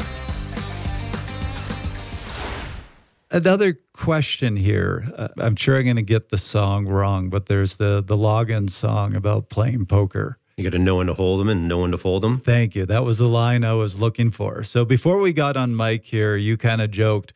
Another 3.32 3.78
question 3.94 4.56
here. 4.56 5.12
Uh, 5.16 5.28
I'm 5.38 5.56
sure 5.56 5.78
I'm 5.78 5.84
going 5.84 5.98
to 5.98 6.02
get 6.02 6.30
the 6.30 6.38
song 6.38 6.88
wrong, 6.88 7.30
but 7.30 7.46
there's 7.46 7.78
the 7.78 8.02
the 8.02 8.18
login 8.18 8.70
song 8.70 9.16
about 9.16 9.50
playing 9.50 9.86
poker. 9.86 10.40
You 10.58 10.64
got 10.64 10.72
to 10.72 10.80
know 10.80 10.96
when 10.96 11.08
to 11.08 11.14
hold 11.14 11.40
them 11.40 11.48
and 11.48 11.68
know 11.68 11.80
when 11.80 11.92
to 11.92 11.98
fold 11.98 12.24
them. 12.24 12.42
Thank 12.42 12.76
you. 12.76 12.86
That 12.86 13.06
was 13.06 13.20
the 13.20 13.28
line 13.28 13.64
I 13.64 13.74
was 13.74 14.00
looking 14.00 14.32
for. 14.32 14.64
So 14.64 14.84
before 14.84 15.20
we 15.20 15.32
got 15.32 15.56
on 15.56 15.76
mic 15.76 16.06
here, 16.06 16.36
you 16.36 16.58
kind 16.58 16.82
of 16.82 16.92
joked, 16.92 17.32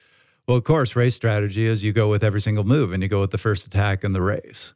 well, 0.47 0.58
of 0.58 0.63
course, 0.63 0.95
race 0.95 1.15
strategy 1.15 1.67
is 1.67 1.84
you 1.84 1.93
go 1.93 2.10
with 2.10 2.23
every 2.23 2.41
single 2.41 2.63
move 2.63 2.91
and 2.91 3.01
you 3.01 3.08
go 3.08 3.21
with 3.21 3.32
the 3.32 3.38
first 3.38 3.65
attack 3.65 4.03
in 4.03 4.13
the 4.13 4.21
race. 4.21 4.73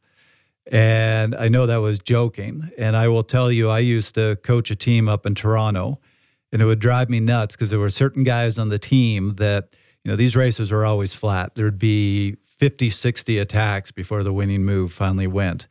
And 0.70 1.34
I 1.34 1.48
know 1.48 1.66
that 1.66 1.78
was 1.78 1.98
joking. 1.98 2.70
And 2.78 2.96
I 2.96 3.08
will 3.08 3.24
tell 3.24 3.50
you, 3.50 3.68
I 3.68 3.80
used 3.80 4.14
to 4.14 4.36
coach 4.36 4.70
a 4.70 4.76
team 4.76 5.08
up 5.08 5.26
in 5.26 5.34
Toronto, 5.34 5.98
and 6.52 6.62
it 6.62 6.64
would 6.64 6.78
drive 6.78 7.10
me 7.10 7.20
nuts 7.20 7.56
because 7.56 7.70
there 7.70 7.78
were 7.78 7.90
certain 7.90 8.22
guys 8.22 8.56
on 8.56 8.68
the 8.68 8.78
team 8.78 9.34
that– 9.34 9.70
you 10.04 10.10
know, 10.10 10.16
these 10.16 10.36
races 10.36 10.70
were 10.70 10.84
always 10.84 11.14
flat. 11.14 11.54
There'd 11.54 11.78
be 11.78 12.36
50, 12.46 12.90
60 12.90 13.38
attacks 13.38 13.90
before 13.90 14.22
the 14.22 14.32
winning 14.32 14.64
move 14.64 14.92
finally 14.92 15.26
went. 15.26 15.66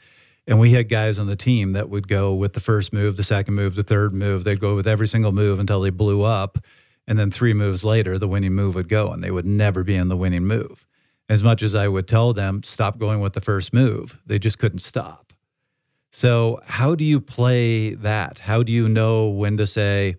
And 0.47 0.59
we 0.59 0.71
had 0.71 0.87
guys 0.87 1.19
on 1.19 1.27
the 1.27 1.35
team 1.35 1.73
that 1.73 1.89
would 1.89 2.07
go 2.07 2.33
with 2.33 2.53
the 2.53 2.61
first 2.61 2.93
move, 2.93 3.17
the 3.17 3.23
second 3.23 3.55
move, 3.55 3.75
the 3.75 3.83
third 3.83 4.13
move. 4.13 4.45
They'd 4.45 4.61
go 4.61 4.75
with 4.75 4.87
every 4.87 5.07
single 5.07 5.33
move 5.33 5.59
until 5.59 5.81
they 5.81 5.89
blew 5.89 6.23
up. 6.23 6.57
And 7.05 7.19
then 7.19 7.31
three 7.31 7.53
moves 7.53 7.83
later, 7.83 8.17
the 8.17 8.27
winning 8.27 8.53
move 8.53 8.75
would 8.75 8.89
go 8.89 9.11
and 9.11 9.23
they 9.23 9.31
would 9.31 9.45
never 9.45 9.83
be 9.83 9.95
in 9.95 10.07
the 10.07 10.15
winning 10.15 10.45
move. 10.45 10.85
As 11.29 11.43
much 11.43 11.61
as 11.61 11.75
I 11.75 11.89
would 11.89 12.07
tell 12.07 12.33
them, 12.33 12.63
stop 12.63 12.97
going 12.97 13.19
with 13.19 13.33
the 13.33 13.41
first 13.41 13.73
move, 13.73 14.17
they 14.25 14.39
just 14.39 14.59
couldn't 14.59 14.79
stop. 14.79 15.33
So, 16.11 16.61
how 16.65 16.95
do 16.95 17.03
you 17.03 17.19
play 17.19 17.93
that? 17.93 18.39
How 18.39 18.63
do 18.63 18.71
you 18.71 18.87
know 18.87 19.27
when 19.27 19.57
to 19.57 19.67
say, 19.67 20.15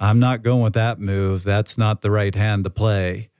I'm 0.00 0.18
not 0.18 0.42
going 0.42 0.62
with 0.62 0.72
that 0.74 0.98
move. 0.98 1.44
That's 1.44 1.78
not 1.78 2.02
the 2.02 2.10
right 2.10 2.34
hand 2.34 2.64
to 2.64 2.70
play. 2.70 3.30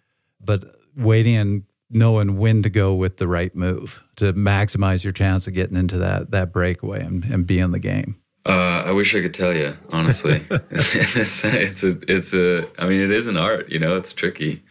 But 0.45 0.77
waiting 0.97 1.37
and 1.37 1.63
knowing 1.93 2.39
when 2.39 2.63
to 2.63 2.71
go 2.71 2.95
with 2.95 3.19
the 3.19 3.29
right 3.29 3.55
move 3.55 4.03
to 4.17 4.33
maximize 4.33 5.05
your 5.05 5.13
chance 5.13 5.47
of 5.47 5.55
getting 5.55 5.77
into 5.77 5.99
that 5.99 6.31
that 6.31 6.53
breakaway 6.53 7.03
and, 7.05 7.25
and 7.25 7.47
be 7.47 7.59
in 7.59 7.71
the 7.71 7.79
game. 7.79 8.17
Uh, 8.45 8.83
I 8.87 8.91
wish 8.91 9.15
I 9.15 9.21
could 9.21 9.35
tell 9.35 9.55
you 9.55 9.77
honestly. 9.91 10.45
it's, 10.71 11.45
it's 11.45 11.85
a 11.85 11.99
it's 12.09 12.33
a 12.33 12.67
I 12.79 12.87
mean 12.87 13.01
it 13.01 13.11
is 13.11 13.27
an 13.27 13.37
art. 13.37 13.71
You 13.71 13.79
know, 13.79 13.97
it's 13.97 14.13
tricky. 14.13 14.63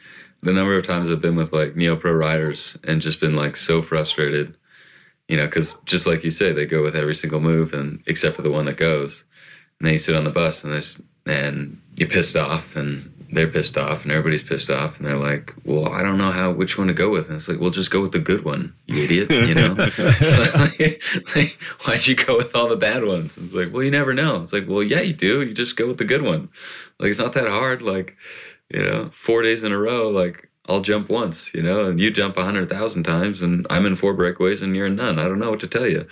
The 0.42 0.52
number 0.52 0.76
of 0.76 0.84
times 0.84 1.12
I've 1.12 1.22
been 1.22 1.36
with 1.36 1.54
like 1.54 1.76
neo 1.76 1.96
pro 1.96 2.12
riders 2.12 2.78
and 2.84 3.02
just 3.02 3.22
been 3.22 3.36
like 3.36 3.56
so 3.56 3.82
frustrated. 3.82 4.58
You 5.28 5.38
know, 5.38 5.46
because 5.46 5.76
just 5.86 6.08
like 6.08 6.24
you 6.26 6.30
say, 6.30 6.52
they 6.52 6.66
go 6.66 6.84
with 6.84 6.96
every 6.96 7.16
single 7.16 7.40
move 7.40 7.74
and 7.74 8.04
except 8.06 8.36
for 8.36 8.42
the 8.42 8.52
one 8.52 8.66
that 8.66 8.76
goes, 8.76 9.24
and 9.80 9.86
then 9.86 9.94
you 9.94 10.00
sit 10.00 10.16
on 10.16 10.26
the 10.26 10.32
bus 10.32 10.64
and 10.64 10.74
there's 10.74 11.02
and 11.26 11.80
you're 11.96 12.10
pissed 12.10 12.36
off 12.36 12.76
and 12.76 13.11
they're 13.32 13.48
pissed 13.48 13.78
off 13.78 14.04
and 14.04 14.12
everybody's 14.12 14.44
pissed 14.44 14.70
off 14.70 14.98
and 14.98 15.08
they're 15.08 15.18
like, 15.18 15.56
well, 15.64 15.88
I 15.88 16.04
don't 16.04 16.18
know 16.18 16.32
how 16.32 16.52
which 16.52 16.78
one 16.78 16.88
to 16.88 16.94
go 16.94 17.10
with. 17.10 17.28
And 17.28 17.38
it's 17.38 17.48
like, 17.48 17.60
well, 17.60 17.70
just 17.70 17.92
go 17.92 18.02
with 18.02 18.12
the 18.12 18.20
good 18.20 18.44
one, 18.44 18.74
you 18.88 19.04
idiot. 19.04 19.32
You 19.32 19.56
know, 19.56 19.74
like, 19.78 21.02
like, 21.36 21.58
why'd 21.86 22.08
you 22.08 22.16
go 22.16 22.36
with 22.38 22.56
all 22.56 22.68
the 22.68 22.76
bad 22.76 23.06
ones? 23.06 23.38
And 23.38 23.48
it's 23.48 23.56
like, 23.56 23.74
well, 23.74 23.84
you 23.84 23.92
never 23.92 24.14
know. 24.14 24.42
It's 24.42 24.54
like, 24.54 24.68
well, 24.68 24.84
yeah, 24.84 25.02
you 25.02 25.14
do. 25.14 25.42
You 25.42 25.54
just 25.54 25.78
go 25.78 25.88
with 25.88 25.98
the 25.98 26.06
good 26.06 26.22
one. 26.22 26.50
Like 27.00 27.10
it's 27.10 27.20
not 27.20 27.34
that 27.34 27.48
hard. 27.48 27.82
Like, 27.82 28.18
you 28.70 28.84
know, 28.84 29.10
four 29.14 29.42
days 29.42 29.64
in 29.64 29.72
a 29.72 29.78
row, 29.78 30.10
like 30.10 30.50
I'll 30.68 30.82
jump 30.82 31.10
once, 31.10 31.54
you 31.54 31.64
know, 31.64 31.86
and 31.86 32.00
you 32.00 32.12
jump 32.12 32.38
a 32.38 32.44
hundred 32.44 32.70
thousand 32.70 33.04
times, 33.04 33.42
and 33.42 33.66
I'm 33.70 33.86
in 33.86 33.96
four 33.96 34.14
breakaways 34.14 34.62
and 34.62 34.76
you're 34.76 34.86
in 34.86 34.96
none. 34.96 35.20
I 35.20 35.24
don't 35.24 35.40
know 35.40 35.50
what 35.50 35.60
to 35.62 35.68
tell 35.68 35.88
you. 35.88 36.08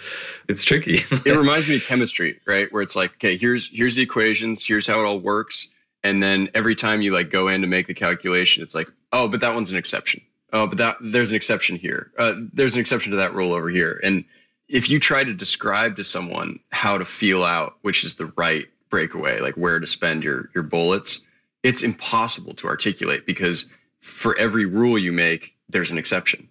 It's 0.48 0.64
tricky. 0.64 0.96
it 1.26 1.38
reminds 1.38 1.68
me 1.68 1.76
of 1.76 1.84
chemistry, 1.84 2.40
right? 2.46 2.72
Where 2.72 2.82
it's 2.82 2.96
like, 2.96 3.12
okay, 3.12 3.38
here's 3.38 3.70
here's 3.70 3.96
the 3.96 4.04
equations, 4.04 4.66
here's 4.66 4.88
how 4.88 5.00
it 5.00 5.06
all 5.06 5.20
works, 5.20 5.70
and 6.04 6.22
then 6.22 6.50
every 6.54 6.76
time 6.76 7.02
you 7.02 7.14
like 7.14 7.30
go 7.30 7.48
in 7.48 7.62
to 7.62 7.68
make 7.68 7.88
the 7.88 7.94
calculation, 7.94 8.64
it's 8.64 8.76
like, 8.76 8.90
oh, 9.12 9.28
but 9.28 9.42
that 9.42 9.54
one's 9.54 9.72
an 9.72 9.78
exception. 9.78 10.22
Oh, 10.52 10.68
but 10.68 10.78
that 10.78 10.98
there's 11.02 11.30
an 11.30 11.36
exception 11.36 11.76
here. 11.76 12.12
Uh, 12.18 12.36
there's 12.54 12.76
an 12.76 12.82
exception 12.82 13.12
to 13.12 13.18
that 13.18 13.36
rule 13.36 13.54
over 13.54 13.70
here. 13.70 14.00
And 14.04 14.26
if 14.68 14.90
you 14.90 15.00
try 15.00 15.24
to 15.24 15.34
describe 15.34 15.96
to 15.98 16.04
someone 16.04 16.60
how 16.70 16.98
to 16.98 17.06
feel 17.06 17.44
out 17.44 17.78
which 17.82 18.04
is 18.04 18.16
the 18.16 18.32
right 18.38 18.68
breakaway, 18.90 19.40
like 19.40 19.56
where 19.56 19.80
to 19.80 19.88
spend 19.88 20.24
your 20.24 20.50
your 20.56 20.64
bullets, 20.64 21.26
it's 21.64 21.84
impossible 21.84 22.54
to 22.56 22.68
articulate 22.68 23.26
because 23.26 23.70
for 24.00 24.38
every 24.38 24.66
rule 24.66 24.98
you 24.98 25.12
make, 25.12 25.56
there's 25.68 25.92
an 25.92 25.98
exception. 25.98 26.48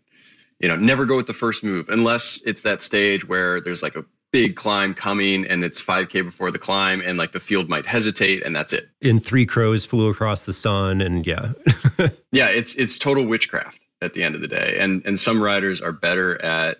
You 0.61 0.69
know, 0.69 0.77
never 0.77 1.07
go 1.07 1.17
with 1.17 1.27
the 1.27 1.33
first 1.33 1.65
move 1.65 1.89
unless 1.89 2.43
it's 2.45 2.63
that 2.63 2.83
stage 2.83 3.27
where 3.27 3.61
there's 3.61 3.83
like 3.83 3.97
a 3.97 4.05
big 4.31 4.57
climb 4.57 4.95
coming 4.95 5.47
and 5.47 5.65
it's 5.65 5.83
5k 5.83 6.25
before 6.25 6.51
the 6.51 6.59
climb 6.59 7.01
and 7.01 7.17
like 7.17 7.33
the 7.33 7.41
field 7.41 7.69
might 7.69 7.87
hesitate 7.87 8.43
and 8.45 8.55
that's 8.55 8.73
it. 8.73 8.89
And 9.03 9.25
three 9.25 9.47
crows 9.47 9.85
flew 9.85 10.09
across 10.09 10.47
the 10.47 10.53
sun 10.53 11.01
and 11.01 11.27
yeah. 11.27 11.53
yeah, 12.33 12.49
it's 12.49 12.75
it's 12.75 12.99
total 12.99 13.25
witchcraft 13.25 13.85
at 14.03 14.13
the 14.15 14.23
end 14.23 14.35
of 14.35 14.41
the 14.41 14.49
day. 14.49 14.77
And 14.79 15.05
and 15.07 15.19
some 15.19 15.43
riders 15.43 15.81
are 15.81 15.93
better 15.93 16.41
at 16.43 16.79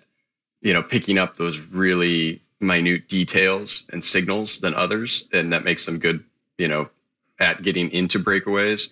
you 0.61 0.73
know 0.73 0.83
picking 0.83 1.17
up 1.17 1.37
those 1.37 1.59
really 1.59 2.41
minute 2.59 3.07
details 3.07 3.87
and 3.91 4.03
signals 4.03 4.59
than 4.59 4.73
others 4.73 5.27
and 5.31 5.53
that 5.53 5.63
makes 5.63 5.85
them 5.85 5.97
good, 5.97 6.23
you 6.57 6.67
know, 6.67 6.89
at 7.39 7.61
getting 7.61 7.89
into 7.91 8.19
breakaways 8.19 8.89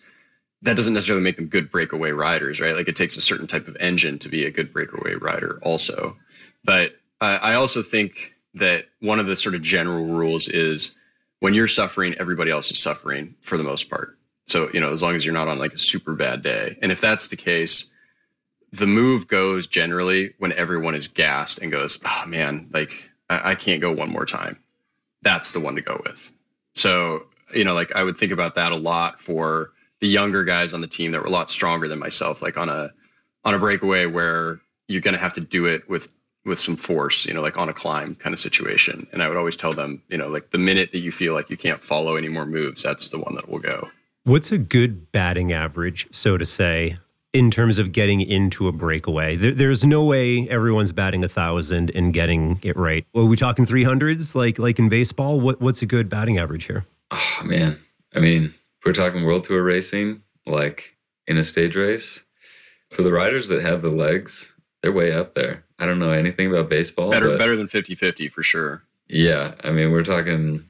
that 0.64 0.76
doesn't 0.76 0.94
necessarily 0.94 1.24
make 1.24 1.36
them 1.36 1.48
good 1.48 1.70
breakaway 1.70 2.12
riders, 2.12 2.60
right? 2.60 2.76
Like 2.76 2.88
it 2.88 2.96
takes 2.96 3.18
a 3.18 3.22
certain 3.22 3.48
type 3.48 3.68
of 3.68 3.78
engine 3.80 4.20
to 4.20 4.30
be 4.30 4.46
a 4.46 4.52
good 4.52 4.74
breakaway 4.74 5.14
rider, 5.14 5.60
also. 5.62 6.18
But 6.64 6.96
I, 7.22 7.36
I 7.36 7.54
also 7.56 7.84
think 7.84 8.34
that 8.58 8.86
one 9.00 9.20
of 9.20 9.28
the 9.28 9.36
sort 9.36 9.56
of 9.56 9.62
general 9.62 10.06
rules 10.06 10.48
is 10.48 10.96
when 11.40 11.54
you're 11.54 11.68
suffering, 11.68 12.16
everybody 12.20 12.52
else 12.52 12.72
is 12.72 12.80
suffering 12.80 13.36
for 13.42 13.58
the 13.58 13.64
most 13.64 13.90
part. 13.90 14.18
So, 14.46 14.70
you 14.74 14.80
know, 14.80 14.92
as 14.92 15.02
long 15.02 15.16
as 15.16 15.26
you're 15.26 15.34
not 15.34 15.48
on 15.48 15.60
like 15.60 15.74
a 15.74 15.80
super 15.80 16.14
bad 16.14 16.42
day. 16.42 16.78
And 16.82 16.92
if 16.92 17.02
that's 17.02 17.28
the 17.28 17.36
case, 17.36 17.92
the 18.72 18.88
move 18.88 19.28
goes 19.28 19.68
generally 19.68 20.34
when 20.40 20.54
everyone 20.54 20.96
is 20.96 21.08
gassed 21.08 21.60
and 21.60 21.72
goes, 21.72 22.00
oh 22.06 22.24
man, 22.28 22.70
like 22.74 22.92
I, 23.30 23.52
I 23.52 23.56
can't 23.56 23.82
go 23.82 23.92
one 23.92 24.10
more 24.10 24.26
time. 24.26 24.58
That's 25.22 25.52
the 25.52 25.60
one 25.60 25.76
to 25.76 25.82
go 25.82 26.02
with. 26.06 26.32
So, 26.76 27.24
you 27.54 27.64
know, 27.64 27.74
like 27.74 27.96
I 27.96 28.04
would 28.04 28.18
think 28.18 28.32
about 28.32 28.56
that 28.56 28.72
a 28.72 28.76
lot 28.76 29.20
for 29.20 29.72
the 30.00 30.08
younger 30.08 30.44
guys 30.44 30.74
on 30.74 30.82
the 30.82 30.88
team 30.88 31.12
that 31.12 31.22
were 31.22 31.28
a 31.28 31.32
lot 31.32 31.50
stronger 31.50 31.88
than 31.88 32.00
myself, 32.00 32.42
like 32.42 32.58
on 32.58 32.70
a 32.70 32.92
on 33.44 33.54
a 33.54 33.60
breakaway 33.60 34.06
where 34.06 34.60
you're 34.88 35.02
going 35.02 35.14
to 35.14 35.20
have 35.20 35.34
to 35.34 35.42
do 35.42 35.66
it 35.66 35.90
with 35.90 36.12
with 36.48 36.60
some 36.60 36.78
force, 36.78 37.26
you 37.26 37.34
know, 37.34 37.42
like 37.42 37.58
on 37.58 37.70
a 37.70 37.74
climb 37.74 38.16
kind 38.16 38.34
of 38.34 38.40
situation. 38.40 39.06
And 39.12 39.22
I 39.22 39.28
would 39.28 39.38
always 39.38 39.56
tell 39.56 39.74
them, 39.74 40.02
you 40.08 40.18
know, 40.18 40.28
like 40.28 40.50
the 40.52 40.58
minute 40.58 40.92
that 40.94 41.00
you 41.00 41.12
feel 41.12 41.34
like 41.34 41.50
you 41.50 41.58
can't 41.58 41.84
follow 41.84 42.16
any 42.16 42.30
more 42.30 42.46
moves, 42.46 42.82
that's 42.82 43.10
the 43.10 43.20
one 43.20 43.36
that 43.36 43.50
will 43.50 43.60
go. 43.60 43.90
What's 44.24 44.52
a 44.52 44.58
good 44.58 45.12
batting 45.12 45.54
average, 45.54 46.08
so 46.12 46.38
to 46.38 46.46
say, 46.46 46.98
in 47.34 47.52
terms 47.52 47.78
of 47.78 47.92
getting 47.92 48.22
into 48.22 48.68
a 48.68 48.72
breakaway? 48.72 49.36
There, 49.36 49.52
there's 49.52 49.86
no 49.86 50.04
way 50.04 50.50
everyone's 50.50 50.92
batting 50.92 51.24
a 51.24 51.30
thousand 51.30 51.92
and 51.94 52.14
getting 52.14 52.60
it 52.64 52.76
right. 52.76 53.06
Are 53.16 53.26
we 53.26 53.38
talking 53.38 53.66
300s 53.66 54.36
like 54.36 54.60
like 54.60 54.80
in 54.80 54.90
baseball? 54.90 55.40
What 55.40 55.62
what's 55.62 55.82
a 55.82 55.86
good 55.86 56.10
batting 56.10 56.38
average 56.38 56.66
here? 56.66 56.86
Oh 57.12 57.42
man, 57.44 57.80
I 58.16 58.20
mean, 58.20 58.54
we're 58.86 58.94
talking 58.94 59.24
world 59.24 59.46
tour 59.46 59.64
racing, 59.64 60.22
like 60.46 60.96
in 61.28 61.38
a 61.38 61.44
stage 61.44 61.76
race, 61.76 62.24
for 62.90 63.04
the 63.04 63.12
riders 63.12 63.48
that 63.50 63.62
have 63.62 63.82
the 63.82 63.90
legs, 63.90 64.54
they're 64.82 64.92
way 64.92 65.12
up 65.12 65.34
there. 65.34 65.64
I 65.80 65.86
don't 65.86 66.00
know 66.00 66.12
anything 66.12 66.48
about 66.48 66.70
baseball. 66.70 67.12
Better 67.12 67.38
better 67.38 67.56
than 67.56 67.68
50-50 67.68 68.32
for 68.32 68.44
sure. 68.44 68.84
Yeah. 69.08 69.54
I 69.64 69.72
mean, 69.72 69.92
we're 69.92 70.04
talking 70.04 70.68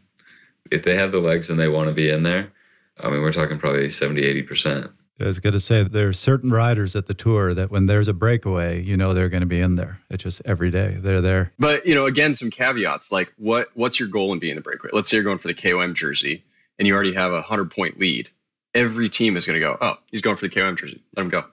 if 0.71 0.83
they 0.83 0.95
have 0.95 1.11
the 1.11 1.19
legs 1.19 1.49
and 1.49 1.59
they 1.59 1.67
want 1.67 1.87
to 1.87 1.93
be 1.93 2.09
in 2.09 2.23
there, 2.23 2.51
I 2.99 3.09
mean, 3.09 3.21
we're 3.21 3.31
talking 3.31 3.57
probably 3.57 3.89
70, 3.89 4.21
80%. 4.43 4.91
I 5.19 5.25
was 5.25 5.39
going 5.39 5.53
to 5.53 5.59
say 5.59 5.83
there 5.83 6.09
are 6.09 6.13
certain 6.13 6.51
riders 6.51 6.95
at 6.95 7.07
the 7.07 7.13
tour 7.15 7.53
that 7.55 7.71
when 7.71 7.87
there's 7.87 8.07
a 8.07 8.13
breakaway, 8.13 8.83
you 8.83 8.95
know 8.95 9.13
they're 9.15 9.29
going 9.29 9.41
to 9.41 9.47
be 9.47 9.59
in 9.59 9.75
there. 9.75 9.99
It's 10.11 10.23
just 10.23 10.43
every 10.45 10.69
day 10.69 10.97
they're 10.99 11.21
there. 11.21 11.53
But 11.57 11.87
you 11.87 11.95
know, 11.95 12.05
again, 12.05 12.35
some 12.35 12.51
caveats 12.51 13.11
like 13.11 13.33
what 13.37 13.69
what's 13.73 13.99
your 13.99 14.09
goal 14.09 14.31
in 14.31 14.37
being 14.37 14.55
the 14.55 14.61
breakaway? 14.61 14.91
Let's 14.93 15.09
say 15.09 15.17
you're 15.17 15.23
going 15.23 15.39
for 15.39 15.47
the 15.47 15.55
KOM 15.55 15.95
jersey 15.95 16.43
and 16.77 16.87
you 16.87 16.93
already 16.93 17.13
have 17.13 17.33
a 17.33 17.41
hundred 17.41 17.71
point 17.71 17.99
lead, 17.99 18.29
every 18.75 19.09
team 19.09 19.37
is 19.37 19.47
going 19.47 19.59
to 19.59 19.65
go, 19.65 19.75
oh, 19.81 19.97
he's 20.11 20.21
going 20.21 20.35
for 20.35 20.47
the 20.47 20.53
KOM 20.53 20.75
jersey. 20.75 21.01
Let 21.15 21.23
him 21.23 21.29
go. 21.29 21.45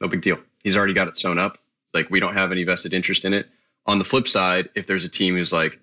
No 0.00 0.08
big 0.08 0.22
deal. 0.22 0.38
He's 0.64 0.76
already 0.76 0.92
got 0.92 1.06
it 1.06 1.16
sewn 1.16 1.38
up. 1.38 1.58
Like 1.94 2.10
we 2.10 2.20
don't 2.20 2.34
have 2.34 2.52
any 2.52 2.64
vested 2.64 2.94
interest 2.94 3.24
in 3.24 3.34
it. 3.34 3.48
On 3.86 3.98
the 3.98 4.04
flip 4.04 4.28
side, 4.28 4.68
if 4.74 4.86
there's 4.86 5.04
a 5.04 5.08
team 5.08 5.34
who's 5.34 5.52
like 5.52 5.80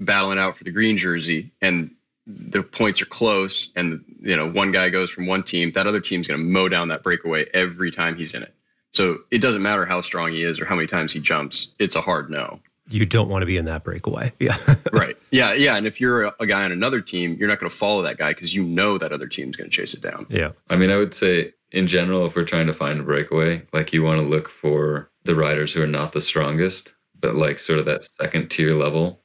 battling 0.00 0.38
out 0.38 0.56
for 0.56 0.64
the 0.64 0.70
green 0.70 0.96
jersey 0.96 1.52
and 1.60 1.94
the 2.26 2.62
points 2.62 3.02
are 3.02 3.06
close 3.06 3.72
and 3.74 4.04
you 4.20 4.36
know 4.36 4.50
one 4.50 4.72
guy 4.72 4.88
goes 4.88 5.10
from 5.10 5.26
one 5.26 5.42
team, 5.42 5.72
that 5.72 5.86
other 5.86 6.00
team's 6.00 6.26
going 6.26 6.40
to 6.40 6.44
mow 6.44 6.68
down 6.68 6.88
that 6.88 7.02
breakaway 7.02 7.46
every 7.52 7.90
time 7.90 8.16
he's 8.16 8.34
in 8.34 8.42
it. 8.42 8.54
So 8.92 9.20
it 9.30 9.38
doesn't 9.38 9.62
matter 9.62 9.86
how 9.86 10.02
strong 10.02 10.32
he 10.32 10.42
is 10.42 10.60
or 10.60 10.66
how 10.66 10.74
many 10.74 10.86
times 10.86 11.12
he 11.12 11.20
jumps. 11.20 11.72
It's 11.78 11.96
a 11.96 12.00
hard 12.00 12.30
no 12.30 12.60
you 12.92 13.06
don't 13.06 13.28
want 13.28 13.42
to 13.42 13.46
be 13.46 13.56
in 13.56 13.64
that 13.66 13.84
breakaway. 13.84 14.32
Yeah. 14.42 14.56
right. 14.92 15.16
Yeah. 15.30 15.52
Yeah. 15.52 15.76
And 15.76 15.86
if 15.86 16.00
you're 16.00 16.24
a, 16.24 16.34
a 16.40 16.46
guy 16.46 16.64
on 16.64 16.72
another 16.72 17.00
team, 17.00 17.36
you're 17.38 17.48
not 17.48 17.60
going 17.60 17.70
to 17.70 17.76
follow 17.76 18.02
that 18.02 18.18
guy 18.18 18.32
because 18.32 18.52
you 18.52 18.64
know 18.64 18.98
that 18.98 19.12
other 19.12 19.28
team's 19.28 19.56
going 19.56 19.70
to 19.70 19.74
chase 19.74 19.94
it 19.94 20.02
down. 20.02 20.26
Yeah. 20.28 20.50
I 20.68 20.74
mean, 20.74 20.90
I 20.90 20.96
would 20.96 21.14
say 21.14 21.54
in 21.70 21.86
general, 21.86 22.26
if 22.26 22.34
we're 22.34 22.44
trying 22.44 22.66
to 22.66 22.72
find 22.72 22.98
a 22.98 23.04
breakaway, 23.04 23.62
like 23.72 23.92
you 23.92 24.02
want 24.02 24.20
to 24.20 24.26
look 24.26 24.48
for 24.48 25.10
the 25.24 25.34
riders 25.34 25.72
who 25.72 25.82
are 25.82 25.86
not 25.86 26.12
the 26.12 26.20
strongest, 26.20 26.94
but 27.20 27.34
like 27.34 27.58
sort 27.58 27.78
of 27.78 27.84
that 27.86 28.04
second 28.04 28.50
tier 28.50 28.74
level. 28.74 29.20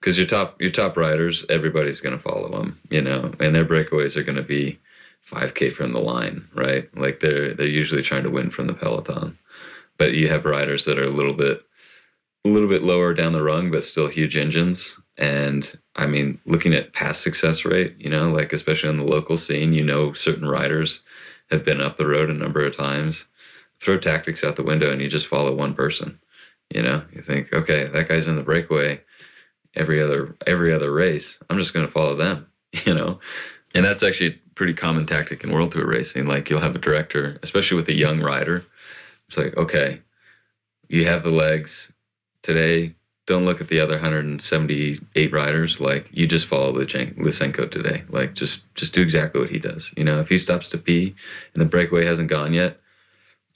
Because 0.00 0.16
your 0.16 0.26
top 0.28 0.60
your 0.60 0.70
top 0.70 0.96
riders, 0.96 1.44
everybody's 1.48 2.00
going 2.00 2.16
to 2.16 2.22
follow 2.22 2.48
them, 2.48 2.78
you 2.88 3.02
know, 3.02 3.32
and 3.40 3.54
their 3.54 3.64
breakaways 3.64 4.16
are 4.16 4.22
going 4.22 4.36
to 4.36 4.42
be 4.42 4.78
5K 5.28 5.72
from 5.72 5.92
the 5.92 6.00
line, 6.00 6.46
right? 6.54 6.88
Like 6.96 7.20
they're 7.20 7.52
they're 7.54 7.66
usually 7.66 8.02
trying 8.02 8.22
to 8.22 8.30
win 8.30 8.50
from 8.50 8.68
the 8.68 8.74
peloton, 8.74 9.36
but 9.96 10.14
you 10.14 10.28
have 10.28 10.44
riders 10.44 10.84
that 10.84 10.98
are 10.98 11.04
a 11.04 11.10
little 11.10 11.34
bit 11.34 11.62
a 12.44 12.48
little 12.48 12.68
bit 12.68 12.82
lower 12.84 13.12
down 13.12 13.32
the 13.32 13.42
rung, 13.42 13.70
but 13.70 13.84
still 13.84 14.06
huge 14.06 14.36
engines. 14.36 14.98
And 15.16 15.76
I 15.96 16.06
mean, 16.06 16.38
looking 16.46 16.74
at 16.74 16.92
past 16.92 17.22
success 17.22 17.64
rate, 17.64 17.96
you 17.98 18.08
know, 18.08 18.30
like 18.30 18.52
especially 18.52 18.88
on 18.88 18.98
the 18.98 19.04
local 19.04 19.36
scene, 19.36 19.72
you 19.72 19.84
know, 19.84 20.12
certain 20.12 20.46
riders 20.46 21.02
have 21.50 21.64
been 21.64 21.80
up 21.80 21.96
the 21.96 22.06
road 22.06 22.30
a 22.30 22.34
number 22.34 22.64
of 22.64 22.76
times. 22.76 23.26
Throw 23.80 23.98
tactics 23.98 24.42
out 24.42 24.56
the 24.56 24.62
window 24.62 24.90
and 24.90 25.00
you 25.00 25.08
just 25.08 25.26
follow 25.26 25.54
one 25.54 25.74
person. 25.74 26.18
You 26.74 26.82
know, 26.82 27.02
you 27.12 27.22
think, 27.22 27.52
okay, 27.52 27.84
that 27.84 28.08
guy's 28.08 28.28
in 28.28 28.36
the 28.36 28.42
breakaway 28.42 29.00
every 29.74 30.02
other 30.02 30.36
every 30.46 30.72
other 30.74 30.92
race. 30.92 31.38
I'm 31.48 31.58
just 31.58 31.72
going 31.72 31.86
to 31.86 31.92
follow 31.92 32.16
them. 32.16 32.46
You 32.84 32.92
know, 32.92 33.18
and 33.74 33.82
that's 33.82 34.02
actually 34.02 34.34
a 34.34 34.38
pretty 34.54 34.74
common 34.74 35.06
tactic 35.06 35.42
in 35.42 35.50
World 35.50 35.72
Tour 35.72 35.86
racing. 35.86 36.26
Like 36.26 36.50
you'll 36.50 36.60
have 36.60 36.76
a 36.76 36.78
director, 36.78 37.38
especially 37.42 37.76
with 37.76 37.88
a 37.88 37.94
young 37.94 38.20
rider. 38.20 38.66
It's 39.26 39.38
like, 39.38 39.56
okay, 39.56 40.02
you 40.86 41.06
have 41.06 41.22
the 41.22 41.30
legs 41.30 41.90
today 42.42 42.94
don't 43.28 43.44
look 43.44 43.60
at 43.60 43.68
the 43.68 43.78
other 43.78 43.92
178 43.94 45.32
riders. 45.32 45.80
Like 45.80 46.08
you 46.10 46.26
just 46.26 46.46
follow 46.46 46.72
Lutsenko 46.72 47.70
today. 47.70 48.02
Like 48.08 48.34
just 48.34 48.74
just 48.74 48.94
do 48.94 49.02
exactly 49.02 49.40
what 49.40 49.50
he 49.50 49.58
does. 49.58 49.92
You 49.96 50.04
know, 50.04 50.18
if 50.18 50.30
he 50.30 50.38
stops 50.38 50.70
to 50.70 50.78
pee 50.78 51.14
and 51.54 51.60
the 51.60 51.66
breakaway 51.68 52.06
hasn't 52.06 52.30
gone 52.30 52.54
yet, 52.54 52.80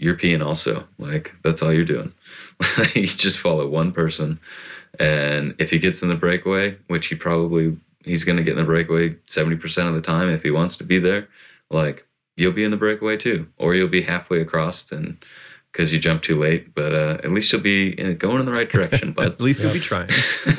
you're 0.02 0.16
peeing 0.16 0.44
also. 0.44 0.86
Like 0.98 1.34
that's 1.42 1.62
all 1.62 1.72
you're 1.72 1.84
doing. 1.84 2.12
you 2.94 3.06
just 3.06 3.38
follow 3.38 3.66
one 3.68 3.92
person, 3.92 4.38
and 4.98 5.54
if 5.58 5.70
he 5.70 5.78
gets 5.78 6.02
in 6.02 6.08
the 6.08 6.16
breakaway, 6.16 6.76
which 6.88 7.06
he 7.06 7.14
probably 7.14 7.76
he's 8.04 8.24
going 8.24 8.36
to 8.36 8.42
get 8.42 8.52
in 8.52 8.56
the 8.56 8.64
breakaway 8.64 9.10
70% 9.28 9.88
of 9.88 9.94
the 9.94 10.00
time 10.00 10.28
if 10.28 10.42
he 10.42 10.50
wants 10.50 10.76
to 10.76 10.84
be 10.84 10.98
there, 10.98 11.28
like 11.70 12.06
you'll 12.36 12.52
be 12.52 12.64
in 12.64 12.70
the 12.70 12.76
breakaway 12.76 13.16
too, 13.16 13.46
or 13.58 13.74
you'll 13.74 13.88
be 13.88 14.02
halfway 14.02 14.40
across 14.40 14.90
and 14.90 15.16
because 15.70 15.92
you 15.92 15.98
jumped 15.98 16.24
too 16.24 16.38
late. 16.38 16.74
But 16.74 16.94
uh, 16.94 17.18
at 17.24 17.30
least 17.30 17.52
you'll 17.52 17.62
be 17.62 17.92
going 18.14 18.40
in 18.40 18.46
the 18.46 18.52
right 18.52 18.70
direction. 18.70 19.12
But 19.16 19.26
at 19.26 19.40
least 19.40 19.62
you'll 19.62 19.72
be 19.72 19.80
trying. 19.80 20.10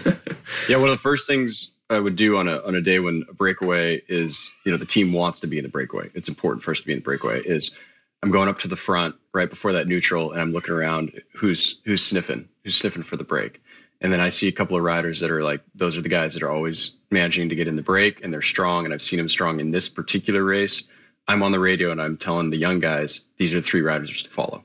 yeah, 0.70 0.78
one 0.78 0.89
of 0.89 0.96
the 0.96 1.02
first 1.02 1.28
things 1.28 1.72
I 1.89 2.00
would 2.00 2.16
do 2.16 2.38
on 2.38 2.48
a 2.48 2.60
on 2.62 2.76
a 2.76 2.82
day 2.82 3.00
when 3.00 3.24
a 3.30 3.34
breakaway 3.34 4.02
is, 4.08 4.52
you 4.66 4.72
know, 4.72 4.78
the 4.78 4.86
team 4.86 5.14
wants 5.14 5.39
to 5.41 5.48
be 5.48 5.58
in 5.58 5.64
the 5.64 5.70
breakaway. 5.70 6.10
It's 6.14 6.28
important 6.28 6.64
for 6.64 6.72
us 6.72 6.80
to 6.80 6.86
be 6.86 6.94
in 6.94 7.00
the 7.00 7.04
breakaway. 7.04 7.41
Is 7.41 7.78
I'm 8.24 8.32
going 8.32 8.47
up 8.47 8.59
to 8.59 8.69
the 8.69 8.78
front 8.78 9.15
right 9.34 9.49
before 9.49 9.74
that 9.74 9.86
neutral, 9.86 10.32
and 10.32 10.39
I'm 10.39 10.53
looking 10.53 10.74
around. 10.74 11.21
Who's 11.34 11.82
who's 11.84 12.01
sniffing? 12.01 12.47
Who's 12.63 12.78
sniffing 12.78 13.03
for 13.03 13.17
the 13.17 13.26
break? 13.26 13.61
And 13.99 14.13
then 14.13 14.21
I 14.21 14.30
see 14.30 14.47
a 14.47 14.51
couple 14.53 14.78
of 14.78 14.84
riders 14.84 15.19
that 15.19 15.30
are 15.30 15.43
like, 15.43 15.61
those 15.76 15.97
are 15.97 16.01
the 16.01 16.07
guys 16.07 16.34
that 16.34 16.41
are 16.41 16.49
always 16.49 16.95
managing 17.11 17.49
to 17.49 17.55
get 17.55 17.67
in 17.67 17.76
the 17.76 17.84
break, 17.84 18.24
and 18.24 18.34
they're 18.34 18.41
strong. 18.41 18.86
And 18.86 18.93
I've 18.93 19.01
seen 19.01 19.17
them 19.17 19.28
strong 19.28 19.59
in 19.59 19.71
this 19.71 19.89
particular 19.89 20.41
race. 20.41 20.88
I'm 21.28 21.43
on 21.43 21.51
the 21.51 21.59
radio 21.59 21.91
and 21.91 22.01
I'm 22.01 22.15
telling 22.15 22.49
the 22.49 22.57
young 22.57 22.80
guys, 22.80 23.26
these 23.38 23.53
are 23.53 23.59
the 23.59 23.67
three 23.67 23.82
riders 23.82 24.24
to 24.24 24.30
follow. 24.30 24.63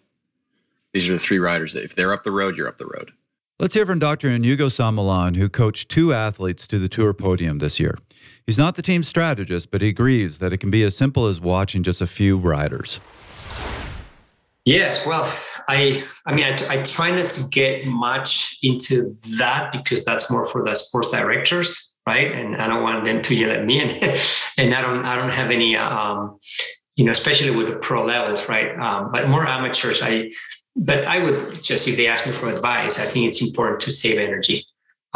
These 0.93 1.09
are 1.09 1.15
the 1.15 1.19
three 1.19 1.41
riders 1.41 1.73
that 1.73 1.83
if 1.83 1.97
they're 1.97 2.13
up 2.13 2.23
the 2.23 2.31
road, 2.31 2.57
you're 2.57 2.69
up 2.69 2.79
the 2.79 2.87
road. 2.87 3.13
Let's 3.59 3.75
hear 3.75 3.87
from 3.87 3.99
Dr. 3.99 4.29
Iñigo 4.29 4.71
San 4.71 4.95
Millán, 4.95 5.37
who 5.37 5.49
coached 5.49 5.89
two 5.89 6.15
athletes 6.15 6.69
to 6.69 6.79
the 6.79 6.89
tour 6.89 7.13
podium 7.13 7.59
this 7.59 7.81
year. 7.81 7.99
He's 8.47 8.59
not 8.59 8.77
the 8.77 8.83
team 8.83 9.03
strategist, 9.03 9.73
but 9.73 9.83
he 9.83 9.89
agrees 9.89 10.39
that 10.39 10.53
it 10.53 10.59
can 10.59 10.71
be 10.71 10.85
as 10.85 10.97
simple 10.97 11.27
as 11.27 11.41
watching 11.41 11.83
just 11.83 12.01
a 12.01 12.07
few 12.07 12.39
riders. 12.39 13.01
Yes, 14.69 15.07
well, 15.07 15.25
I 15.67 16.03
I 16.27 16.35
mean 16.35 16.45
I, 16.45 16.55
I 16.69 16.83
try 16.83 17.11
not 17.11 17.31
to 17.31 17.49
get 17.49 17.87
much 17.87 18.59
into 18.63 19.15
that 19.39 19.73
because 19.73 20.05
that's 20.05 20.31
more 20.31 20.45
for 20.45 20.63
the 20.63 20.75
sports 20.75 21.11
directors, 21.11 21.97
right? 22.07 22.31
And 22.31 22.55
I 22.55 22.69
don't 22.69 22.83
want 22.83 23.03
them 23.07 23.23
to 23.23 23.35
yell 23.35 23.51
at 23.51 23.65
me, 23.65 23.81
and 23.81 23.91
and 24.59 24.75
I 24.75 24.83
don't 24.83 25.07
I 25.07 25.17
don't 25.17 25.33
have 25.33 25.51
any 25.51 25.75
um, 25.75 26.39
you 26.97 27.07
know 27.07 27.13
especially 27.13 27.51
with 27.57 27.69
the 27.69 27.79
pro 27.79 28.05
levels, 28.05 28.47
right? 28.51 28.79
Um, 28.79 29.11
but 29.11 29.27
more 29.31 29.47
amateurs, 29.47 30.03
I 30.03 30.33
but 30.77 31.07
I 31.07 31.19
would 31.19 31.63
just, 31.63 31.89
if 31.89 31.97
they 31.97 32.07
ask 32.07 32.27
me 32.27 32.33
for 32.33 32.51
advice, 32.51 33.01
I 33.01 33.05
think 33.05 33.27
it's 33.27 33.43
important 33.43 33.81
to 33.81 33.91
save 33.91 34.19
energy. 34.19 34.65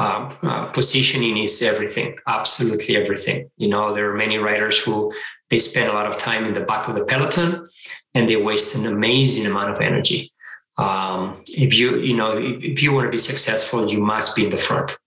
Um, 0.03 0.37
uh, 0.43 0.67
positioning 0.67 1.37
is 1.37 1.63
everything, 1.63 2.17
absolutely 2.27 2.97
everything. 2.97 3.51
You 3.57 3.69
know, 3.69 3.95
there 3.95 4.11
are 4.11 4.17
many 4.17 4.37
riders 4.37 4.83
who 4.83 5.13
they 5.49 5.61
spend 5.61 5.89
a 5.91 5.93
lot 5.93 6.07
of 6.07 6.19
time 6.19 6.45
in 6.45 6.55
the 6.55 6.65
back 6.73 6.89
of 6.89 6.97
the 6.97 7.05
peloton 7.05 7.67
and 8.15 8.29
they 8.29 8.35
waste 8.35 8.75
an 8.75 8.87
amazing 8.87 9.47
amount 9.47 9.71
of 9.71 9.81
energy. 9.81 10.33
Um, 10.77 11.33
if 11.47 11.73
you, 11.79 12.01
you 12.01 12.17
know, 12.17 12.37
if, 12.37 12.65
if 12.65 12.83
you 12.83 12.93
want 12.93 13.07
to 13.07 13.13
be 13.13 13.19
successful, 13.19 13.89
you 13.89 14.01
must 14.01 14.35
be 14.35 14.45
in 14.45 14.51
the 14.51 14.57
front 14.57 14.99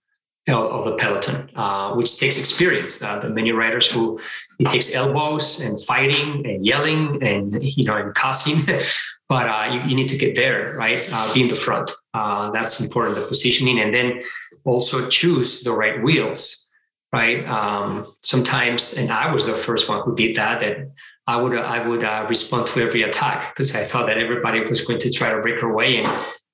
of 0.48 0.86
the 0.86 0.96
peloton, 0.96 1.50
uh, 1.56 1.94
which 1.96 2.18
takes 2.18 2.38
experience. 2.40 3.02
Uh, 3.02 3.20
the 3.20 3.30
many 3.30 3.52
riders 3.52 3.92
who 3.92 4.20
it 4.60 4.70
takes 4.70 4.96
elbows 4.96 5.60
and 5.62 5.82
fighting 5.84 6.46
and 6.46 6.66
yelling 6.66 7.22
and 7.24 7.52
you 7.62 7.84
know 7.84 7.98
and 7.98 8.14
cussing, 8.14 8.58
but 9.28 9.48
uh, 9.48 9.74
you, 9.74 9.90
you, 9.90 9.96
need 9.96 10.10
to 10.10 10.18
get 10.18 10.36
there, 10.36 10.76
right? 10.78 11.08
Uh, 11.12 11.34
be 11.34 11.42
in 11.42 11.48
the 11.48 11.56
front. 11.56 11.92
Uh, 12.14 12.52
that's 12.52 12.80
important. 12.84 13.16
The 13.16 13.26
positioning, 13.26 13.80
and 13.80 13.94
then 13.94 14.22
also 14.64 15.10
choose 15.10 15.64
the 15.64 15.72
right 15.72 16.02
wheels, 16.04 16.70
right? 17.12 17.46
Um, 17.46 18.04
sometimes, 18.22 18.98
and 18.98 19.12
I 19.12 19.32
was 19.32 19.46
the 19.46 19.58
first 19.58 19.90
one 19.90 20.02
who 20.04 20.16
did 20.16 20.36
that. 20.36 20.60
That 20.60 20.92
I 21.28 21.38
would 21.38 21.58
I 21.58 21.88
would 21.88 22.04
uh, 22.04 22.26
respond 22.30 22.68
to 22.68 22.82
every 22.82 23.02
attack 23.02 23.54
because 23.54 23.76
I 23.76 23.82
thought 23.82 24.08
that 24.08 24.18
everybody 24.18 24.62
was 24.62 24.86
going 24.86 25.00
to 25.00 25.12
try 25.12 25.34
to 25.34 25.42
break 25.42 25.62
away 25.62 25.98
and 25.98 26.08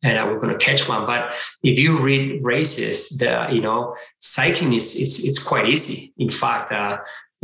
and 0.03 0.17
I 0.17 0.23
was 0.23 0.39
going 0.39 0.57
to 0.57 0.65
catch 0.65 0.89
one. 0.89 1.05
But 1.05 1.33
if 1.63 1.77
you 1.77 1.97
read 1.97 2.43
races, 2.43 3.09
the 3.17 3.49
you 3.51 3.61
know 3.61 3.95
cycling 4.19 4.73
is 4.73 4.99
it's 4.99 5.23
it's 5.23 5.43
quite 5.43 5.67
easy. 5.69 6.13
In 6.17 6.29
fact, 6.29 6.71
uh, 6.71 6.99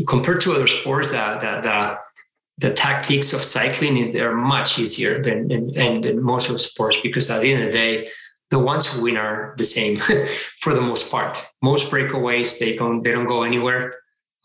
compared 0.07 0.41
to 0.41 0.53
other 0.53 0.67
sports, 0.67 1.11
the, 1.11 1.37
the, 1.39 1.61
the 1.61 1.97
the 2.57 2.73
tactics 2.73 3.33
of 3.33 3.41
cycling 3.41 4.11
they're 4.11 4.35
much 4.35 4.79
easier 4.79 5.21
than 5.21 5.51
and, 5.51 6.21
most 6.21 6.49
of 6.49 6.59
sports 6.59 6.97
because 7.01 7.29
at 7.29 7.41
the 7.41 7.53
end 7.53 7.63
of 7.63 7.71
the 7.71 7.77
day 7.77 8.09
the 8.49 8.59
ones 8.59 8.91
who 8.91 9.03
win 9.03 9.17
are 9.17 9.53
the 9.57 9.63
same 9.63 9.97
for 10.61 10.73
the 10.73 10.81
most 10.81 11.11
part. 11.11 11.45
Most 11.61 11.91
breakaways 11.91 12.59
they 12.59 12.75
don't 12.75 13.03
they 13.03 13.11
don't 13.11 13.27
go 13.27 13.43
anywhere 13.43 13.95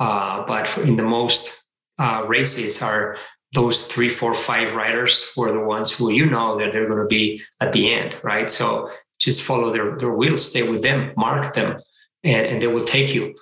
uh, 0.00 0.44
but 0.46 0.76
in 0.78 0.96
the 0.96 1.04
most 1.04 1.68
uh, 1.98 2.24
races 2.26 2.82
are 2.82 3.16
those 3.54 3.86
three 3.86 4.08
four 4.08 4.34
five 4.34 4.74
riders 4.74 5.32
were 5.36 5.52
the 5.52 5.60
ones 5.60 5.96
who 5.96 6.10
you 6.10 6.28
know 6.28 6.58
that 6.58 6.72
they're 6.72 6.88
going 6.88 7.02
to 7.02 7.06
be 7.06 7.40
at 7.60 7.72
the 7.72 7.92
end 7.92 8.20
right? 8.22 8.50
So 8.50 8.90
just 9.20 9.42
follow 9.42 9.72
their, 9.72 9.96
their 9.96 10.12
wheels 10.12 10.50
stay 10.50 10.68
with 10.68 10.82
them 10.82 11.12
mark 11.16 11.54
them 11.54 11.78
and, 12.24 12.46
and 12.46 12.62
they 12.62 12.66
will 12.66 12.84
take 12.84 13.14
you. 13.14 13.34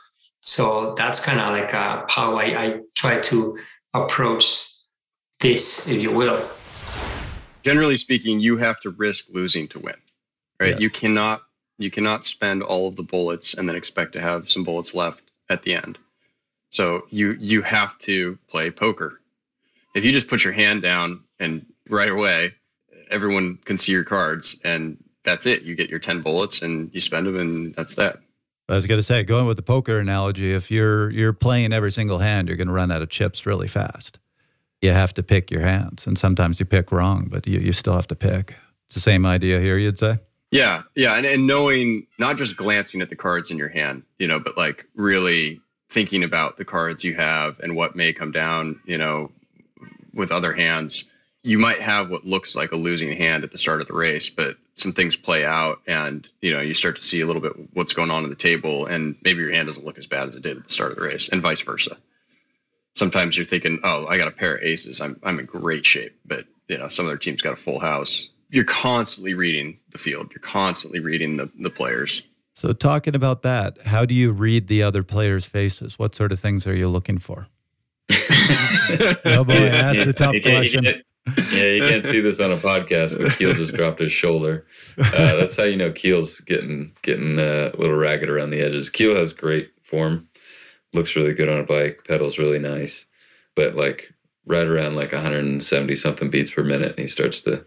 So 0.43 0.95
that's 0.97 1.25
kind 1.25 1.41
of 1.41 1.51
like 1.51 1.75
uh, 1.75 2.05
how 2.09 2.37
I, 2.37 2.65
I 2.65 2.81
try 2.97 3.21
to 3.21 3.59
approach 3.95 4.75
this, 5.41 5.87
if 5.89 6.01
you 6.01 6.13
will. 6.13 6.49
Generally 7.63 7.97
speaking, 7.97 8.41
you 8.41 8.57
have 8.57 8.81
to 8.81 8.91
risk 8.91 9.27
losing 9.31 9.69
to 9.69 9.79
win, 9.79 9.97
right? 10.59 10.71
Yes. 10.71 10.81
You 10.81 10.91
cannot 10.91 11.43
you 11.79 11.91
cannot 11.91 12.27
spend 12.27 12.63
all 12.63 12.89
of 12.89 12.97
the 12.97 13.03
bullets 13.03 13.55
and 13.55 13.69
then 13.69 13.75
expect 13.75 14.13
to 14.13 14.21
have 14.21 14.51
some 14.51 14.65
bullets 14.65 14.95
left 14.95 15.25
at 15.49 15.63
the 15.63 15.75
end. 15.75 15.99
So 16.71 17.07
you 17.11 17.33
you 17.33 17.63
have 17.63 17.99
to 18.01 18.39
play 18.49 18.71
poker. 18.71 19.21
If 19.95 20.05
you 20.05 20.13
just 20.13 20.29
put 20.29 20.45
your 20.45 20.53
hand 20.53 20.83
down 20.83 21.25
and 21.39 21.67
right 21.89 22.11
away, 22.11 22.55
everyone 23.11 23.59
can 23.65 23.77
see 23.77 23.93
your 23.93 24.05
cards 24.05 24.61
and 24.65 25.03
that's 25.25 25.47
it. 25.47 25.63
You 25.63 25.75
get 25.75 25.91
your 25.91 25.99
10 25.99 26.23
bullets 26.23 26.63
and 26.63 26.91
you 26.95 27.01
spend 27.01 27.27
them 27.27 27.39
and 27.39 27.75
that's 27.75 27.97
that. 27.97 28.21
I 28.71 28.77
was 28.77 28.87
going 28.87 28.99
to 28.99 29.03
say, 29.03 29.25
going 29.25 29.47
with 29.47 29.57
the 29.57 29.63
poker 29.63 29.99
analogy, 29.99 30.53
if 30.53 30.71
you're 30.71 31.11
you're 31.11 31.33
playing 31.33 31.73
every 31.73 31.91
single 31.91 32.19
hand, 32.19 32.49
you're 32.49 32.57
going 32.57 32.69
to 32.69 32.75
run 32.75 32.91
out 32.91 33.03
of 33.03 33.09
chips 33.09 33.45
really 33.45 33.69
fast. 33.69 34.19
You 34.81 34.93
have 34.93 35.13
to 35.15 35.23
pick 35.23 35.51
your 35.51 35.63
hands, 35.63 36.07
and 36.07 36.17
sometimes 36.17 36.61
you 36.61 36.67
pick 36.67 36.93
wrong, 36.93 37.27
but 37.29 37.47
you, 37.47 37.59
you 37.59 37.73
still 37.73 37.95
have 37.95 38.07
to 38.09 38.17
pick. 38.17 38.55
It's 38.87 38.95
the 38.95 39.01
same 39.01 39.27
idea 39.27 39.61
here, 39.61 39.77
you'd 39.77 39.99
say. 39.99 40.19
Yeah, 40.51 40.83
yeah, 40.95 41.15
and, 41.15 41.27
and 41.27 41.47
knowing 41.47 42.07
not 42.19 42.37
just 42.37 42.57
glancing 42.57 43.03
at 43.03 43.11
the 43.11 43.17
cards 43.17 43.51
in 43.51 43.59
your 43.59 43.69
hand, 43.69 44.05
you 44.19 44.27
know, 44.27 44.41
but 44.41 44.57
like 44.57 44.87
really 44.95 45.61
thinking 45.91 46.25
about 46.25 46.57
the 46.57 46.65
cards 46.65 47.05
you 47.05 47.15
have 47.15 47.61
and 47.61 47.77
what 47.77 47.95
may 47.95 48.13
come 48.13 48.33
down, 48.33 48.81
you 48.85 48.99
know, 48.99 49.31
with 50.15 50.33
other 50.33 50.53
hands 50.53 51.10
you 51.43 51.59
might 51.59 51.81
have 51.81 52.11
what 52.11 52.27
looks 52.27 52.55
like 52.55 52.73
a 52.73 52.77
losing 52.77 53.17
hand 53.17 53.45
at 53.45 53.51
the 53.51 53.59
start 53.59 53.81
of 53.81 53.87
the 53.87 53.95
race, 53.95 54.29
but 54.29 54.57
some 54.75 54.93
things 54.93 55.17
play 55.17 55.45
out 55.45 55.81
and 55.87 56.29
you 56.41 56.53
know 56.53 56.61
you 56.61 56.75
start 56.75 56.97
to 56.97 57.03
see 57.03 57.21
a 57.21 57.27
little 57.27 57.43
bit 57.43 57.53
what's 57.75 57.93
going 57.93 58.11
on 58.11 58.25
in 58.25 58.31
the 58.31 58.37
table 58.37 58.87
and 58.87 59.17
maybe 59.23 59.41
your 59.41 59.53
hand 59.53 59.67
doesn't 59.67 59.85
look 59.85 59.99
as 59.99 60.07
bad 60.07 60.29
as 60.29 60.35
it 60.35 60.43
did 60.43 60.59
at 60.59 60.65
the 60.65 60.71
start 60.71 60.91
of 60.91 60.97
the 60.97 61.03
race 61.03 61.29
and 61.29 61.41
vice 61.41 61.63
versa. 61.63 61.97
Sometimes 62.95 63.37
you're 63.37 63.47
thinking, 63.47 63.81
"Oh, 63.85 64.07
I 64.07 64.19
got 64.19 64.29
a 64.29 64.33
pair 64.33 64.57
of 64.57 64.63
aces. 64.63 65.01
I'm 65.01 65.19
I'm 65.23 65.39
in 65.39 65.47
great 65.47 65.87
shape." 65.87 66.19
But, 66.25 66.47
you 66.69 66.77
know, 66.77 66.89
some 66.89 67.07
of 67.07 67.11
their 67.11 67.19
teams 67.19 67.41
got 67.41 67.53
a 67.53 67.57
full 67.57 67.79
house. 67.79 68.31
You're 68.51 68.65
constantly 68.65 69.35
reading 69.35 69.79
the 69.91 69.99
field. 69.99 70.33
You're 70.33 70.43
constantly 70.43 71.01
reading 71.01 71.37
the 71.37 71.51
the 71.59 71.71
players. 71.71 72.27
So 72.53 72.73
talking 72.73 73.15
about 73.15 73.43
that, 73.43 73.81
how 73.83 74.05
do 74.05 74.13
you 74.13 74.33
read 74.33 74.67
the 74.67 74.83
other 74.83 75.03
players' 75.03 75.47
faces? 75.47 75.99
What 75.99 76.15
sort 76.15 76.33
of 76.33 76.41
things 76.41 76.67
are 76.67 76.75
you 76.75 76.89
looking 76.89 77.19
for? 77.19 77.47
oh 78.11 79.45
boy, 79.45 79.55
ask 79.55 80.05
the 80.05 80.13
tough 80.13 80.35
question 80.43 81.03
yeah, 81.53 81.65
you 81.65 81.83
can't 81.83 82.05
see 82.05 82.21
this 82.21 82.41
on 82.41 82.53
a 82.53 82.57
podcast, 82.57 83.19
but 83.19 83.33
Kiel 83.37 83.55
just 83.55 83.75
dropped 83.75 84.01
his 84.01 84.13
shoulder. 84.13 84.67
Uh, 84.99 85.37
that's 85.37 85.57
how 85.57 85.65
you 85.65 85.77
know 85.77 85.91
Kiel's 85.91 86.41
getting 86.41 86.93
getting 87.03 87.39
uh, 87.39 87.71
a 87.73 87.77
little 87.77 87.97
ragged 87.97 88.29
around 88.29 88.51
the 88.51 88.61
edges. 88.61 88.91
Kiel 88.91 89.15
has 89.17 89.33
great 89.33 89.71
form, 89.83 90.29
looks 90.93 91.17
really 91.17 91.35
good 91.35 91.49
on 91.49 91.61
a 91.61 91.65
bike, 91.65 92.01
pedals 92.07 92.39
really 92.39 92.59
nice, 92.59 93.07
but 93.55 93.75
like 93.75 94.13
right 94.47 94.67
around 94.67 94.97
like 94.97 95.13
170 95.13 95.97
something 95.97 96.31
beats 96.31 96.51
per 96.51 96.63
minute, 96.63 96.99
he 96.99 97.07
starts 97.07 97.41
to 97.41 97.65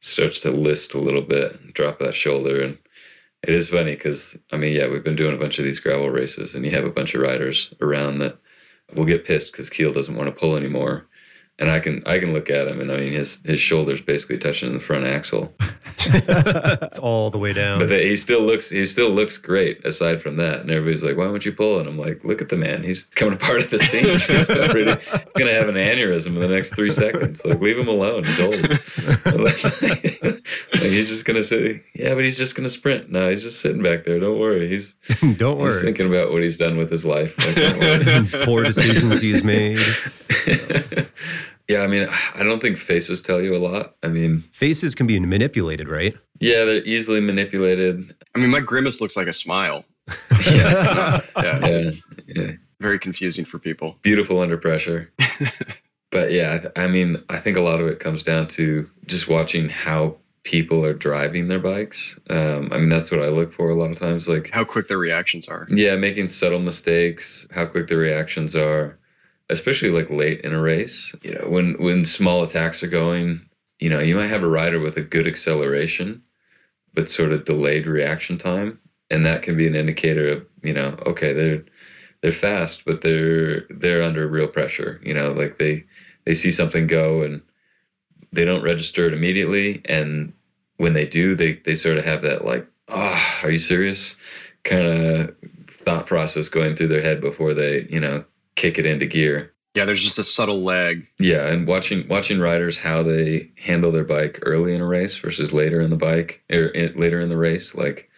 starts 0.00 0.40
to 0.40 0.50
list 0.50 0.94
a 0.94 1.00
little 1.00 1.22
bit, 1.22 1.74
drop 1.74 1.98
that 1.98 2.14
shoulder, 2.14 2.62
and 2.62 2.78
it 3.42 3.54
is 3.54 3.68
funny 3.70 3.92
because 3.92 4.38
I 4.52 4.56
mean, 4.56 4.74
yeah, 4.74 4.88
we've 4.88 5.04
been 5.04 5.16
doing 5.16 5.34
a 5.34 5.40
bunch 5.40 5.58
of 5.58 5.64
these 5.64 5.80
gravel 5.80 6.10
races, 6.10 6.54
and 6.54 6.64
you 6.64 6.70
have 6.72 6.84
a 6.84 6.90
bunch 6.90 7.14
of 7.14 7.22
riders 7.22 7.74
around 7.80 8.18
that 8.18 8.38
will 8.94 9.04
get 9.04 9.24
pissed 9.24 9.52
because 9.52 9.70
Kiel 9.70 9.92
doesn't 9.92 10.16
want 10.16 10.28
to 10.28 10.38
pull 10.38 10.56
anymore 10.56 11.06
and 11.60 11.70
I 11.70 11.78
can 11.78 12.02
I 12.06 12.18
can 12.18 12.32
look 12.32 12.48
at 12.48 12.66
him, 12.66 12.80
and 12.80 12.90
I 12.90 12.96
mean 12.96 13.12
his 13.12 13.40
his 13.44 13.60
shoulders 13.60 14.00
basically 14.00 14.38
touching 14.38 14.72
the 14.72 14.80
front 14.80 15.06
axle. 15.06 15.52
it's 15.98 16.98
all 16.98 17.30
the 17.30 17.38
way 17.38 17.52
down. 17.52 17.80
But 17.80 17.90
he 17.90 18.16
still 18.16 18.40
looks 18.40 18.70
he 18.70 18.86
still 18.86 19.10
looks 19.10 19.36
great. 19.36 19.84
Aside 19.84 20.22
from 20.22 20.36
that, 20.36 20.60
and 20.60 20.70
everybody's 20.70 21.04
like, 21.04 21.18
"Why 21.18 21.26
won't 21.26 21.44
you 21.44 21.52
pull?" 21.52 21.78
And 21.78 21.86
I'm 21.86 21.98
like, 21.98 22.24
"Look 22.24 22.40
at 22.40 22.48
the 22.48 22.56
man. 22.56 22.82
He's 22.82 23.04
coming 23.04 23.34
apart 23.34 23.62
at 23.62 23.70
the 23.70 23.78
seams. 23.78 24.26
he's, 24.26 24.46
gonna 24.46 25.52
have 25.52 25.68
an 25.68 25.74
aneurysm 25.74 26.28
in 26.28 26.38
the 26.38 26.48
next 26.48 26.74
three 26.74 26.90
seconds. 26.90 27.44
Like, 27.44 27.60
leave 27.60 27.78
him 27.78 27.88
alone. 27.88 28.24
He's 28.24 28.40
old. 28.40 28.54
like, 29.26 29.56
he's 30.72 31.08
just 31.08 31.26
gonna 31.26 31.42
say, 31.42 31.82
yeah, 31.94 32.14
but 32.14 32.24
he's 32.24 32.38
just 32.38 32.56
gonna 32.56 32.70
sprint. 32.70 33.10
No, 33.10 33.28
he's 33.28 33.42
just 33.42 33.60
sitting 33.60 33.82
back 33.82 34.04
there. 34.04 34.18
Don't 34.18 34.38
worry. 34.38 34.66
He's 34.66 34.94
don't 35.36 35.58
worry. 35.58 35.72
He's 35.72 35.82
thinking 35.82 36.06
about 36.06 36.32
what 36.32 36.42
he's 36.42 36.56
done 36.56 36.78
with 36.78 36.90
his 36.90 37.04
life. 37.04 37.36
Like, 37.38 38.30
Poor 38.46 38.64
decisions 38.64 39.20
he's 39.20 39.44
made. 39.44 39.78
Yeah, 41.70 41.82
I 41.82 41.86
mean, 41.86 42.08
I 42.34 42.42
don't 42.42 42.60
think 42.60 42.76
faces 42.76 43.22
tell 43.22 43.40
you 43.40 43.54
a 43.54 43.62
lot. 43.62 43.94
I 44.02 44.08
mean, 44.08 44.40
faces 44.50 44.96
can 44.96 45.06
be 45.06 45.20
manipulated, 45.20 45.88
right? 45.88 46.16
Yeah, 46.40 46.64
they're 46.64 46.82
easily 46.82 47.20
manipulated. 47.20 48.12
I 48.34 48.40
mean, 48.40 48.50
my 48.50 48.58
grimace 48.58 49.00
looks 49.00 49.16
like 49.16 49.28
a 49.28 49.32
smile. 49.32 49.84
yeah, 50.50 51.20
yeah, 51.36 51.66
yeah, 51.68 51.90
yeah. 52.26 52.50
Very 52.80 52.98
confusing 52.98 53.44
for 53.44 53.60
people. 53.60 53.96
Beautiful 54.02 54.40
under 54.40 54.56
pressure. 54.56 55.12
but 56.10 56.32
yeah, 56.32 56.66
I 56.74 56.88
mean, 56.88 57.22
I 57.28 57.36
think 57.36 57.56
a 57.56 57.60
lot 57.60 57.80
of 57.80 57.86
it 57.86 58.00
comes 58.00 58.24
down 58.24 58.48
to 58.48 58.90
just 59.06 59.28
watching 59.28 59.68
how 59.68 60.16
people 60.42 60.84
are 60.84 60.94
driving 60.94 61.46
their 61.46 61.60
bikes. 61.60 62.18
Um, 62.30 62.70
I 62.72 62.78
mean, 62.78 62.88
that's 62.88 63.12
what 63.12 63.22
I 63.22 63.28
look 63.28 63.52
for 63.52 63.70
a 63.70 63.76
lot 63.76 63.92
of 63.92 63.98
times. 64.00 64.28
Like 64.28 64.50
how 64.50 64.64
quick 64.64 64.88
their 64.88 64.98
reactions 64.98 65.46
are. 65.46 65.68
Yeah, 65.70 65.94
making 65.94 66.28
subtle 66.28 66.58
mistakes, 66.58 67.46
how 67.52 67.66
quick 67.66 67.86
the 67.86 67.96
reactions 67.96 68.56
are, 68.56 68.98
especially 69.50 69.90
like 69.90 70.10
late 70.10 70.40
in 70.42 70.54
a 70.54 70.60
race. 70.60 71.14
You 71.22 71.34
know, 71.34 71.48
when 71.48 71.74
when 71.74 72.04
small 72.04 72.42
attacks 72.42 72.82
are 72.82 72.88
going, 72.88 73.40
you 73.78 73.90
know, 73.90 74.00
you 74.00 74.16
might 74.16 74.28
have 74.28 74.42
a 74.42 74.48
rider 74.48 74.80
with 74.80 74.96
a 74.96 75.02
good 75.02 75.26
acceleration, 75.26 76.22
but 76.94 77.10
sort 77.10 77.32
of 77.32 77.44
delayed 77.44 77.86
reaction 77.86 78.38
time, 78.38 78.78
and 79.10 79.26
that 79.26 79.42
can 79.42 79.56
be 79.56 79.66
an 79.66 79.74
indicator 79.74 80.28
of 80.28 80.46
you 80.62 80.72
know, 80.72 80.96
okay, 81.06 81.32
they're 81.32 81.64
they're 82.22 82.32
fast, 82.32 82.84
but 82.84 83.02
they're 83.02 83.62
they're 83.70 84.02
under 84.02 84.26
real 84.28 84.48
pressure. 84.48 85.00
You 85.04 85.14
know, 85.14 85.32
like 85.32 85.58
they 85.58 85.84
they 86.24 86.34
see 86.34 86.50
something 86.50 86.86
go 86.86 87.22
and 87.22 87.42
they 88.32 88.44
don't 88.44 88.62
register 88.62 89.06
it 89.06 89.14
immediately, 89.14 89.82
and 89.86 90.32
when 90.76 90.94
they 90.94 91.06
do, 91.06 91.34
they 91.34 91.54
they 91.64 91.74
sort 91.74 91.98
of 91.98 92.04
have 92.04 92.22
that 92.22 92.44
like, 92.44 92.66
ah, 92.88 93.40
oh, 93.42 93.46
are 93.46 93.50
you 93.50 93.58
serious? 93.58 94.16
Kind 94.62 94.86
of 94.86 95.36
thought 95.68 96.06
process 96.06 96.48
going 96.48 96.76
through 96.76 96.88
their 96.88 97.00
head 97.00 97.20
before 97.22 97.54
they 97.54 97.86
you 97.88 97.98
know 97.98 98.24
kick 98.56 98.78
it 98.78 98.86
into 98.86 99.06
gear. 99.06 99.52
Yeah, 99.74 99.84
there's 99.84 100.00
just 100.00 100.18
a 100.18 100.24
subtle 100.24 100.62
lag. 100.62 101.06
Yeah, 101.18 101.46
and 101.46 101.66
watching 101.66 102.08
watching 102.08 102.40
riders 102.40 102.76
how 102.76 103.02
they 103.02 103.50
handle 103.56 103.92
their 103.92 104.04
bike 104.04 104.40
early 104.42 104.74
in 104.74 104.80
a 104.80 104.86
race 104.86 105.16
versus 105.16 105.52
later 105.52 105.80
in 105.80 105.90
the 105.90 105.96
bike 105.96 106.42
or 106.50 106.66
in, 106.66 106.98
later 106.98 107.20
in 107.20 107.28
the 107.28 107.36
race, 107.36 107.74
like 107.74 108.10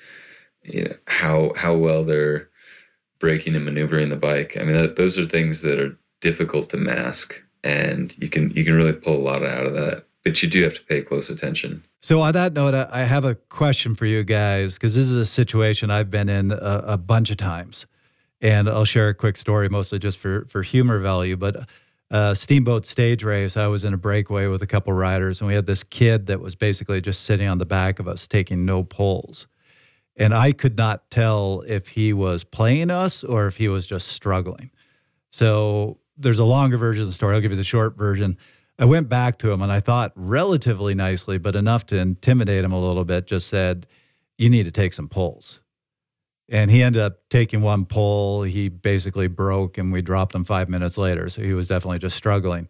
you 0.62 0.84
know 0.84 0.94
how 1.06 1.52
how 1.54 1.74
well 1.74 2.04
they're 2.04 2.48
braking 3.18 3.54
and 3.54 3.64
maneuvering 3.64 4.08
the 4.08 4.16
bike. 4.16 4.56
I 4.58 4.64
mean, 4.64 4.74
that, 4.74 4.96
those 4.96 5.18
are 5.18 5.26
things 5.26 5.62
that 5.62 5.78
are 5.78 5.96
difficult 6.20 6.70
to 6.70 6.76
mask, 6.76 7.42
and 7.62 8.14
you 8.18 8.28
can 8.28 8.50
you 8.50 8.64
can 8.64 8.74
really 8.74 8.92
pull 8.94 9.16
a 9.16 9.22
lot 9.22 9.44
out 9.44 9.66
of 9.66 9.74
that. 9.74 10.06
But 10.24 10.42
you 10.42 10.48
do 10.48 10.62
have 10.62 10.74
to 10.74 10.84
pay 10.84 11.02
close 11.02 11.28
attention. 11.30 11.82
So, 12.02 12.20
on 12.20 12.32
that 12.32 12.52
note, 12.52 12.74
I 12.74 13.04
have 13.04 13.24
a 13.24 13.36
question 13.36 13.94
for 13.94 14.06
you 14.06 14.24
guys 14.24 14.74
because 14.74 14.94
this 14.94 15.08
is 15.08 15.20
a 15.20 15.26
situation 15.26 15.90
I've 15.90 16.10
been 16.10 16.28
in 16.28 16.50
a, 16.50 16.82
a, 16.86 16.98
bunch 16.98 17.30
of 17.30 17.36
times, 17.36 17.86
and 18.42 18.68
I'll 18.68 18.84
share 18.84 19.08
a 19.08 19.14
quick 19.14 19.38
story, 19.38 19.70
mostly 19.70 19.98
just 19.98 20.18
for 20.18 20.44
for 20.50 20.62
humor 20.62 20.98
value. 20.98 21.36
But 21.36 21.66
uh, 22.10 22.34
steamboat 22.34 22.84
stage 22.84 23.24
race, 23.24 23.56
I 23.56 23.68
was 23.68 23.84
in 23.84 23.94
a 23.94 23.96
breakaway 23.96 24.48
with 24.48 24.60
a 24.60 24.66
couple 24.66 24.92
riders, 24.92 25.40
and 25.40 25.48
we 25.48 25.54
had 25.54 25.64
this 25.64 25.82
kid 25.82 26.26
that 26.26 26.40
was 26.40 26.54
basically 26.54 27.00
just 27.00 27.22
sitting 27.22 27.48
on 27.48 27.56
the 27.56 27.64
back 27.64 27.98
of 27.98 28.06
us, 28.06 28.26
taking 28.26 28.66
no 28.66 28.84
pulls 28.84 29.46
and 30.16 30.34
I 30.34 30.52
could 30.52 30.76
not 30.76 31.10
tell 31.10 31.62
if 31.66 31.88
he 31.88 32.12
was 32.12 32.44
playing 32.44 32.90
us 32.90 33.24
or 33.24 33.46
if 33.46 33.56
he 33.56 33.68
was 33.68 33.86
just 33.86 34.08
struggling. 34.08 34.70
So 35.30 35.98
there's 36.18 36.38
a 36.38 36.44
longer 36.44 36.76
version 36.76 37.02
of 37.02 37.08
the 37.08 37.14
story. 37.14 37.34
I'll 37.34 37.40
give 37.40 37.50
you 37.50 37.56
the 37.56 37.64
short 37.64 37.96
version. 37.96 38.36
I 38.78 38.84
went 38.84 39.08
back 39.08 39.38
to 39.38 39.50
him 39.50 39.62
and 39.62 39.72
I 39.72 39.80
thought 39.80 40.12
relatively 40.14 40.94
nicely, 40.94 41.38
but 41.38 41.56
enough 41.56 41.86
to 41.86 41.96
intimidate 41.96 42.64
him 42.64 42.72
a 42.72 42.80
little 42.80 43.04
bit, 43.04 43.26
just 43.26 43.48
said, 43.48 43.86
You 44.36 44.50
need 44.50 44.64
to 44.64 44.70
take 44.70 44.92
some 44.92 45.08
pulls. 45.08 45.60
And 46.48 46.70
he 46.70 46.82
ended 46.82 47.02
up 47.02 47.20
taking 47.30 47.62
one 47.62 47.86
pull. 47.86 48.42
He 48.42 48.68
basically 48.68 49.28
broke 49.28 49.78
and 49.78 49.92
we 49.92 50.02
dropped 50.02 50.34
him 50.34 50.44
five 50.44 50.68
minutes 50.68 50.98
later. 50.98 51.28
So 51.28 51.42
he 51.42 51.54
was 51.54 51.68
definitely 51.68 51.98
just 51.98 52.16
struggling. 52.16 52.68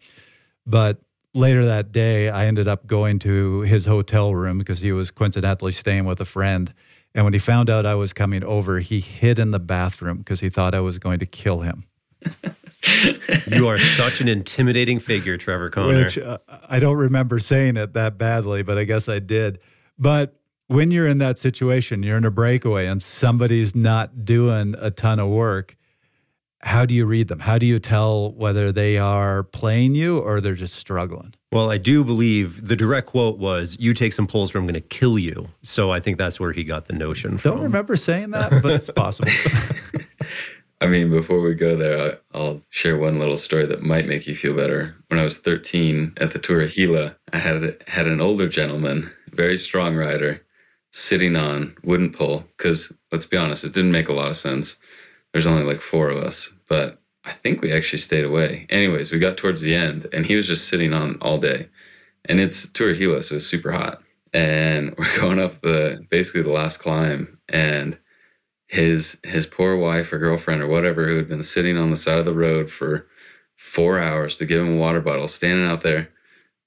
But 0.65 1.01
later 1.33 1.65
that 1.65 1.91
day, 1.91 2.29
I 2.29 2.45
ended 2.45 2.67
up 2.67 2.87
going 2.87 3.19
to 3.19 3.61
his 3.61 3.85
hotel 3.85 4.33
room 4.33 4.57
because 4.57 4.79
he 4.79 4.91
was 4.91 5.11
coincidentally 5.11 5.71
staying 5.71 6.05
with 6.05 6.21
a 6.21 6.25
friend 6.25 6.73
and 7.15 7.23
when 7.25 7.33
he 7.33 7.39
found 7.39 7.69
out 7.69 7.85
I 7.85 7.95
was 7.95 8.11
coming 8.11 8.43
over, 8.43 8.79
he 8.79 8.99
hid 8.99 9.37
in 9.37 9.51
the 9.51 9.59
bathroom 9.59 10.17
because 10.17 10.39
he 10.39 10.49
thought 10.49 10.73
I 10.73 10.79
was 10.79 10.97
going 10.97 11.19
to 11.19 11.25
kill 11.25 11.59
him. 11.59 11.85
you 13.47 13.67
are 13.67 13.77
such 13.77 14.19
an 14.19 14.27
intimidating 14.27 14.99
figure, 14.99 15.37
Trevor 15.37 15.69
Conner. 15.69 16.05
Which 16.05 16.17
uh, 16.17 16.39
I 16.47 16.79
don't 16.79 16.97
remember 16.97 17.37
saying 17.37 17.77
it 17.77 17.93
that 17.93 18.17
badly, 18.17 18.63
but 18.63 18.77
I 18.77 18.85
guess 18.85 19.07
I 19.07 19.19
did. 19.19 19.59
But 19.99 20.35
when 20.73 20.89
you're 20.89 21.07
in 21.07 21.19
that 21.19 21.37
situation, 21.37 22.01
you're 22.01 22.17
in 22.17 22.25
a 22.25 22.31
breakaway 22.31 22.87
and 22.87 23.01
somebody's 23.01 23.75
not 23.75 24.25
doing 24.25 24.73
a 24.79 24.89
ton 24.89 25.19
of 25.19 25.29
work, 25.29 25.77
how 26.61 26.83
do 26.83 26.95
you 26.95 27.05
read 27.05 27.27
them? 27.27 27.39
How 27.39 27.59
do 27.59 27.67
you 27.67 27.77
tell 27.77 28.31
whether 28.31 28.71
they 28.71 28.97
are 28.97 29.43
playing 29.43 29.93
you 29.93 30.17
or 30.17 30.41
they're 30.41 30.55
just 30.55 30.75
struggling? 30.75 31.35
Well, 31.51 31.69
I 31.69 31.77
do 31.77 32.03
believe 32.03 32.67
the 32.67 32.75
direct 32.75 33.07
quote 33.07 33.37
was, 33.37 33.77
"You 33.79 33.93
take 33.93 34.13
some 34.13 34.25
pulls, 34.25 34.55
or 34.55 34.57
I'm 34.57 34.63
going 34.63 34.73
to 34.73 34.81
kill 34.81 35.19
you." 35.19 35.49
So 35.61 35.91
I 35.91 35.99
think 35.99 36.17
that's 36.17 36.39
where 36.39 36.53
he 36.53 36.63
got 36.63 36.85
the 36.85 36.93
notion 36.93 37.37
from. 37.37 37.51
Don't 37.51 37.63
remember 37.63 37.95
saying 37.95 38.31
that, 38.31 38.49
but 38.63 38.71
it's 38.71 38.89
possible. 38.89 39.29
I 40.81 40.87
mean, 40.87 41.11
before 41.11 41.41
we 41.41 41.53
go 41.53 41.75
there, 41.75 42.19
I'll 42.33 42.61
share 42.69 42.97
one 42.97 43.19
little 43.19 43.37
story 43.37 43.65
that 43.67 43.83
might 43.83 44.07
make 44.07 44.25
you 44.25 44.33
feel 44.33 44.55
better. 44.55 44.95
When 45.09 45.19
I 45.19 45.23
was 45.23 45.37
13 45.37 46.13
at 46.17 46.31
the 46.31 46.39
Tour 46.39 46.61
of 46.61 46.73
Gila, 46.73 47.15
I 47.31 47.37
had 47.37 47.83
had 47.87 48.07
an 48.07 48.19
older 48.19 48.49
gentleman, 48.49 49.11
very 49.31 49.57
strong 49.57 49.95
rider, 49.95 50.41
sitting 50.93 51.35
on 51.35 51.75
wouldn't 51.83 52.15
pull 52.15 52.45
because 52.55 52.93
let's 53.11 53.25
be 53.25 53.35
honest, 53.35 53.65
it 53.65 53.73
didn't 53.73 53.91
make 53.91 54.07
a 54.07 54.13
lot 54.13 54.29
of 54.29 54.37
sense. 54.37 54.77
There's 55.33 55.47
only 55.47 55.63
like 55.63 55.81
four 55.81 56.09
of 56.09 56.23
us, 56.23 56.49
but 56.69 57.01
I 57.25 57.31
think 57.31 57.61
we 57.61 57.73
actually 57.73 57.99
stayed 57.99 58.23
away. 58.23 58.67
Anyways, 58.69 59.11
we 59.11 59.17
got 59.17 59.35
towards 59.35 59.61
the 59.61 59.75
end 59.75 60.07
and 60.13 60.25
he 60.25 60.35
was 60.35 60.47
just 60.47 60.67
sitting 60.67 60.93
on 60.93 61.17
all 61.19 61.39
day. 61.39 61.67
And 62.25 62.39
it's 62.39 62.71
Tour 62.71 62.93
Gila, 62.93 63.23
so 63.23 63.35
it's 63.35 63.47
super 63.47 63.71
hot. 63.71 64.03
And 64.33 64.95
we're 64.97 65.17
going 65.17 65.39
up 65.39 65.61
the 65.61 66.05
basically 66.09 66.43
the 66.43 66.51
last 66.51 66.77
climb 66.77 67.39
and 67.49 67.97
his 68.67 69.17
his 69.23 69.47
poor 69.47 69.75
wife 69.75 70.13
or 70.13 70.19
girlfriend 70.19 70.61
or 70.61 70.67
whatever 70.67 71.07
who 71.07 71.17
had 71.17 71.27
been 71.27 71.43
sitting 71.43 71.77
on 71.77 71.89
the 71.89 71.95
side 71.97 72.17
of 72.19 72.25
the 72.25 72.33
road 72.33 72.71
for 72.71 73.07
four 73.55 73.99
hours 73.99 74.35
to 74.37 74.45
give 74.45 74.61
him 74.61 74.75
a 74.75 74.79
water 74.79 75.01
bottle, 75.01 75.27
standing 75.27 75.65
out 75.65 75.81
there. 75.81 76.09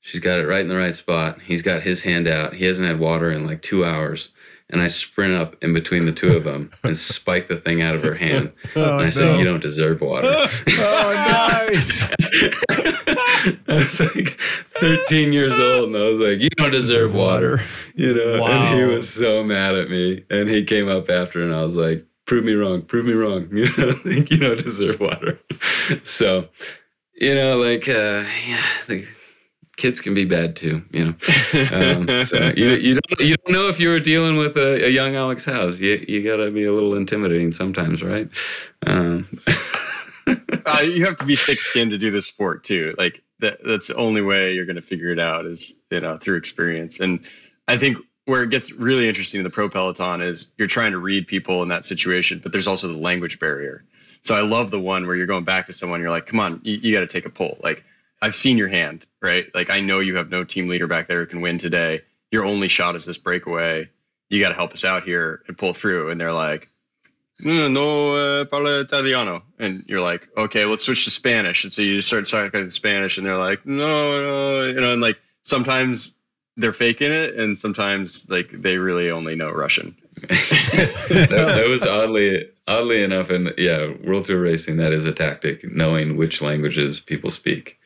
She's 0.07 0.21
got 0.21 0.39
it 0.39 0.47
right 0.47 0.61
in 0.61 0.69
the 0.69 0.77
right 0.77 0.95
spot. 0.95 1.41
He's 1.43 1.63
got 1.63 1.83
his 1.83 2.03
hand 2.03 2.29
out. 2.29 2.55
He 2.55 2.65
hasn't 2.65 2.89
had 2.89 2.99
water 2.99 3.31
in 3.31 3.47
like 3.47 3.61
two 3.63 3.85
hours 3.85 4.31
and 4.71 4.83
I 4.83 4.89
sprint 4.89 5.35
up 5.35 5.63
in 5.63 5.73
between 5.73 6.07
the 6.07 6.13
two 6.13 6.37
of 6.37 6.45
them 6.45 6.71
and 6.83 6.97
spike 6.97 7.47
the 7.47 7.57
thing 7.57 7.83
out 7.83 7.95
of 7.95 8.03
her 8.03 8.15
hand. 8.15 8.53
Oh, 8.75 8.83
and 8.83 9.01
I 9.01 9.05
no. 9.05 9.11
said, 9.11 9.39
"You 9.39 9.45
don't 9.45 9.63
deserve 9.63 10.03
water." 10.03 10.29
oh, 10.29 11.67
nice! 11.71 12.03
I 12.69 13.57
was 13.69 14.01
like 14.01 14.39
13 14.81 15.33
years 15.33 15.59
old, 15.59 15.85
and 15.85 15.97
I 15.97 16.09
was 16.09 16.19
like, 16.19 16.41
"You 16.41 16.51
don't 16.57 16.73
deserve 16.73 17.15
water," 17.15 17.63
you 17.95 18.13
know. 18.15 18.43
Wow. 18.43 18.49
And 18.49 18.79
he 18.79 18.85
was 18.85 19.09
so 19.09 19.43
mad 19.43 19.77
at 19.77 19.89
me, 19.89 20.25
and 20.29 20.51
he 20.51 20.63
came 20.65 20.91
up 20.91 21.09
after, 21.09 21.43
and 21.43 21.55
I 21.55 21.63
was 21.63 21.75
like, 21.75 22.03
"Prove 22.27 22.45
me 22.45 22.53
wrong. 22.53 22.83
Prove 22.83 23.07
me 23.07 23.15
wrong. 23.15 23.49
You 23.51 23.65
know, 23.79 23.93
think 23.93 24.31
you 24.31 24.37
don't 24.37 24.63
deserve 24.63 25.01
water." 25.01 25.41
so, 26.05 26.49
you 27.15 27.35
know, 27.35 27.57
like, 27.57 27.89
uh, 27.89 28.25
yeah, 28.47 28.67
like 28.89 29.07
kids 29.77 30.01
can 30.01 30.15
be 30.15 30.25
bad 30.25 30.57
too, 30.57 30.83
you 30.91 31.05
know. 31.05 31.15
Um, 31.73 32.25
so 32.25 32.53
you, 32.57 32.71
you 32.71 32.95
don't 32.95 33.21
you 33.21 33.37
don't 33.37 33.53
know 33.53 33.69
if 33.69 33.81
you 33.81 33.89
were 33.89 34.01
dealing 34.01 34.37
with 34.37 34.57
a, 34.57 34.87
a 34.87 34.89
young 34.89 35.17
Alex 35.17 35.45
Howes. 35.45 35.81
You 35.81 36.05
you 36.07 36.23
got 36.23 36.37
to 36.37 36.51
be 36.51 36.65
a 36.65 36.73
little 36.73 36.95
intimidating 36.95 37.53
sometimes, 37.53 38.03
right? 38.03 38.29
Um. 38.87 39.29
uh, 40.67 40.81
you 40.83 41.05
have 41.05 41.17
to 41.17 41.25
be 41.25 41.37
thick-skinned 41.37 41.93
to 41.93 41.99
do 41.99 42.11
the 42.11 42.21
sport 42.21 42.65
too. 42.65 42.95
Like 42.99 43.23
that 43.39 43.59
that's 43.65 43.89
the 43.89 43.97
only 43.97 44.23
way 44.23 44.55
you're 44.55 44.67
going 44.67 44.77
to 44.77 44.83
figure 44.83 45.11
it 45.11 45.19
out 45.19 45.47
is 45.47 45.81
you 45.91 46.01
know 46.01 46.19
through 46.19 46.37
experience. 46.37 47.01
And 47.01 47.21
I 47.69 47.79
think 47.79 47.99
where 48.27 48.43
it 48.43 48.51
gets 48.51 48.73
really 48.73 49.09
interesting 49.09 49.39
in 49.39 49.45
the 49.45 49.51
pro 49.51 49.69
peloton 49.69 50.21
is 50.21 50.53
you're 50.59 50.69
trying 50.69 50.93
to 50.93 50.99
read 50.99 51.27
people 51.27 51.63
in 51.63 51.69
that 51.69 51.87
situation, 51.87 52.41
but 52.43 52.53
there's 52.53 52.67
also 52.67 52.89
the 52.89 52.99
language 52.99 53.39
barrier. 53.39 53.85
So 54.23 54.35
I 54.35 54.41
love 54.41 54.73
the 54.73 54.81
one 54.81 55.07
where 55.07 55.15
you're 55.15 55.27
going 55.27 55.45
back 55.45 55.67
to 55.67 55.73
someone, 55.73 56.01
you're 56.01 56.11
like, 56.11 56.27
come 56.27 56.41
on, 56.41 56.61
you, 56.65 56.75
you 56.75 56.93
got 56.93 57.01
to 57.01 57.07
take 57.07 57.27
a 57.27 57.31
pull. 57.31 57.57
Like 57.63 57.85
I've 58.21 58.35
seen 58.35 58.59
your 58.59 58.69
hand, 58.69 59.07
right? 59.21 59.47
Like 59.55 59.71
I 59.71 59.81
know 59.81 60.01
you 60.01 60.17
have 60.17 60.31
no 60.31 60.45
team 60.45 60.69
leader 60.69 60.87
back 60.87 61.07
there 61.07 61.21
who 61.21 61.27
can 61.27 61.41
win 61.41 61.59
today. 61.59 62.03
Your 62.31 62.45
only 62.45 62.69
shot 62.69 62.97
is 62.97 63.05
this 63.05 63.19
breakaway. 63.19 63.89
You 64.29 64.41
got 64.41 64.49
to 64.49 64.55
help 64.55 64.73
us 64.73 64.85
out 64.85 65.05
here 65.05 65.43
and 65.47 65.57
pull 65.57 65.73
through. 65.73 66.11
And 66.11 66.21
they're 66.21 66.33
like, 66.33 66.71
no, 67.39 67.69
no 67.69 68.13
uh, 68.13 68.45
parla 68.47 68.81
italiano. 68.81 69.43
And 69.59 69.85
you're 69.87 70.01
like, 70.01 70.29
okay, 70.37 70.65
let's 70.65 70.85
switch 70.85 71.05
to 71.05 71.11
Spanish. 71.11 71.65
And 71.65 71.73
so 71.73 71.83
you 71.83 72.01
start 72.01 72.27
talking 72.27 72.61
in 72.61 72.71
Spanish, 72.71 73.19
and 73.19 73.27
they're 73.27 73.37
like, 73.37 73.67
no, 73.67 74.23
no, 74.23 74.63
you 74.65 74.81
know, 74.81 74.93
and 74.93 75.03
like 75.03 75.19
sometimes 75.43 76.17
they're 76.57 76.73
faking 76.73 77.13
it, 77.13 77.35
and 77.35 77.59
sometimes 77.59 78.29
like 78.31 78.51
they 78.51 78.79
really 78.79 79.11
only 79.11 79.35
know 79.37 79.51
Russian. 79.51 79.97
that, 80.29 81.27
that 81.29 81.69
was 81.69 81.83
oddly 81.83 82.49
oddly 82.67 83.03
enough 83.03 83.29
and 83.29 83.53
yeah 83.59 83.93
world 84.03 84.25
tour 84.25 84.41
racing 84.41 84.79
that 84.79 84.91
is 84.91 85.05
a 85.05 85.13
tactic 85.13 85.71
knowing 85.71 86.17
which 86.17 86.41
languages 86.41 86.99
people 87.01 87.29
speak 87.29 87.79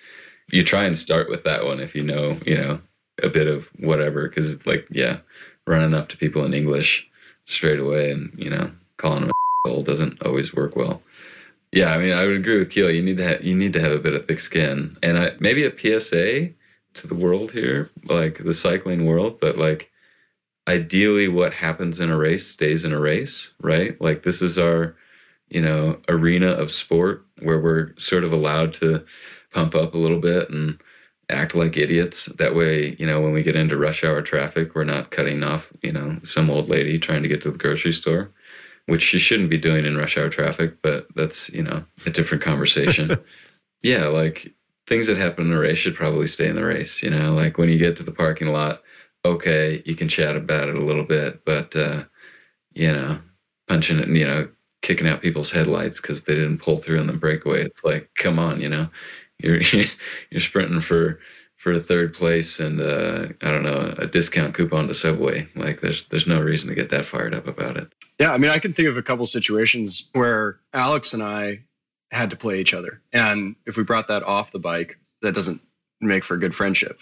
you 0.50 0.62
try 0.62 0.84
and 0.84 0.96
start 0.96 1.28
with 1.28 1.44
that 1.44 1.64
one 1.64 1.80
if 1.80 1.94
you 1.94 2.02
know, 2.02 2.38
you 2.44 2.56
know, 2.56 2.80
a 3.22 3.28
bit 3.28 3.46
of 3.46 3.70
whatever 3.78 4.28
because 4.28 4.64
like 4.66 4.86
yeah, 4.90 5.18
running 5.66 5.94
up 5.94 6.08
to 6.08 6.16
people 6.16 6.44
in 6.44 6.54
English 6.54 7.08
straight 7.44 7.80
away 7.80 8.10
and 8.10 8.32
you 8.36 8.50
know 8.50 8.70
calling 8.96 9.22
them 9.22 9.30
a 9.66 9.82
doesn't 9.82 10.22
always 10.22 10.54
work 10.54 10.76
well. 10.76 11.02
Yeah, 11.72 11.92
I 11.92 11.98
mean, 11.98 12.12
I 12.12 12.26
would 12.26 12.36
agree 12.36 12.58
with 12.58 12.70
Kiel. 12.70 12.90
You 12.90 13.02
need 13.02 13.18
to 13.18 13.24
have 13.24 13.44
you 13.44 13.54
need 13.54 13.72
to 13.74 13.80
have 13.80 13.92
a 13.92 13.98
bit 13.98 14.14
of 14.14 14.26
thick 14.26 14.40
skin, 14.40 14.96
and 15.02 15.18
I, 15.18 15.32
maybe 15.38 15.64
a 15.64 15.76
PSA 15.76 16.50
to 16.94 17.06
the 17.06 17.14
world 17.14 17.52
here, 17.52 17.90
like 18.04 18.38
the 18.38 18.54
cycling 18.54 19.06
world. 19.06 19.38
But 19.40 19.56
like, 19.56 19.90
ideally, 20.66 21.28
what 21.28 21.52
happens 21.52 22.00
in 22.00 22.10
a 22.10 22.16
race 22.16 22.46
stays 22.46 22.84
in 22.84 22.92
a 22.92 22.98
race, 22.98 23.52
right? 23.60 24.00
Like 24.00 24.24
this 24.24 24.42
is 24.42 24.58
our, 24.58 24.96
you 25.48 25.60
know, 25.60 26.00
arena 26.08 26.48
of 26.48 26.72
sport 26.72 27.24
where 27.40 27.60
we're 27.60 27.94
sort 27.98 28.24
of 28.24 28.32
allowed 28.32 28.74
to 28.74 29.04
pump 29.52 29.74
up 29.74 29.94
a 29.94 29.98
little 29.98 30.20
bit 30.20 30.50
and 30.50 30.80
act 31.28 31.54
like 31.54 31.76
idiots. 31.76 32.26
That 32.38 32.54
way, 32.54 32.96
you 32.98 33.06
know, 33.06 33.20
when 33.20 33.32
we 33.32 33.42
get 33.42 33.56
into 33.56 33.76
rush 33.76 34.04
hour 34.04 34.22
traffic, 34.22 34.74
we're 34.74 34.84
not 34.84 35.10
cutting 35.10 35.42
off, 35.42 35.72
you 35.82 35.92
know, 35.92 36.18
some 36.24 36.50
old 36.50 36.68
lady 36.68 36.98
trying 36.98 37.22
to 37.22 37.28
get 37.28 37.42
to 37.42 37.50
the 37.50 37.58
grocery 37.58 37.92
store 37.92 38.32
which 38.90 39.02
she 39.02 39.20
shouldn't 39.20 39.50
be 39.50 39.56
doing 39.56 39.84
in 39.86 39.96
rush 39.96 40.18
hour 40.18 40.28
traffic, 40.28 40.82
but 40.82 41.06
that's, 41.14 41.48
you 41.50 41.62
know, 41.62 41.84
a 42.06 42.10
different 42.10 42.42
conversation. 42.42 43.16
yeah, 43.82 44.06
like 44.06 44.52
things 44.88 45.06
that 45.06 45.16
happen 45.16 45.46
in 45.46 45.52
a 45.52 45.60
race 45.60 45.78
should 45.78 45.94
probably 45.94 46.26
stay 46.26 46.48
in 46.48 46.56
the 46.56 46.64
race, 46.64 47.00
you 47.00 47.08
know, 47.08 47.32
like 47.32 47.56
when 47.56 47.68
you 47.68 47.78
get 47.78 47.96
to 47.96 48.02
the 48.02 48.10
parking 48.10 48.48
lot, 48.48 48.82
okay, 49.24 49.80
you 49.86 49.94
can 49.94 50.08
chat 50.08 50.34
about 50.34 50.68
it 50.68 50.74
a 50.74 50.84
little 50.84 51.04
bit, 51.04 51.44
but 51.44 51.74
uh, 51.76 52.02
you 52.72 52.92
know, 52.92 53.20
punching 53.68 54.00
it, 54.00 54.08
you 54.08 54.26
know, 54.26 54.48
kicking 54.82 55.06
out 55.06 55.22
people's 55.22 55.52
headlights 55.52 56.00
because 56.00 56.24
they 56.24 56.34
didn't 56.34 56.58
pull 56.58 56.78
through 56.78 56.98
on 56.98 57.06
the 57.06 57.12
breakaway. 57.12 57.62
It's 57.62 57.84
like, 57.84 58.10
come 58.16 58.40
on, 58.40 58.60
you 58.60 58.68
know, 58.68 58.88
you're 59.42 59.60
you're 60.30 60.40
sprinting 60.40 60.80
for 60.80 61.20
for 61.56 61.78
third 61.78 62.14
place 62.14 62.58
and 62.58 62.80
uh, 62.80 63.28
I 63.42 63.50
don't 63.50 63.62
know 63.62 63.94
a 63.98 64.06
discount 64.06 64.54
coupon 64.54 64.88
to 64.88 64.94
Subway. 64.94 65.48
Like 65.54 65.80
there's 65.80 66.04
there's 66.08 66.26
no 66.26 66.40
reason 66.40 66.68
to 66.68 66.74
get 66.74 66.90
that 66.90 67.04
fired 67.04 67.34
up 67.34 67.46
about 67.46 67.76
it. 67.76 67.92
Yeah, 68.18 68.32
I 68.32 68.38
mean 68.38 68.50
I 68.50 68.58
can 68.58 68.72
think 68.72 68.88
of 68.88 68.96
a 68.96 69.02
couple 69.02 69.26
situations 69.26 70.08
where 70.12 70.60
Alex 70.72 71.12
and 71.12 71.22
I 71.22 71.60
had 72.10 72.30
to 72.30 72.36
play 72.36 72.60
each 72.60 72.74
other, 72.74 73.00
and 73.12 73.56
if 73.66 73.76
we 73.76 73.84
brought 73.84 74.08
that 74.08 74.22
off 74.22 74.52
the 74.52 74.58
bike, 74.58 74.98
that 75.22 75.34
doesn't 75.34 75.60
make 76.00 76.24
for 76.24 76.34
a 76.34 76.40
good 76.40 76.54
friendship. 76.54 76.98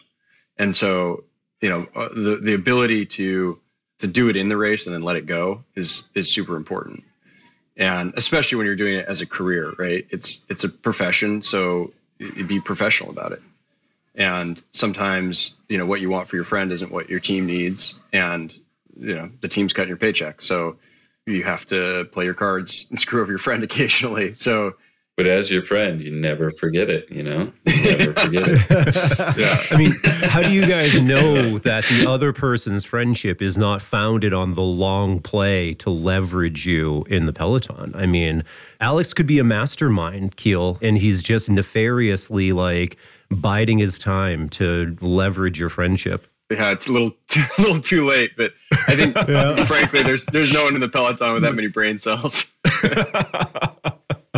And 0.58 0.74
so 0.74 1.24
you 1.60 1.68
know 1.68 1.86
uh, 1.94 2.08
the 2.08 2.40
the 2.42 2.54
ability 2.54 3.06
to 3.06 3.58
to 3.98 4.06
do 4.06 4.28
it 4.28 4.36
in 4.36 4.48
the 4.48 4.56
race 4.56 4.86
and 4.86 4.94
then 4.94 5.02
let 5.02 5.16
it 5.16 5.26
go 5.26 5.64
is 5.74 6.08
is 6.14 6.30
super 6.30 6.56
important 6.56 7.02
and 7.76 8.12
especially 8.16 8.56
when 8.56 8.66
you're 8.66 8.76
doing 8.76 8.94
it 8.94 9.06
as 9.06 9.20
a 9.20 9.26
career 9.26 9.74
right 9.78 10.06
it's 10.10 10.44
it's 10.48 10.64
a 10.64 10.68
profession 10.68 11.42
so 11.42 11.92
be 12.18 12.60
professional 12.60 13.10
about 13.10 13.32
it. 13.32 13.42
And 14.14 14.60
sometimes 14.72 15.56
you 15.68 15.78
know 15.78 15.86
what 15.86 16.00
you 16.00 16.10
want 16.10 16.28
for 16.28 16.36
your 16.36 16.44
friend 16.44 16.72
isn't 16.72 16.90
what 16.90 17.08
your 17.08 17.20
team 17.20 17.46
needs. 17.46 17.98
And 18.12 18.52
you 18.96 19.14
know 19.14 19.30
the 19.40 19.48
team's 19.48 19.72
cutting 19.72 19.88
your 19.88 19.98
paycheck. 19.98 20.40
So 20.40 20.76
you 21.26 21.44
have 21.44 21.66
to 21.66 22.06
play 22.06 22.24
your 22.24 22.34
cards 22.34 22.86
and 22.90 22.98
screw 23.00 23.22
over 23.22 23.32
your 23.32 23.38
friend 23.38 23.62
occasionally. 23.62 24.34
So 24.34 24.74
but 25.18 25.26
as 25.26 25.50
your 25.50 25.60
friend 25.60 26.00
you 26.00 26.10
never 26.10 26.50
forget 26.50 26.88
it 26.88 27.10
you 27.10 27.22
know 27.22 27.52
you 27.66 27.98
never 27.98 28.12
forget 28.14 28.48
it 28.48 28.70
yeah 29.36 29.62
i 29.70 29.76
mean 29.76 29.92
how 30.30 30.40
do 30.40 30.50
you 30.50 30.64
guys 30.64 30.98
know 31.02 31.58
that 31.58 31.84
the 31.84 32.06
other 32.08 32.32
person's 32.32 32.86
friendship 32.86 33.42
is 33.42 33.58
not 33.58 33.82
founded 33.82 34.32
on 34.32 34.54
the 34.54 34.62
long 34.62 35.20
play 35.20 35.74
to 35.74 35.90
leverage 35.90 36.64
you 36.64 37.04
in 37.10 37.26
the 37.26 37.32
peloton 37.34 37.92
i 37.94 38.06
mean 38.06 38.42
alex 38.80 39.12
could 39.12 39.26
be 39.26 39.38
a 39.38 39.44
mastermind 39.44 40.36
Kiel 40.36 40.78
and 40.80 40.96
he's 40.96 41.22
just 41.22 41.50
nefariously 41.50 42.52
like 42.52 42.96
biding 43.30 43.78
his 43.78 43.98
time 43.98 44.48
to 44.48 44.96
leverage 45.00 45.58
your 45.58 45.68
friendship. 45.68 46.26
Yeah, 46.50 46.72
it's 46.72 46.86
a 46.86 46.92
little 46.92 47.10
too, 47.28 47.42
a 47.58 47.62
little 47.62 47.80
too 47.80 48.06
late, 48.06 48.32
but 48.36 48.54
I 48.86 48.96
think 48.96 49.14
yeah. 49.28 49.64
frankly, 49.64 50.02
there's 50.02 50.24
there's 50.26 50.52
no 50.52 50.64
one 50.64 50.74
in 50.74 50.80
the 50.80 50.88
peloton 50.88 51.34
with 51.34 51.42
that 51.42 51.54
many 51.54 51.68
brain 51.68 51.98
cells. 51.98 52.52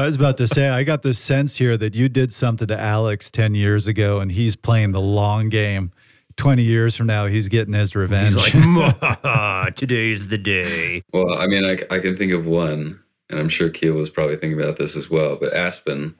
I 0.00 0.06
was 0.06 0.16
about 0.16 0.36
to 0.38 0.48
say, 0.48 0.68
I 0.68 0.82
got 0.82 1.02
the 1.02 1.14
sense 1.14 1.56
here 1.56 1.76
that 1.76 1.94
you 1.94 2.08
did 2.08 2.32
something 2.32 2.66
to 2.68 2.78
Alex 2.78 3.30
10 3.30 3.54
years 3.54 3.86
ago 3.86 4.20
and 4.20 4.32
he's 4.32 4.56
playing 4.56 4.92
the 4.92 5.00
long 5.00 5.48
game. 5.48 5.92
20 6.36 6.62
years 6.62 6.96
from 6.96 7.06
now, 7.06 7.26
he's 7.26 7.48
getting 7.48 7.74
his 7.74 7.94
revenge. 7.94 8.34
He's 8.34 8.54
like, 8.54 9.74
today's 9.74 10.28
the 10.28 10.38
day. 10.38 11.02
Well, 11.12 11.38
I 11.38 11.46
mean, 11.46 11.64
I, 11.64 11.94
I 11.94 11.98
can 11.98 12.16
think 12.16 12.32
of 12.32 12.46
one, 12.46 12.98
and 13.28 13.38
I'm 13.38 13.50
sure 13.50 13.68
Kiel 13.68 13.94
was 13.94 14.08
probably 14.08 14.36
thinking 14.36 14.58
about 14.58 14.76
this 14.76 14.96
as 14.96 15.10
well, 15.10 15.36
but 15.36 15.52
Aspen 15.52 16.14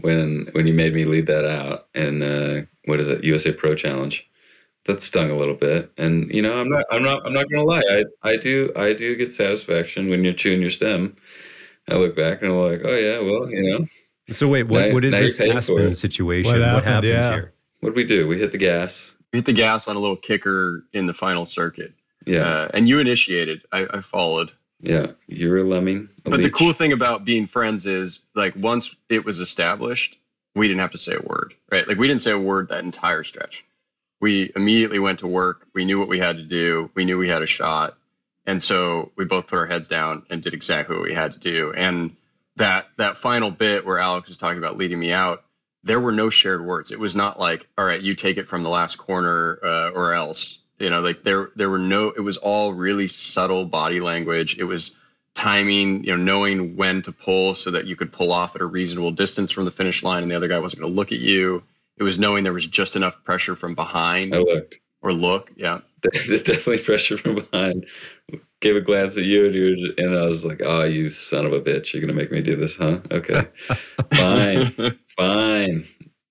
when 0.00 0.48
when 0.52 0.66
you 0.66 0.72
made 0.72 0.94
me 0.94 1.04
lead 1.04 1.26
that 1.26 1.44
out 1.44 1.88
and 1.94 2.22
uh, 2.22 2.62
what 2.84 3.00
is 3.00 3.08
it 3.08 3.24
USA 3.24 3.52
Pro 3.52 3.74
Challenge 3.74 4.28
that 4.84 5.02
stung 5.02 5.30
a 5.30 5.36
little 5.36 5.54
bit 5.54 5.90
and 5.98 6.30
you 6.30 6.42
know 6.42 6.54
I'm 6.54 6.68
not 6.68 6.84
I'm 6.90 7.02
not 7.02 7.24
I'm 7.26 7.32
not 7.32 7.50
gonna 7.50 7.64
lie 7.64 7.82
I 7.88 8.04
I 8.28 8.36
do 8.36 8.72
I 8.76 8.92
do 8.92 9.16
get 9.16 9.32
satisfaction 9.32 10.08
when 10.08 10.22
you're 10.22 10.32
chewing 10.32 10.60
your 10.60 10.70
stem 10.70 11.16
I 11.88 11.94
look 11.94 12.16
back 12.16 12.42
and 12.42 12.52
I'm 12.52 12.58
like 12.58 12.80
oh 12.84 12.96
yeah 12.96 13.20
well 13.20 13.50
you 13.50 13.62
know 13.62 13.86
so 14.30 14.48
wait 14.48 14.64
what 14.64 14.88
now, 14.88 14.94
what 14.94 15.04
is 15.04 15.14
this 15.14 15.40
Aspen 15.40 15.92
situation 15.92 16.52
what 16.52 16.60
happened, 16.60 16.74
what 16.74 16.84
happened 16.84 17.12
yeah. 17.12 17.32
here 17.32 17.52
what 17.80 17.90
did 17.90 17.96
we 17.96 18.04
do 18.04 18.26
we 18.26 18.38
hit 18.38 18.52
the 18.52 18.58
gas 18.58 19.14
we 19.32 19.38
hit 19.38 19.46
the 19.46 19.52
gas 19.52 19.88
on 19.88 19.96
a 19.96 19.98
little 19.98 20.16
kicker 20.16 20.84
in 20.92 21.06
the 21.06 21.14
final 21.14 21.46
circuit 21.46 21.92
yeah 22.26 22.40
uh, 22.40 22.68
and 22.74 22.88
you 22.88 22.98
initiated 22.98 23.62
I, 23.72 23.86
I 23.92 24.00
followed 24.00 24.52
yeah, 24.80 25.12
you're 25.26 25.58
a 25.58 25.64
lemming. 25.64 26.08
A 26.24 26.30
but 26.30 26.38
leech. 26.38 26.44
the 26.44 26.50
cool 26.50 26.72
thing 26.72 26.92
about 26.92 27.24
being 27.24 27.46
friends 27.46 27.86
is 27.86 28.20
like 28.34 28.54
once 28.56 28.94
it 29.08 29.24
was 29.24 29.40
established, 29.40 30.18
we 30.54 30.68
didn't 30.68 30.80
have 30.80 30.90
to 30.90 30.98
say 30.98 31.14
a 31.14 31.26
word, 31.26 31.54
right? 31.70 31.86
Like 31.88 31.98
we 31.98 32.06
didn't 32.06 32.22
say 32.22 32.32
a 32.32 32.38
word 32.38 32.68
that 32.68 32.84
entire 32.84 33.24
stretch. 33.24 33.64
We 34.20 34.52
immediately 34.56 34.98
went 34.98 35.18
to 35.20 35.26
work. 35.26 35.66
We 35.74 35.84
knew 35.84 35.98
what 35.98 36.08
we 36.08 36.18
had 36.18 36.36
to 36.36 36.42
do. 36.42 36.90
We 36.94 37.04
knew 37.04 37.18
we 37.18 37.28
had 37.28 37.42
a 37.42 37.46
shot. 37.46 37.96
And 38.46 38.62
so 38.62 39.10
we 39.16 39.24
both 39.24 39.48
put 39.48 39.58
our 39.58 39.66
heads 39.66 39.88
down 39.88 40.24
and 40.30 40.42
did 40.42 40.54
exactly 40.54 40.96
what 40.96 41.04
we 41.04 41.14
had 41.14 41.32
to 41.32 41.38
do. 41.38 41.72
And 41.72 42.16
that 42.56 42.86
that 42.96 43.16
final 43.16 43.50
bit 43.50 43.84
where 43.84 43.98
Alex 43.98 44.28
was 44.28 44.38
talking 44.38 44.58
about 44.58 44.76
leading 44.76 44.98
me 44.98 45.12
out, 45.12 45.44
there 45.82 46.00
were 46.00 46.12
no 46.12 46.30
shared 46.30 46.64
words. 46.64 46.92
It 46.92 46.98
was 46.98 47.16
not 47.16 47.38
like, 47.38 47.66
all 47.76 47.84
right, 47.84 48.00
you 48.00 48.14
take 48.14 48.36
it 48.36 48.48
from 48.48 48.62
the 48.62 48.70
last 48.70 48.96
corner 48.96 49.58
uh, 49.62 49.90
or 49.90 50.14
else 50.14 50.60
you 50.78 50.90
know 50.90 51.00
like 51.00 51.22
there 51.22 51.50
there 51.56 51.70
were 51.70 51.78
no 51.78 52.10
it 52.10 52.20
was 52.20 52.36
all 52.36 52.72
really 52.72 53.08
subtle 53.08 53.64
body 53.64 54.00
language 54.00 54.58
it 54.58 54.64
was 54.64 54.96
timing 55.34 56.04
you 56.04 56.16
know 56.16 56.22
knowing 56.22 56.76
when 56.76 57.02
to 57.02 57.12
pull 57.12 57.54
so 57.54 57.70
that 57.70 57.86
you 57.86 57.96
could 57.96 58.12
pull 58.12 58.32
off 58.32 58.54
at 58.54 58.62
a 58.62 58.66
reasonable 58.66 59.10
distance 59.10 59.50
from 59.50 59.64
the 59.64 59.70
finish 59.70 60.02
line 60.02 60.22
and 60.22 60.30
the 60.30 60.36
other 60.36 60.48
guy 60.48 60.58
wasn't 60.58 60.80
going 60.80 60.90
to 60.90 60.96
look 60.96 61.12
at 61.12 61.18
you 61.18 61.62
it 61.96 62.02
was 62.02 62.18
knowing 62.18 62.44
there 62.44 62.52
was 62.52 62.66
just 62.66 62.96
enough 62.96 63.22
pressure 63.24 63.54
from 63.54 63.74
behind 63.74 64.34
i 64.34 64.38
looked 64.38 64.80
or 65.02 65.12
look 65.12 65.52
yeah 65.56 65.80
definitely 66.12 66.78
pressure 66.78 67.16
from 67.16 67.36
behind 67.36 67.86
gave 68.60 68.76
a 68.76 68.80
glance 68.80 69.16
at 69.16 69.24
you 69.24 69.94
and 69.98 70.16
i 70.16 70.26
was 70.26 70.44
like 70.44 70.60
oh 70.64 70.82
you 70.82 71.06
son 71.06 71.46
of 71.46 71.52
a 71.52 71.60
bitch 71.60 71.92
you're 71.92 72.00
going 72.00 72.14
to 72.14 72.20
make 72.20 72.32
me 72.32 72.40
do 72.40 72.56
this 72.56 72.76
huh 72.76 72.98
okay 73.10 73.46
fine 74.14 74.66
fine 75.16 75.84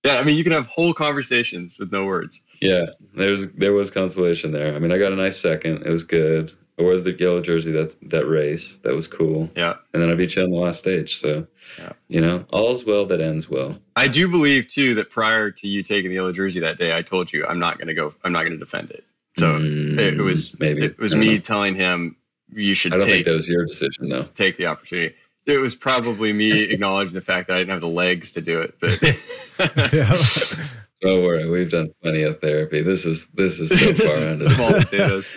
yeah 0.04 0.18
i 0.18 0.24
mean 0.24 0.36
you 0.36 0.42
can 0.42 0.52
have 0.52 0.66
whole 0.66 0.92
conversations 0.92 1.78
with 1.78 1.92
no 1.92 2.04
words 2.04 2.42
yeah, 2.60 2.86
there's 3.14 3.50
there 3.52 3.72
was 3.72 3.90
consolation 3.90 4.52
there. 4.52 4.74
I 4.74 4.78
mean, 4.78 4.92
I 4.92 4.98
got 4.98 5.12
a 5.12 5.16
nice 5.16 5.38
second. 5.38 5.84
It 5.84 5.90
was 5.90 6.02
good. 6.02 6.52
I 6.78 6.82
wore 6.82 6.96
the 6.98 7.12
yellow 7.12 7.40
jersey. 7.40 7.72
That's 7.72 7.96
that 8.02 8.26
race. 8.26 8.76
That 8.76 8.94
was 8.94 9.08
cool. 9.08 9.50
Yeah. 9.56 9.76
And 9.92 10.02
then 10.02 10.10
I 10.10 10.14
beat 10.14 10.36
you 10.36 10.42
on 10.42 10.50
the 10.50 10.56
last 10.56 10.80
stage. 10.80 11.16
So, 11.16 11.46
yeah. 11.78 11.92
you 12.08 12.20
know, 12.20 12.44
all's 12.52 12.84
well 12.84 13.06
that 13.06 13.20
ends 13.20 13.48
well. 13.48 13.72
I 13.96 14.08
do 14.08 14.28
believe 14.28 14.68
too 14.68 14.94
that 14.96 15.10
prior 15.10 15.50
to 15.50 15.66
you 15.66 15.82
taking 15.82 16.10
the 16.10 16.16
yellow 16.16 16.32
jersey 16.32 16.60
that 16.60 16.76
day, 16.76 16.94
I 16.94 17.00
told 17.00 17.32
you 17.32 17.46
I'm 17.46 17.58
not 17.58 17.78
going 17.78 17.88
to 17.88 17.94
go. 17.94 18.14
I'm 18.24 18.32
not 18.32 18.40
going 18.40 18.52
to 18.52 18.58
defend 18.58 18.90
it. 18.90 19.04
So 19.36 19.58
mm, 19.58 19.98
it, 19.98 20.14
it, 20.14 20.22
was 20.22 20.58
maybe 20.58 20.84
it 20.84 20.98
was 20.98 21.14
me 21.14 21.34
know. 21.34 21.40
telling 21.40 21.74
him 21.74 22.16
you 22.52 22.74
should. 22.74 22.94
I 22.94 22.98
don't 22.98 23.06
take, 23.06 23.14
think 23.16 23.26
that 23.26 23.34
was 23.34 23.48
your 23.48 23.66
decision 23.66 24.08
though. 24.08 24.24
Take 24.34 24.56
the 24.56 24.66
opportunity. 24.66 25.14
It 25.44 25.58
was 25.58 25.74
probably 25.74 26.32
me 26.32 26.62
acknowledging 26.70 27.14
the 27.14 27.20
fact 27.20 27.48
that 27.48 27.56
I 27.56 27.58
didn't 27.58 27.70
have 27.70 27.80
the 27.80 27.88
legs 27.88 28.32
to 28.32 28.40
do 28.40 28.60
it, 28.60 28.74
but. 28.80 29.00
yeah. 29.92 30.22
Don't 31.02 31.22
worry, 31.22 31.48
we've 31.48 31.70
done 31.70 31.92
plenty 32.02 32.22
of 32.22 32.40
therapy. 32.40 32.82
This 32.82 33.04
is 33.04 33.28
this 33.28 33.60
is 33.60 33.68
so 33.68 33.92
far 33.94 34.30
under 34.30 34.44
small 34.46 34.72
potatoes. 34.72 35.36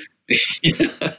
yeah. 0.64 1.16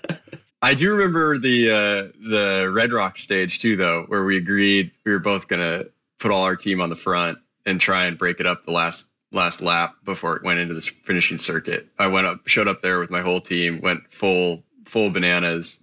I 0.63 0.73
do 0.73 0.95
remember 0.95 1.39
the 1.39 1.71
uh, 1.71 2.29
the 2.31 2.71
Red 2.73 2.93
Rock 2.93 3.19
stage 3.19 3.59
too, 3.59 3.77
though, 3.77 4.05
where 4.09 4.25
we 4.25 4.39
agreed 4.39 4.93
we 5.05 5.13
were 5.13 5.19
both 5.19 5.47
gonna 5.47 5.85
put 6.19 6.31
all 6.31 6.43
our 6.43 6.57
team 6.57 6.81
on 6.81 6.89
the 6.89 6.97
front 6.97 7.39
and 7.67 7.79
try 7.79 8.07
and 8.07 8.17
break 8.17 8.41
it 8.41 8.47
up 8.47 8.65
the 8.65 8.73
last 8.73 9.10
last 9.33 9.61
lap 9.63 9.95
before 10.05 10.37
it 10.37 10.43
went 10.43 10.61
into 10.61 10.75
the 10.75 10.81
finishing 10.81 11.39
circuit. 11.39 11.87
I 11.99 12.09
went 12.09 12.27
up, 12.27 12.47
showed 12.47 12.69
up 12.69 12.83
there 12.83 12.99
with 12.99 13.11
my 13.11 13.21
whole 13.21 13.41
team, 13.41 13.81
went 13.81 14.13
full 14.13 14.65
full 14.85 15.11
bananas, 15.11 15.83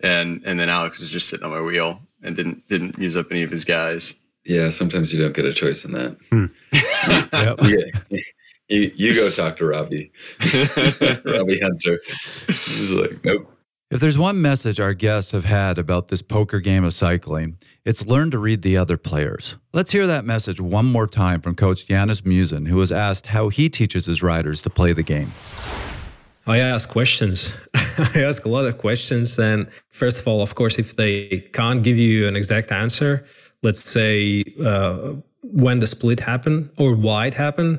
and 0.00 0.42
and 0.44 0.58
then 0.58 0.68
Alex 0.68 1.00
was 1.00 1.10
just 1.10 1.28
sitting 1.28 1.44
on 1.44 1.52
my 1.52 1.60
wheel 1.60 2.00
and 2.22 2.34
didn't 2.36 2.66
didn't 2.68 2.98
use 2.98 3.16
up 3.16 3.26
any 3.30 3.42
of 3.42 3.50
his 3.50 3.64
guys. 3.64 4.18
Yeah, 4.44 4.70
sometimes 4.70 5.12
you 5.12 5.20
don't 5.20 5.34
get 5.34 5.44
a 5.44 5.52
choice 5.52 5.84
in 5.84 5.92
that. 5.92 6.16
Hmm. 6.30 6.46
yeah. 8.12 8.20
You, 8.68 8.90
you 8.94 9.14
go 9.14 9.30
talk 9.30 9.56
to 9.58 9.66
Robbie. 9.66 10.12
Robbie 11.24 11.60
Hunter. 11.60 12.00
He's 12.48 12.90
like, 12.90 13.24
nope. 13.24 13.52
If 13.90 14.00
there's 14.00 14.18
one 14.18 14.42
message 14.42 14.80
our 14.80 14.94
guests 14.94 15.30
have 15.30 15.44
had 15.44 15.78
about 15.78 16.08
this 16.08 16.20
poker 16.20 16.58
game 16.58 16.84
of 16.84 16.92
cycling, 16.92 17.58
It's 17.86 18.04
learn 18.04 18.32
to 18.32 18.38
read 18.38 18.62
the 18.62 18.76
other 18.76 18.96
players. 18.96 19.54
Let's 19.72 19.92
hear 19.92 20.08
that 20.08 20.24
message 20.24 20.60
one 20.60 20.86
more 20.86 21.06
time 21.06 21.40
from 21.40 21.54
Coach 21.54 21.86
Janis 21.86 22.22
Musins, 22.22 22.66
who 22.66 22.78
was 22.78 22.90
asked 22.90 23.28
how 23.28 23.48
he 23.48 23.68
teaches 23.68 24.06
his 24.06 24.24
riders 24.24 24.60
to 24.62 24.70
play 24.70 24.92
the 24.92 25.04
game. 25.04 25.30
I 26.48 26.58
ask 26.58 26.90
questions. 26.90 27.56
I 27.76 28.22
ask 28.22 28.44
a 28.44 28.48
lot 28.48 28.64
of 28.64 28.78
questions. 28.78 29.38
And 29.38 29.68
first 29.88 30.18
of 30.18 30.26
all, 30.26 30.42
of 30.42 30.56
course, 30.56 30.80
if 30.80 30.96
they 30.96 31.48
can't 31.52 31.84
give 31.84 31.96
you 31.96 32.26
an 32.26 32.34
exact 32.34 32.72
answer, 32.72 33.24
let's 33.62 33.88
say 33.88 34.42
uh, 34.64 35.12
when 35.44 35.78
the 35.78 35.86
split 35.86 36.18
happened 36.18 36.70
or 36.78 36.92
why 36.92 37.26
it 37.26 37.34
happened, 37.34 37.78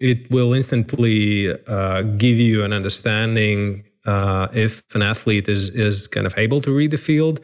it 0.00 0.30
will 0.30 0.54
instantly 0.54 1.52
uh, 1.66 2.00
give 2.16 2.38
you 2.38 2.64
an 2.64 2.72
understanding 2.72 3.84
uh, 4.06 4.48
if 4.54 4.94
an 4.94 5.02
athlete 5.02 5.46
is 5.46 5.68
is 5.68 6.06
kind 6.06 6.26
of 6.26 6.38
able 6.38 6.62
to 6.62 6.70
read 6.70 6.90
the 6.90 6.96
field 6.96 7.40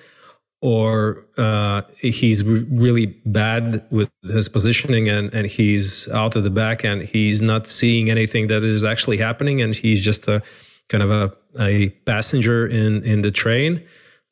or 0.63 1.27
uh, 1.39 1.83
he's 1.99 2.45
re- 2.45 2.65
really 2.71 3.07
bad 3.27 3.85
with 3.91 4.09
his 4.23 4.49
positioning 4.49 5.09
and, 5.09 5.35
and 5.35 5.49
he's 5.49 6.09
out 6.11 6.37
of 6.37 6.45
the 6.45 6.51
back 6.51 6.85
and 6.85 7.03
he's 7.03 7.43
not 7.43 7.67
seeing 7.67 8.09
anything 8.09 8.47
that 8.47 8.63
is 8.63 8.85
actually 8.85 9.17
happening 9.17 9.61
and 9.61 9.75
he's 9.75 10.03
just 10.03 10.29
a 10.29 10.41
kind 10.89 11.03
of 11.03 11.11
a, 11.11 11.33
a 11.61 11.91
passenger 12.07 12.67
in 12.67 13.03
in 13.03 13.23
the 13.23 13.33
train. 13.33 13.83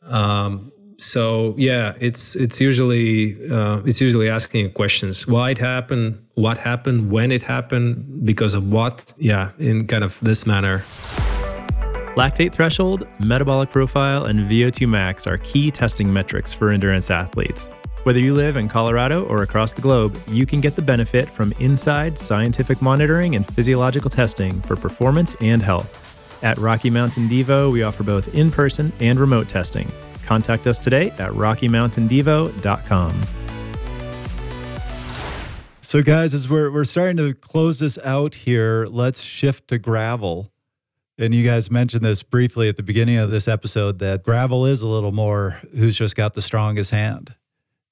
Um, 0.04 0.72
so 0.98 1.54
yeah 1.56 1.94
it's 1.98 2.36
it's 2.36 2.60
usually 2.60 3.34
uh, 3.50 3.82
it's 3.84 4.00
usually 4.00 4.28
asking 4.28 4.70
questions. 4.72 5.26
Why 5.26 5.50
it 5.50 5.58
happened 5.58 6.24
what 6.34 6.58
happened 6.58 7.10
when 7.10 7.32
it 7.32 7.42
happened 7.42 8.24
because 8.24 8.54
of 8.54 8.70
what? 8.70 9.14
Yeah 9.18 9.50
in 9.58 9.88
kind 9.88 10.04
of 10.04 10.20
this 10.20 10.46
manner 10.46 10.84
Lactate 12.16 12.52
threshold, 12.52 13.06
metabolic 13.20 13.70
profile, 13.70 14.24
and 14.24 14.40
VO2 14.40 14.88
max 14.88 15.28
are 15.28 15.38
key 15.38 15.70
testing 15.70 16.12
metrics 16.12 16.52
for 16.52 16.70
endurance 16.70 17.08
athletes. 17.08 17.70
Whether 18.02 18.18
you 18.18 18.34
live 18.34 18.56
in 18.56 18.68
Colorado 18.68 19.24
or 19.26 19.42
across 19.42 19.72
the 19.72 19.80
globe, 19.80 20.18
you 20.26 20.44
can 20.44 20.60
get 20.60 20.74
the 20.74 20.82
benefit 20.82 21.30
from 21.30 21.52
inside 21.60 22.18
scientific 22.18 22.82
monitoring 22.82 23.36
and 23.36 23.46
physiological 23.46 24.10
testing 24.10 24.60
for 24.62 24.74
performance 24.74 25.36
and 25.40 25.62
health. 25.62 26.42
At 26.42 26.58
Rocky 26.58 26.90
Mountain 26.90 27.28
Devo, 27.28 27.70
we 27.70 27.84
offer 27.84 28.02
both 28.02 28.34
in 28.34 28.50
person 28.50 28.92
and 28.98 29.20
remote 29.20 29.48
testing. 29.48 29.88
Contact 30.26 30.66
us 30.66 30.78
today 30.78 31.10
at 31.10 31.30
rockymountaindevo.com. 31.30 33.12
So, 35.82 36.02
guys, 36.02 36.34
as 36.34 36.48
we're, 36.48 36.72
we're 36.72 36.84
starting 36.84 37.18
to 37.18 37.34
close 37.34 37.78
this 37.78 37.98
out 37.98 38.34
here, 38.34 38.86
let's 38.86 39.22
shift 39.22 39.68
to 39.68 39.78
gravel. 39.78 40.50
And 41.20 41.34
you 41.34 41.44
guys 41.44 41.70
mentioned 41.70 42.02
this 42.02 42.22
briefly 42.22 42.70
at 42.70 42.76
the 42.76 42.82
beginning 42.82 43.18
of 43.18 43.30
this 43.30 43.46
episode 43.46 43.98
that 43.98 44.22
gravel 44.22 44.64
is 44.64 44.80
a 44.80 44.86
little 44.86 45.12
more 45.12 45.60
who's 45.76 45.94
just 45.94 46.16
got 46.16 46.32
the 46.32 46.40
strongest 46.40 46.90
hand. 46.90 47.34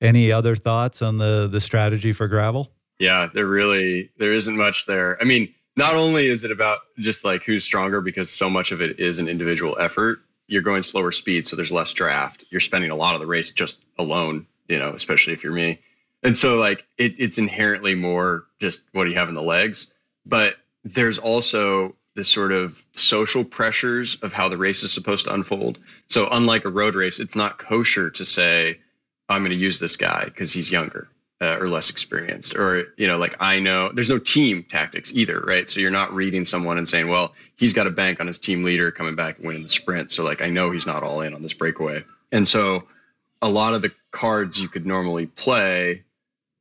Any 0.01 0.33
other 0.33 0.57
thoughts 0.57 1.03
on 1.03 1.19
the 1.19 1.47
the 1.47 1.61
strategy 1.61 2.15
for 2.15 2.27
gravel? 2.27 2.73
Yeah, 2.99 3.29
there 3.35 3.47
really 3.47 4.11
there 4.17 4.33
isn't 4.33 4.57
much 4.57 4.87
there. 4.87 5.21
I 5.21 5.25
mean, 5.25 5.53
not 5.77 5.95
only 5.95 6.29
is 6.29 6.43
it 6.43 6.51
about 6.51 6.79
just 6.99 7.23
like 7.23 7.45
who's 7.45 7.65
stronger 7.65 8.01
because 8.01 8.31
so 8.31 8.49
much 8.49 8.73
of 8.73 8.81
it 8.81 8.99
is 8.99 9.19
an 9.19 9.29
individual 9.29 9.77
effort. 9.79 10.21
You're 10.47 10.63
going 10.63 10.83
slower 10.83 11.13
speed, 11.13 11.45
so 11.45 11.55
there's 11.55 11.71
less 11.71 11.93
draft. 11.93 12.47
You're 12.49 12.63
spending 12.63 12.91
a 12.91 12.97
lot 12.97 13.15
of 13.15 13.21
the 13.21 13.27
race 13.27 13.51
just 13.51 13.85
alone, 13.99 14.47
you 14.69 14.79
know, 14.79 14.95
especially 14.95 15.35
if 15.35 15.45
you're 15.45 15.53
me. 15.53 15.81
And 16.23 16.35
so 16.35 16.57
like 16.57 16.87
it, 16.97 17.15
it's 17.19 17.37
inherently 17.37 17.95
more 17.95 18.45
just 18.59 18.85
what 18.93 19.05
do 19.05 19.11
you 19.11 19.19
have 19.19 19.29
in 19.29 19.35
the 19.35 19.43
legs. 19.43 19.93
But 20.25 20.57
there's 20.83 21.19
also 21.19 21.95
the 22.19 22.25
sort 22.25 22.51
of 22.51 22.85
social 22.97 23.45
pressures 23.45 24.17
of 24.23 24.33
how 24.33 24.49
the 24.49 24.57
race 24.57 24.83
is 24.83 24.93
supposed 24.93 25.27
to 25.27 25.33
unfold. 25.33 25.79
So, 26.09 26.29
unlike 26.29 26.65
a 26.65 26.69
road 26.69 26.97
race, 26.97 27.21
it's 27.21 27.37
not 27.37 27.59
kosher 27.61 28.11
to 28.11 28.25
say, 28.25 28.81
I'm 29.29 29.43
going 29.43 29.53
to 29.53 29.57
use 29.57 29.79
this 29.79 29.97
guy 29.97 30.25
because 30.25 30.53
he's 30.53 30.73
younger 30.73 31.07
uh, 31.41 31.59
or 31.61 31.69
less 31.69 31.91
experienced. 31.91 32.57
Or, 32.57 32.87
you 32.97 33.07
know, 33.07 33.19
like 33.19 33.37
I 33.39 33.61
know 33.61 33.93
there's 33.93 34.11
no 34.11 34.19
team 34.19 34.65
tactics 34.69 35.15
either, 35.15 35.41
right? 35.41 35.69
So, 35.69 35.79
you're 35.79 35.93
not 35.93 36.13
reading 36.13 36.45
someone 36.45 36.77
and 36.77 36.89
saying, 36.89 37.07
well, 37.07 37.35
he's 37.55 37.73
got 37.73 37.87
a 37.87 37.91
bank 37.93 38.19
on 38.19 38.27
his 38.27 38.39
team 38.39 38.65
leader 38.65 38.91
coming 38.91 39.15
back 39.15 39.39
and 39.39 39.47
winning 39.47 39.63
the 39.63 39.69
sprint. 39.69 40.11
So, 40.11 40.25
like, 40.25 40.43
I 40.43 40.51
know 40.51 40.73
he's 40.73 40.89
not 40.89 41.05
all 41.05 41.21
in 41.21 41.35
on 41.35 41.43
this 41.43 41.55
breakaway. 41.55 42.03
And 42.33 42.49
so, 42.49 42.89
a 43.41 43.49
lot 43.49 43.75
of 43.75 43.83
the 43.83 43.93
cards 44.11 44.61
you 44.61 44.69
could 44.69 44.87
normally 44.87 45.27
play, 45.27 46.03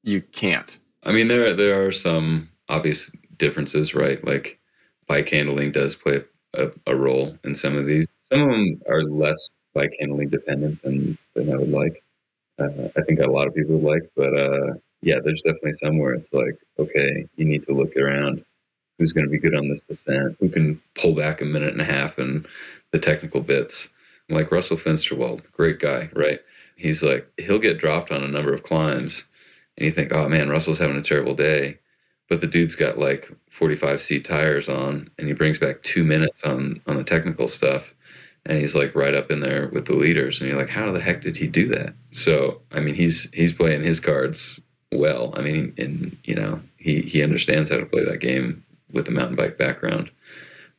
you 0.04 0.22
can't. 0.22 0.78
I 1.04 1.14
mean, 1.14 1.28
there 1.28 1.56
there 1.56 1.84
are 1.84 1.92
some 1.92 2.52
obvious 2.70 3.10
differences, 3.38 3.96
right? 3.96 4.24
Like 4.24 4.57
bike 5.08 5.30
handling 5.30 5.72
does 5.72 5.96
play 5.96 6.24
a, 6.54 6.70
a, 6.86 6.96
role 6.96 7.38
in 7.44 7.56
some 7.56 7.76
of 7.76 7.86
these. 7.86 8.06
Some 8.32 8.42
of 8.42 8.50
them 8.50 8.82
are 8.90 9.04
less 9.04 9.50
bike 9.74 9.96
handling 10.00 10.30
dependent 10.30 10.82
than, 10.82 11.18
than 11.36 11.52
I 11.52 11.58
would 11.58 11.72
like. 11.72 12.04
Uh, 12.60 12.90
I 12.98 13.02
think 13.04 13.20
a 13.20 13.28
lot 13.28 13.48
of 13.48 13.56
people 13.56 13.78
would 13.78 13.90
like, 13.90 14.10
but 14.16 14.38
uh, 14.38 14.74
yeah, 15.02 15.16
there's 15.24 15.42
definitely 15.42 15.74
some 15.74 16.00
where 16.00 16.14
it's 16.14 16.34
like, 16.34 16.58
okay, 16.80 17.26
you 17.36 17.46
need 17.46 17.66
to 17.68 17.74
look 17.74 17.96
around. 17.96 18.44
Who's 18.98 19.14
going 19.14 19.26
to 19.26 19.32
be 19.32 19.38
good 19.38 19.56
on 19.56 19.70
this 19.70 19.84
descent? 19.84 20.38
Who 20.40 20.50
can 20.50 20.82
pull 20.96 21.14
back 21.14 21.40
a 21.40 21.46
minute 21.46 21.72
and 21.72 21.82
a 21.82 21.86
half 21.86 22.18
and 22.18 22.48
the 22.92 22.98
technical 22.98 23.42
bits? 23.42 23.90
Like 24.30 24.52
Russell 24.52 24.76
Finsterwald, 24.76 25.50
great 25.52 25.80
guy, 25.80 26.10
right? 26.14 26.40
He's 26.76 27.04
like, 27.04 27.32
he'll 27.38 27.60
get 27.60 27.78
dropped 27.78 28.12
on 28.12 28.24
a 28.24 28.28
number 28.28 28.54
of 28.54 28.64
climbs, 28.64 29.24
and 29.78 29.86
you 29.86 29.92
think, 29.92 30.12
oh 30.12 30.28
man, 30.28 30.50
Russell's 30.50 30.80
having 30.80 30.98
a 30.98 31.04
terrible 31.04 31.36
day 31.36 31.78
but 32.30 32.42
the 32.42 32.48
dude's 32.48 32.76
got 32.76 32.98
like 32.98 33.30
45 33.50 34.02
seat 34.02 34.26
tires 34.26 34.70
on 34.70 35.10
and 35.18 35.28
he 35.28 35.34
brings 35.34 35.60
back 35.60 35.82
two 35.84 36.04
minutes 36.04 36.44
on 36.44 36.82
on 36.88 36.98
the 36.98 37.04
technical 37.04 37.48
stuff 37.48 37.94
and 38.46 38.58
he's 38.58 38.76
like 38.76 38.96
right 38.96 39.16
up 39.16 39.32
in 39.32 39.40
there 39.42 39.70
with 39.70 39.86
the 39.86 39.96
leaders 39.96 40.40
and 40.40 40.50
you're 40.50 40.60
like 40.60 40.70
how 40.70 40.92
the 40.92 41.00
heck 41.00 41.22
did 41.22 41.38
he 41.38 41.48
do 41.48 41.68
that? 41.70 41.94
So 42.12 42.62
i 42.72 42.80
mean 42.80 42.96
he's 42.96 43.30
he's 43.32 43.54
playing 43.54 43.84
his 43.84 44.00
cards 44.00 44.60
well. 44.92 45.34
I 45.36 45.42
mean 45.42 45.74
and 45.78 46.18
you 46.24 46.36
know 46.36 46.62
he 46.78 47.02
he 47.02 47.24
understands 47.24 47.72
how 47.72 47.78
to 47.78 47.86
play 47.86 48.04
that 48.06 48.20
game 48.20 48.64
with 48.92 49.08
a 49.08 49.12
mountain 49.12 49.36
bike 49.36 49.58
background 49.58 50.10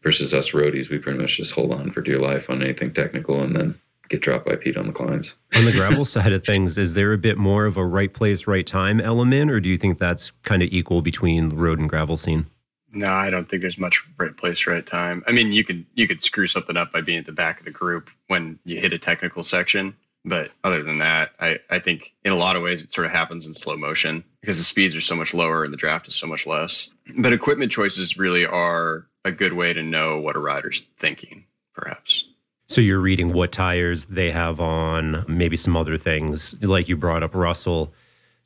versus 0.02 0.32
us 0.32 0.52
roadies. 0.52 0.90
We 0.90 0.98
pretty 0.98 1.18
much 1.18 1.36
just 1.36 1.52
hold 1.52 1.72
on 1.72 1.90
for 1.90 2.00
dear 2.00 2.18
life 2.18 2.48
on 2.48 2.62
anything 2.62 2.92
technical 2.92 3.42
and 3.42 3.54
then 3.54 3.78
get 4.08 4.22
dropped 4.22 4.46
by 4.46 4.56
Pete 4.56 4.76
on 4.76 4.86
the 4.86 4.92
climbs. 4.92 5.34
on 5.56 5.64
the 5.64 5.72
gravel 5.72 6.04
side 6.06 6.32
of 6.32 6.44
things, 6.44 6.78
is 6.78 6.94
there 6.94 7.12
a 7.12 7.18
bit 7.18 7.38
more 7.38 7.66
of 7.66 7.76
a 7.76 7.84
right 7.84 8.12
place, 8.12 8.46
right 8.46 8.66
time 8.66 9.00
element, 9.00 9.50
or 9.50 9.60
do 9.60 9.68
you 9.68 9.78
think 9.78 9.98
that's 9.98 10.30
kind 10.42 10.62
of 10.62 10.68
equal 10.72 11.02
between 11.02 11.50
road 11.50 11.78
and 11.78 11.88
gravel 11.88 12.16
scene? 12.16 12.46
No, 12.90 13.08
I 13.08 13.30
don't 13.30 13.48
think 13.48 13.60
there's 13.60 13.78
much 13.78 14.02
right 14.16 14.34
place, 14.34 14.66
right 14.66 14.84
time. 14.84 15.22
I 15.26 15.32
mean, 15.32 15.52
you 15.52 15.62
could 15.62 15.84
you 15.94 16.08
could 16.08 16.22
screw 16.22 16.46
something 16.46 16.76
up 16.76 16.90
by 16.90 17.02
being 17.02 17.18
at 17.18 17.26
the 17.26 17.32
back 17.32 17.58
of 17.58 17.66
the 17.66 17.70
group 17.70 18.10
when 18.28 18.58
you 18.64 18.80
hit 18.80 18.94
a 18.94 18.98
technical 18.98 19.42
section, 19.42 19.94
but 20.24 20.50
other 20.64 20.82
than 20.82 20.98
that, 20.98 21.30
I, 21.38 21.58
I 21.70 21.78
think 21.78 22.14
in 22.24 22.32
a 22.32 22.36
lot 22.36 22.56
of 22.56 22.62
ways 22.62 22.82
it 22.82 22.92
sort 22.92 23.06
of 23.06 23.12
happens 23.12 23.46
in 23.46 23.54
slow 23.54 23.76
motion 23.76 24.24
because 24.40 24.58
the 24.58 24.64
speeds 24.64 24.96
are 24.96 25.00
so 25.00 25.14
much 25.14 25.34
lower 25.34 25.64
and 25.64 25.72
the 25.72 25.78
draft 25.78 26.08
is 26.08 26.14
so 26.14 26.26
much 26.26 26.46
less. 26.46 26.92
But 27.16 27.32
equipment 27.32 27.72
choices 27.72 28.18
really 28.18 28.46
are 28.46 29.06
a 29.24 29.32
good 29.32 29.52
way 29.52 29.72
to 29.72 29.82
know 29.82 30.18
what 30.18 30.36
a 30.36 30.40
rider's 30.40 30.80
thinking, 30.98 31.44
perhaps. 31.74 32.28
So 32.68 32.82
you're 32.82 33.00
reading 33.00 33.32
what 33.32 33.50
tires 33.50 34.04
they 34.06 34.30
have 34.30 34.60
on, 34.60 35.24
maybe 35.26 35.56
some 35.56 35.76
other 35.76 35.96
things. 35.96 36.54
Like 36.62 36.88
you 36.88 36.96
brought 36.98 37.22
up 37.22 37.34
Russell, 37.34 37.94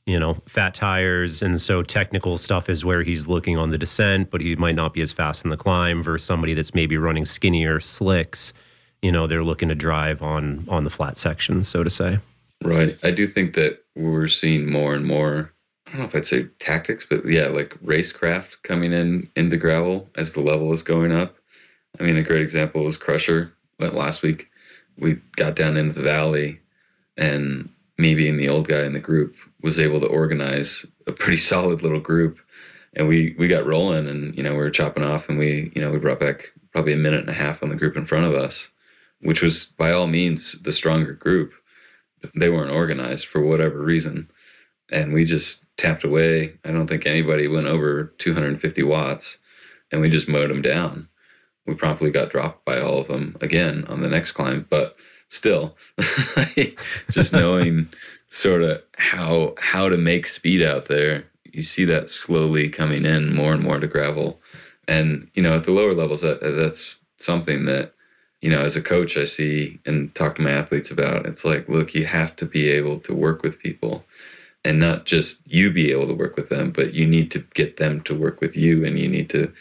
you 0.07 0.18
know, 0.18 0.35
fat 0.47 0.75
tires. 0.75 1.43
And 1.43 1.61
so 1.61 1.83
technical 1.83 2.39
stuff 2.39 2.68
is 2.68 2.85
where 2.85 3.03
he's 3.03 3.27
looking 3.27 3.59
on 3.59 3.70
the 3.70 3.79
descent, 3.79 4.31
but 4.31 4.41
he 4.41 4.55
might 4.55 4.77
not 4.77 4.95
be 4.95 5.01
as 5.01 5.12
fast 5.12 5.45
in 5.45 5.51
the 5.51 5.57
climb 5.57 6.03
versus 6.03 6.25
somebody 6.25 6.55
that's 6.55 6.73
maybe 6.73 6.97
running 6.97 7.25
skinnier 7.25 7.81
slicks. 7.81 8.53
You 9.03 9.11
know, 9.11 9.27
they're 9.27 9.43
looking 9.43 9.68
to 9.68 9.75
drive 9.75 10.23
on 10.23 10.66
on 10.68 10.85
the 10.85 10.91
flat 10.91 11.16
section, 11.16 11.64
so 11.64 11.83
to 11.83 11.91
say. 11.91 12.20
Right. 12.62 12.97
I 13.03 13.11
do 13.11 13.27
think 13.27 13.55
that 13.55 13.83
we're 13.97 14.29
seeing 14.29 14.70
more 14.70 14.95
and 14.95 15.05
more 15.05 15.53
I 15.93 15.97
don't 15.97 16.01
know 16.01 16.07
if 16.07 16.14
I'd 16.14 16.25
say 16.25 16.45
tactics, 16.59 17.05
but 17.05 17.27
yeah, 17.27 17.49
like 17.49 17.79
racecraft 17.83 18.62
coming 18.62 18.95
in 18.95 19.29
into 19.37 19.59
gravel 19.59 20.09
as 20.14 20.33
the 20.33 20.41
level 20.41 20.73
is 20.73 20.83
going 20.83 21.12
up. 21.12 21.37
I 22.01 22.05
mean, 22.05 22.16
a 22.16 22.23
great 22.23 22.41
example 22.41 22.83
was 22.83 22.97
Crusher 22.97 23.53
but 23.83 23.95
last 23.95 24.22
week 24.22 24.49
we 24.97 25.14
got 25.35 25.57
down 25.57 25.76
into 25.76 25.93
the 25.93 26.03
valley 26.03 26.61
and 27.16 27.68
me 27.99 28.14
being 28.14 28.37
the 28.37 28.49
old 28.49 28.68
guy 28.68 28.85
in 28.85 28.93
the 28.93 29.01
group 29.01 29.35
was 29.61 29.80
able 29.80 29.99
to 29.99 30.07
organize 30.07 30.87
a 31.09 31.12
pretty 31.12 31.37
solid 31.51 31.83
little 31.83 31.99
group. 31.99 32.39
And 32.95 33.09
we 33.09 33.35
we 33.39 33.49
got 33.49 33.66
rolling 33.66 34.07
and 34.07 34.37
you 34.37 34.43
know 34.43 34.53
we 34.53 34.59
were 34.59 34.70
chopping 34.70 35.03
off 35.03 35.28
and 35.28 35.37
we 35.37 35.72
you 35.74 35.83
know 35.83 35.91
we 35.91 35.99
brought 35.99 36.20
back 36.20 36.53
probably 36.70 36.93
a 36.93 36.97
minute 36.97 37.20
and 37.20 37.28
a 37.28 37.33
half 37.33 37.62
on 37.62 37.70
the 37.70 37.74
group 37.74 37.97
in 37.97 38.05
front 38.05 38.26
of 38.26 38.35
us 38.35 38.68
which 39.20 39.43
was 39.43 39.66
by 39.66 39.91
all 39.91 40.07
means 40.07 40.61
the 40.62 40.70
stronger 40.70 41.14
group. 41.14 41.53
They 42.37 42.51
weren't 42.51 42.70
organized 42.70 43.26
for 43.26 43.41
whatever 43.41 43.80
reason. 43.80 44.30
And 44.93 45.12
we 45.12 45.24
just 45.24 45.64
tapped 45.76 46.05
away. 46.05 46.55
I 46.64 46.70
don't 46.70 46.87
think 46.87 47.07
anybody 47.07 47.49
went 47.49 47.66
over 47.66 48.14
250 48.18 48.83
watts 48.85 49.39
and 49.91 50.01
we 50.01 50.09
just 50.09 50.28
mowed 50.28 50.51
them 50.51 50.62
down 50.62 51.09
we 51.66 51.74
promptly 51.74 52.10
got 52.10 52.30
dropped 52.30 52.64
by 52.64 52.80
all 52.80 52.98
of 52.98 53.08
them 53.08 53.36
again 53.40 53.84
on 53.88 54.00
the 54.00 54.08
next 54.08 54.32
climb 54.32 54.66
but 54.68 54.96
still 55.28 55.76
just 57.10 57.32
knowing 57.32 57.88
sort 58.28 58.62
of 58.62 58.82
how 58.96 59.54
how 59.58 59.88
to 59.88 59.96
make 59.96 60.26
speed 60.26 60.62
out 60.62 60.86
there 60.86 61.24
you 61.52 61.62
see 61.62 61.84
that 61.84 62.08
slowly 62.08 62.68
coming 62.68 63.04
in 63.04 63.34
more 63.34 63.52
and 63.52 63.62
more 63.62 63.78
to 63.78 63.86
gravel. 63.86 64.40
And 64.88 65.28
you 65.34 65.42
know 65.42 65.54
at 65.54 65.64
the 65.64 65.72
lower 65.72 65.94
levels 65.94 66.22
that 66.22 66.40
that's 66.40 67.04
something 67.18 67.66
that 67.66 67.94
you 68.40 68.50
know, 68.50 68.60
as 68.60 68.74
a 68.74 68.82
coach, 68.82 69.16
I 69.16 69.22
see 69.22 69.78
and 69.86 70.12
talk 70.16 70.34
to 70.34 70.42
my 70.42 70.50
athletes 70.50 70.90
about 70.90 71.26
it's 71.26 71.44
like, 71.44 71.68
look, 71.68 71.94
you 71.94 72.06
have 72.06 72.34
to 72.36 72.44
be 72.44 72.68
able 72.70 72.98
to 73.00 73.14
work 73.14 73.44
with 73.44 73.60
people 73.60 74.04
and 74.64 74.80
not 74.80 75.06
just 75.06 75.46
you 75.46 75.70
be 75.70 75.92
able 75.92 76.08
to 76.08 76.14
work 76.14 76.34
with 76.34 76.48
them, 76.48 76.72
but 76.72 76.92
you 76.92 77.06
need 77.06 77.30
to 77.30 77.38
get 77.54 77.76
them 77.76 78.00
to 78.00 78.18
work 78.18 78.40
with 78.40 78.56
you 78.56 78.84
and 78.84 78.98
you 78.98 79.06
need 79.06 79.30
to 79.30 79.52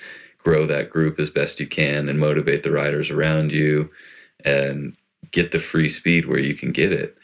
grow 0.44 0.66
that 0.66 0.90
group 0.90 1.20
as 1.20 1.30
best 1.30 1.60
you 1.60 1.68
can 1.68 2.10
and 2.10 2.20
motivate 2.20 2.64
the 2.64 2.72
riders 2.72 3.10
around 3.10 3.52
you 3.52 3.90
and 4.44 4.96
get 5.32 5.52
the 5.52 5.60
free 5.60 5.90
speed 5.90 6.26
where 6.26 6.40
you 6.40 6.56
can 6.56 6.72
get 6.72 6.92
it 6.92 7.18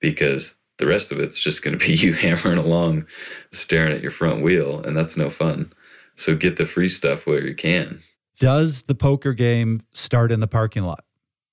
because 0.00 0.56
the 0.78 0.86
rest 0.86 1.12
of 1.12 1.20
it's 1.20 1.38
just 1.38 1.62
going 1.62 1.78
to 1.78 1.86
be 1.86 1.92
you 1.94 2.12
hammering 2.12 2.58
along 2.58 3.06
staring 3.52 3.92
at 3.92 4.02
your 4.02 4.10
front 4.10 4.42
wheel 4.42 4.80
and 4.82 4.96
that's 4.96 5.16
no 5.16 5.30
fun. 5.30 5.72
So 6.16 6.36
get 6.36 6.56
the 6.56 6.66
free 6.66 6.88
stuff 6.88 7.26
where 7.26 7.44
you 7.44 7.54
can. 7.54 8.00
Does 8.38 8.82
the 8.84 8.94
poker 8.94 9.32
game 9.32 9.82
start 9.92 10.32
in 10.32 10.40
the 10.40 10.46
parking 10.46 10.82
lot? 10.82 11.04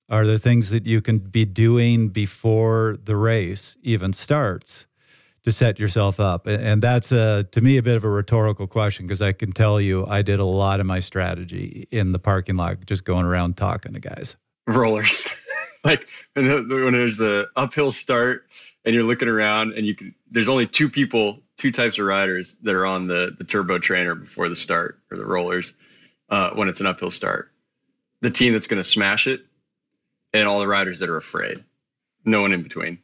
Are 0.09 0.25
there 0.25 0.37
things 0.37 0.71
that 0.71 0.85
you 0.85 1.01
can 1.01 1.19
be 1.19 1.45
doing 1.45 2.09
before 2.09 2.97
the 3.01 3.15
race 3.15 3.77
even 3.81 4.13
starts 4.13 4.87
to 5.43 5.51
set 5.51 5.79
yourself 5.79 6.19
up? 6.19 6.47
And 6.47 6.81
that's 6.81 7.11
a, 7.11 7.47
to 7.51 7.61
me 7.61 7.77
a 7.77 7.83
bit 7.83 7.95
of 7.95 8.03
a 8.03 8.09
rhetorical 8.09 8.67
question 8.67 9.07
because 9.07 9.21
I 9.21 9.31
can 9.31 9.51
tell 9.51 9.81
you 9.81 10.05
I 10.05 10.21
did 10.21 10.39
a 10.39 10.45
lot 10.45 10.79
of 10.79 10.85
my 10.85 10.99
strategy 10.99 11.87
in 11.91 12.11
the 12.11 12.19
parking 12.19 12.55
lot, 12.55 12.85
just 12.85 13.03
going 13.03 13.25
around 13.25 13.57
talking 13.57 13.93
to 13.93 13.99
guys. 13.99 14.35
Rollers, 14.67 15.29
like 15.83 16.07
when, 16.33 16.45
when 16.69 16.93
there's 16.93 17.17
the 17.17 17.49
uphill 17.55 17.91
start 17.91 18.45
and 18.85 18.95
you're 18.95 19.03
looking 19.03 19.27
around 19.27 19.73
and 19.73 19.85
you 19.85 19.95
can. 19.95 20.15
There's 20.29 20.49
only 20.49 20.67
two 20.67 20.89
people, 20.89 21.39
two 21.57 21.71
types 21.71 21.99
of 21.99 22.05
riders 22.05 22.55
that 22.63 22.75
are 22.75 22.85
on 22.85 23.07
the 23.07 23.35
the 23.37 23.43
turbo 23.43 23.79
trainer 23.79 24.15
before 24.15 24.49
the 24.49 24.55
start 24.55 24.99
or 25.11 25.17
the 25.17 25.25
rollers 25.25 25.73
uh, 26.29 26.51
when 26.51 26.67
it's 26.67 26.79
an 26.79 26.87
uphill 26.87 27.11
start. 27.11 27.51
The 28.21 28.31
team 28.31 28.53
that's 28.53 28.67
going 28.67 28.81
to 28.81 28.87
smash 28.87 29.27
it, 29.27 29.45
and 30.33 30.47
all 30.47 30.59
the 30.59 30.67
riders 30.67 30.99
that 30.99 31.09
are 31.09 31.17
afraid. 31.17 31.63
No 32.23 32.41
one 32.41 32.53
in 32.53 32.63
between. 32.63 32.99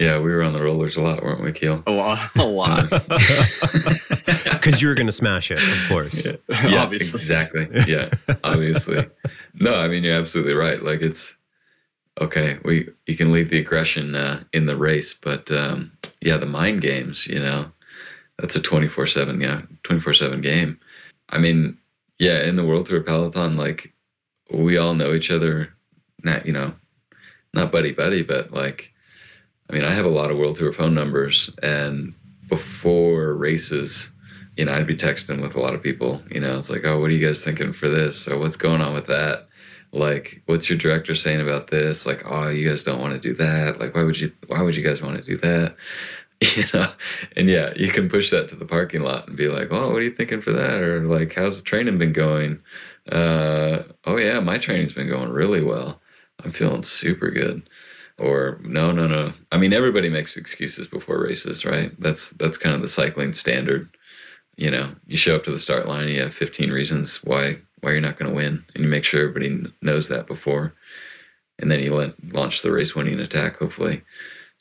Yeah, 0.00 0.18
we 0.18 0.32
were 0.32 0.42
on 0.42 0.54
the 0.54 0.62
rollers 0.62 0.96
a 0.96 1.02
lot, 1.02 1.22
weren't 1.22 1.42
we, 1.42 1.52
Kiel? 1.52 1.82
A 1.86 1.92
lot, 1.92 2.30
a 2.36 2.46
lot. 2.46 2.90
Because 4.44 4.82
you 4.82 4.88
were 4.88 4.94
going 4.94 5.06
to 5.06 5.12
smash 5.12 5.50
it, 5.50 5.58
of 5.58 5.88
course. 5.88 6.26
Yeah, 6.26 6.32
yeah 6.68 6.82
obviously. 6.82 7.18
exactly. 7.18 7.68
Yeah, 7.86 8.10
obviously. 8.44 9.06
No, 9.54 9.74
I 9.74 9.88
mean 9.88 10.02
you're 10.02 10.14
absolutely 10.14 10.52
right. 10.52 10.82
Like 10.82 11.00
it's 11.00 11.36
okay. 12.20 12.58
We 12.64 12.88
you 13.06 13.16
can 13.16 13.32
leave 13.32 13.48
the 13.48 13.58
aggression 13.58 14.14
uh, 14.14 14.42
in 14.52 14.66
the 14.66 14.76
race, 14.76 15.14
but 15.14 15.50
um, 15.50 15.92
yeah, 16.20 16.36
the 16.36 16.46
mind 16.46 16.82
games. 16.82 17.26
You 17.26 17.40
know, 17.40 17.72
that's 18.38 18.56
a 18.56 18.60
twenty 18.60 18.86
four 18.86 19.06
seven. 19.06 19.40
Yeah, 19.40 19.62
twenty 19.82 20.00
four 20.00 20.12
seven 20.12 20.40
game. 20.40 20.78
I 21.30 21.38
mean, 21.38 21.78
yeah, 22.18 22.42
in 22.42 22.56
the 22.56 22.64
World 22.64 22.86
Tour 22.86 23.02
peloton, 23.02 23.56
like 23.56 23.94
we 24.50 24.76
all 24.76 24.94
know 24.94 25.14
each 25.14 25.30
other. 25.30 25.72
Not 26.22 26.44
you 26.44 26.52
know, 26.52 26.74
not 27.54 27.72
buddy 27.72 27.92
buddy, 27.92 28.22
but 28.22 28.52
like 28.52 28.92
I 29.70 29.72
mean, 29.72 29.84
I 29.84 29.92
have 29.92 30.04
a 30.04 30.08
lot 30.08 30.32
of 30.32 30.36
World 30.36 30.56
Tour 30.56 30.72
phone 30.72 30.94
numbers, 30.94 31.48
and 31.62 32.12
before 32.48 33.34
races, 33.34 34.10
you 34.56 34.64
know, 34.64 34.72
I'd 34.72 34.86
be 34.86 34.96
texting 34.96 35.40
with 35.40 35.54
a 35.54 35.60
lot 35.60 35.74
of 35.74 35.82
people. 35.82 36.20
You 36.28 36.40
know, 36.40 36.58
it's 36.58 36.70
like, 36.70 36.84
oh, 36.84 36.98
what 37.00 37.10
are 37.10 37.14
you 37.14 37.24
guys 37.24 37.44
thinking 37.44 37.72
for 37.72 37.88
this? 37.88 38.26
Or 38.26 38.36
what's 38.36 38.56
going 38.56 38.80
on 38.80 38.94
with 38.94 39.06
that? 39.06 39.46
Like, 39.92 40.42
what's 40.46 40.68
your 40.68 40.76
director 40.76 41.14
saying 41.14 41.40
about 41.40 41.68
this? 41.68 42.04
Like, 42.04 42.24
oh, 42.26 42.48
you 42.48 42.68
guys 42.68 42.82
don't 42.82 43.00
want 43.00 43.12
to 43.12 43.20
do 43.20 43.32
that. 43.34 43.78
Like, 43.78 43.94
why 43.94 44.02
would 44.02 44.20
you? 44.20 44.32
Why 44.48 44.60
would 44.60 44.74
you 44.74 44.82
guys 44.82 45.02
want 45.02 45.18
to 45.18 45.24
do 45.24 45.36
that? 45.38 45.76
You 46.56 46.64
know, 46.72 46.90
and 47.36 47.50
yeah, 47.50 47.74
you 47.76 47.90
can 47.90 48.08
push 48.08 48.30
that 48.30 48.48
to 48.48 48.56
the 48.56 48.64
parking 48.64 49.02
lot 49.02 49.28
and 49.28 49.36
be 49.36 49.48
like, 49.48 49.68
oh, 49.70 49.92
what 49.92 49.98
are 49.98 50.00
you 50.00 50.10
thinking 50.10 50.40
for 50.40 50.52
that? 50.52 50.80
Or 50.80 51.02
like, 51.02 51.34
how's 51.34 51.58
the 51.58 51.62
training 51.62 51.98
been 51.98 52.14
going? 52.14 52.62
Uh, 53.12 53.82
oh 54.06 54.16
yeah, 54.16 54.40
my 54.40 54.56
training's 54.56 54.94
been 54.94 55.06
going 55.06 55.28
really 55.28 55.62
well. 55.62 56.00
I'm 56.42 56.50
feeling 56.50 56.82
super 56.82 57.30
good 57.30 57.68
or 58.20 58.60
no 58.62 58.92
no 58.92 59.06
no. 59.06 59.32
I 59.50 59.58
mean 59.58 59.72
everybody 59.72 60.08
makes 60.08 60.36
excuses 60.36 60.86
before 60.86 61.20
races 61.22 61.64
right? 61.64 61.98
That's 62.00 62.30
that's 62.30 62.58
kind 62.58 62.74
of 62.74 62.82
the 62.82 62.88
cycling 62.88 63.32
standard. 63.32 63.88
You 64.56 64.70
know 64.70 64.94
you 65.06 65.16
show 65.16 65.36
up 65.36 65.44
to 65.44 65.50
the 65.50 65.58
start 65.58 65.88
line 65.88 66.08
you 66.08 66.20
have 66.20 66.34
15 66.34 66.70
reasons 66.70 67.24
why 67.24 67.56
why 67.80 67.92
you're 67.92 68.00
not 68.00 68.18
going 68.18 68.30
to 68.30 68.36
win 68.36 68.64
and 68.74 68.84
you 68.84 68.90
make 68.90 69.04
sure 69.04 69.20
everybody 69.20 69.66
knows 69.80 70.08
that 70.08 70.26
before. 70.26 70.74
And 71.58 71.70
then 71.70 71.80
you 71.80 71.94
let, 71.94 72.32
launch 72.32 72.62
the 72.62 72.72
race 72.72 72.94
winning 72.94 73.20
attack 73.20 73.56
hopefully. 73.56 74.02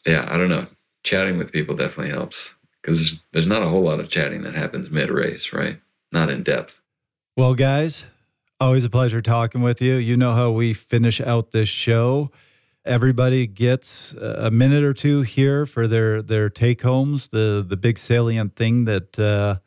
Yeah 0.05 0.27
i 0.31 0.37
don't 0.37 0.49
know. 0.49 0.67
Chatting 1.03 1.37
with 1.37 1.53
people 1.53 1.75
definitely 1.75 2.11
helps 2.11 2.55
because 2.81 2.99
there's, 2.99 3.19
there's 3.31 3.47
not 3.47 3.63
a 3.63 3.69
whole 3.69 3.83
lot 3.83 3.99
of 3.99 4.09
chatting 4.09 4.41
that 4.43 4.55
happens 4.55 4.89
mid 4.89 5.09
race 5.09 5.53
right? 5.53 5.79
Not 6.11 6.29
in 6.29 6.43
depth. 6.43 6.81
Well 7.35 7.55
guys 7.55 8.05
always 8.59 8.83
a 8.83 8.89
pleasure 8.89 9.21
talking 9.21 9.61
with 9.61 9.81
you. 9.81 9.95
You 9.95 10.17
know 10.17 10.35
how 10.35 10.51
we 10.51 10.73
finish 10.73 11.21
out 11.21 11.51
this 11.51 11.69
show 11.69 12.31
everybody 12.85 13.47
gets 13.47 14.13
a 14.13 14.51
minute 14.51 14.83
or 14.83 14.93
two 14.93 15.21
here 15.21 15.65
for 15.65 15.87
their 15.87 16.21
their 16.21 16.49
take 16.49 16.81
homes, 16.81 17.29
the 17.29 17.65
the 17.67 17.77
big 17.77 17.97
salient 17.97 18.55
thing 18.55 18.85
that 18.85 19.19
uh, 19.19 19.59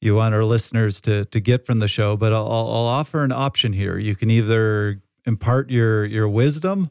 you 0.00 0.14
want 0.14 0.34
our 0.34 0.44
listeners 0.44 1.00
to 1.02 1.24
to 1.26 1.40
get 1.40 1.66
from 1.66 1.78
the 1.78 1.88
show. 1.88 2.16
But 2.16 2.32
I'll, 2.32 2.46
I'll 2.46 2.86
offer 2.86 3.24
an 3.24 3.32
option 3.32 3.72
here. 3.72 3.98
You 3.98 4.16
can 4.16 4.30
either 4.30 5.00
impart 5.26 5.70
your 5.70 6.04
your 6.04 6.28
wisdom, 6.28 6.90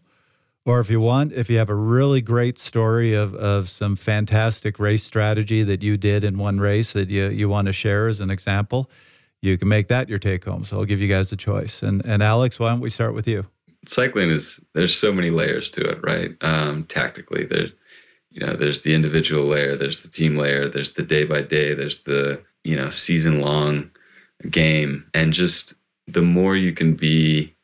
or 0.65 0.79
if 0.79 0.89
you 0.89 1.01
want, 1.01 1.33
if 1.33 1.49
you 1.49 1.57
have 1.57 1.69
a 1.69 1.75
really 1.75 2.21
great 2.21 2.57
story 2.57 3.13
of 3.13 3.35
of 3.35 3.69
some 3.69 3.95
fantastic 3.95 4.79
race 4.79 5.03
strategy 5.03 5.63
that 5.63 5.81
you 5.83 5.97
did 5.97 6.23
in 6.23 6.37
one 6.37 6.59
race 6.59 6.93
that 6.93 7.09
you 7.09 7.29
you 7.29 7.49
want 7.49 7.67
to 7.67 7.73
share 7.73 8.07
as 8.07 8.19
an 8.19 8.29
example. 8.29 8.89
You 9.41 9.57
can 9.57 9.69
make 9.69 9.87
that 9.87 10.09
your 10.09 10.19
take 10.19 10.43
home. 10.43 10.65
So 10.65 10.79
I'll 10.79 10.85
give 10.85 10.99
you 10.99 11.07
guys 11.07 11.31
a 11.31 11.37
choice. 11.37 11.81
And 11.81 12.05
and 12.05 12.21
Alex, 12.21 12.59
why 12.59 12.69
don't 12.69 12.81
we 12.81 12.89
start 12.89 13.13
with 13.13 13.27
you? 13.27 13.45
Cycling 13.89 14.29
is 14.29 14.59
there's 14.73 14.95
so 14.95 15.11
many 15.11 15.29
layers 15.31 15.69
to 15.71 15.81
it, 15.81 15.99
right? 16.03 16.31
Um, 16.41 16.83
tactically, 16.83 17.45
there's 17.45 17.71
you 18.29 18.45
know 18.45 18.53
there's 18.53 18.81
the 18.81 18.93
individual 18.93 19.45
layer, 19.45 19.75
there's 19.75 19.99
the 19.99 20.09
team 20.09 20.37
layer, 20.37 20.69
there's 20.69 20.93
the 20.93 21.03
day 21.03 21.25
by 21.25 21.41
day, 21.41 21.73
there's 21.73 22.03
the 22.03 22.41
you 22.63 22.75
know 22.75 22.89
season 22.89 23.41
long 23.41 23.89
game, 24.49 25.05
and 25.13 25.33
just 25.33 25.73
the 26.07 26.21
more 26.21 26.55
you 26.55 26.71
can 26.73 26.93
be 26.93 27.55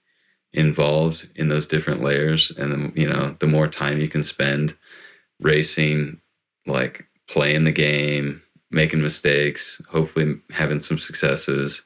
involved 0.53 1.27
in 1.35 1.49
those 1.49 1.67
different 1.67 2.01
layers, 2.01 2.51
and 2.51 2.71
the, 2.71 3.01
you 3.01 3.07
know 3.07 3.35
the 3.39 3.47
more 3.47 3.67
time 3.67 3.99
you 3.99 4.09
can 4.09 4.23
spend 4.23 4.75
racing, 5.39 6.19
like 6.65 7.05
playing 7.27 7.65
the 7.65 7.71
game, 7.71 8.41
making 8.71 9.01
mistakes, 9.01 9.81
hopefully 9.89 10.35
having 10.49 10.79
some 10.79 10.97
successes, 10.97 11.83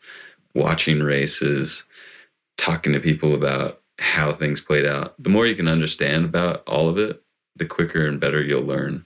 watching 0.55 1.01
races, 1.01 1.83
talking 2.57 2.93
to 2.93 2.99
people 2.99 3.35
about 3.35 3.81
how 3.99 4.31
things 4.31 4.61
played 4.61 4.85
out. 4.85 5.15
The 5.21 5.29
more 5.29 5.45
you 5.45 5.55
can 5.55 5.67
understand 5.67 6.25
about 6.25 6.63
all 6.67 6.89
of 6.89 6.97
it, 6.97 7.21
the 7.55 7.65
quicker 7.65 8.07
and 8.07 8.19
better 8.19 8.41
you'll 8.41 8.63
learn. 8.63 9.05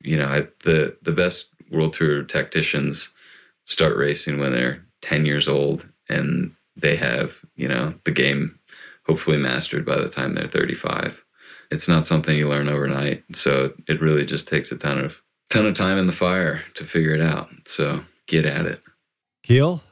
You 0.00 0.18
know, 0.18 0.28
I, 0.28 0.48
the 0.64 0.96
the 1.02 1.12
best 1.12 1.50
world 1.70 1.92
tour 1.92 2.22
tacticians 2.22 3.12
start 3.66 3.96
racing 3.96 4.38
when 4.38 4.52
they're 4.52 4.84
10 5.02 5.26
years 5.26 5.48
old 5.48 5.88
and 6.08 6.54
they 6.76 6.96
have, 6.96 7.42
you 7.56 7.68
know, 7.68 7.94
the 8.04 8.10
game 8.10 8.58
hopefully 9.06 9.36
mastered 9.36 9.84
by 9.84 9.96
the 9.96 10.08
time 10.08 10.34
they're 10.34 10.46
35. 10.46 11.24
It's 11.70 11.88
not 11.88 12.06
something 12.06 12.36
you 12.36 12.48
learn 12.48 12.68
overnight. 12.68 13.24
So 13.32 13.72
it 13.88 14.00
really 14.00 14.26
just 14.26 14.48
takes 14.48 14.72
a 14.72 14.76
ton 14.76 14.98
of 14.98 15.22
ton 15.50 15.66
of 15.66 15.74
time 15.74 15.98
in 15.98 16.06
the 16.06 16.12
fire 16.12 16.62
to 16.74 16.84
figure 16.84 17.14
it 17.14 17.20
out. 17.20 17.50
So 17.66 18.02
get 18.26 18.44
at 18.44 18.66
it. 18.66 18.80
Kiel? 19.42 19.82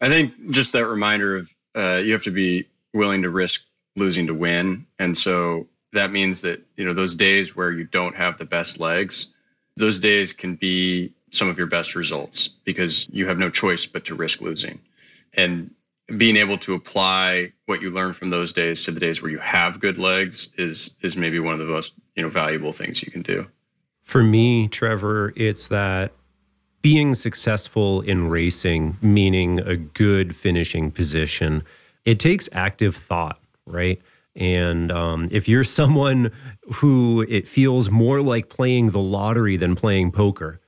I 0.00 0.08
think 0.08 0.32
just 0.50 0.72
that 0.72 0.86
reminder 0.86 1.36
of 1.36 1.54
uh, 1.76 1.96
you 1.96 2.12
have 2.12 2.22
to 2.24 2.30
be 2.30 2.66
willing 2.94 3.22
to 3.22 3.30
risk 3.30 3.64
losing 3.96 4.26
to 4.26 4.34
win. 4.34 4.86
And 4.98 5.16
so 5.16 5.66
that 5.92 6.12
means 6.12 6.40
that, 6.42 6.62
you 6.76 6.84
know, 6.84 6.94
those 6.94 7.14
days 7.14 7.56
where 7.56 7.72
you 7.72 7.84
don't 7.84 8.14
have 8.14 8.38
the 8.38 8.44
best 8.44 8.80
legs, 8.80 9.32
those 9.76 9.98
days 9.98 10.32
can 10.32 10.54
be 10.54 11.12
some 11.30 11.48
of 11.48 11.58
your 11.58 11.66
best 11.66 11.94
results 11.94 12.48
because 12.64 13.08
you 13.10 13.26
have 13.26 13.38
no 13.38 13.50
choice 13.50 13.86
but 13.86 14.04
to 14.04 14.14
risk 14.14 14.40
losing. 14.40 14.80
And 15.34 15.70
being 16.16 16.36
able 16.36 16.58
to 16.58 16.74
apply 16.74 17.52
what 17.66 17.80
you 17.80 17.90
learn 17.90 18.12
from 18.12 18.30
those 18.30 18.52
days 18.52 18.82
to 18.82 18.90
the 18.90 19.00
days 19.00 19.22
where 19.22 19.30
you 19.30 19.38
have 19.38 19.78
good 19.78 19.96
legs 19.96 20.48
is 20.58 20.90
is 21.02 21.16
maybe 21.16 21.38
one 21.38 21.52
of 21.52 21.60
the 21.60 21.66
most, 21.66 21.92
you 22.16 22.22
know, 22.22 22.28
valuable 22.28 22.72
things 22.72 23.02
you 23.02 23.12
can 23.12 23.22
do. 23.22 23.46
For 24.02 24.24
me, 24.24 24.66
Trevor, 24.66 25.32
it's 25.36 25.68
that 25.68 26.12
being 26.82 27.14
successful 27.14 28.00
in 28.00 28.28
racing, 28.28 28.96
meaning 29.00 29.60
a 29.60 29.76
good 29.76 30.34
finishing 30.34 30.90
position, 30.90 31.62
it 32.04 32.18
takes 32.18 32.48
active 32.52 32.96
thought 32.96 33.39
right? 33.70 34.00
And 34.36 34.92
um, 34.92 35.28
if 35.30 35.48
you're 35.48 35.64
someone 35.64 36.30
who 36.74 37.26
it 37.28 37.48
feels 37.48 37.90
more 37.90 38.22
like 38.22 38.48
playing 38.48 38.90
the 38.90 39.00
lottery 39.00 39.56
than 39.56 39.74
playing 39.74 40.12
poker, 40.12 40.60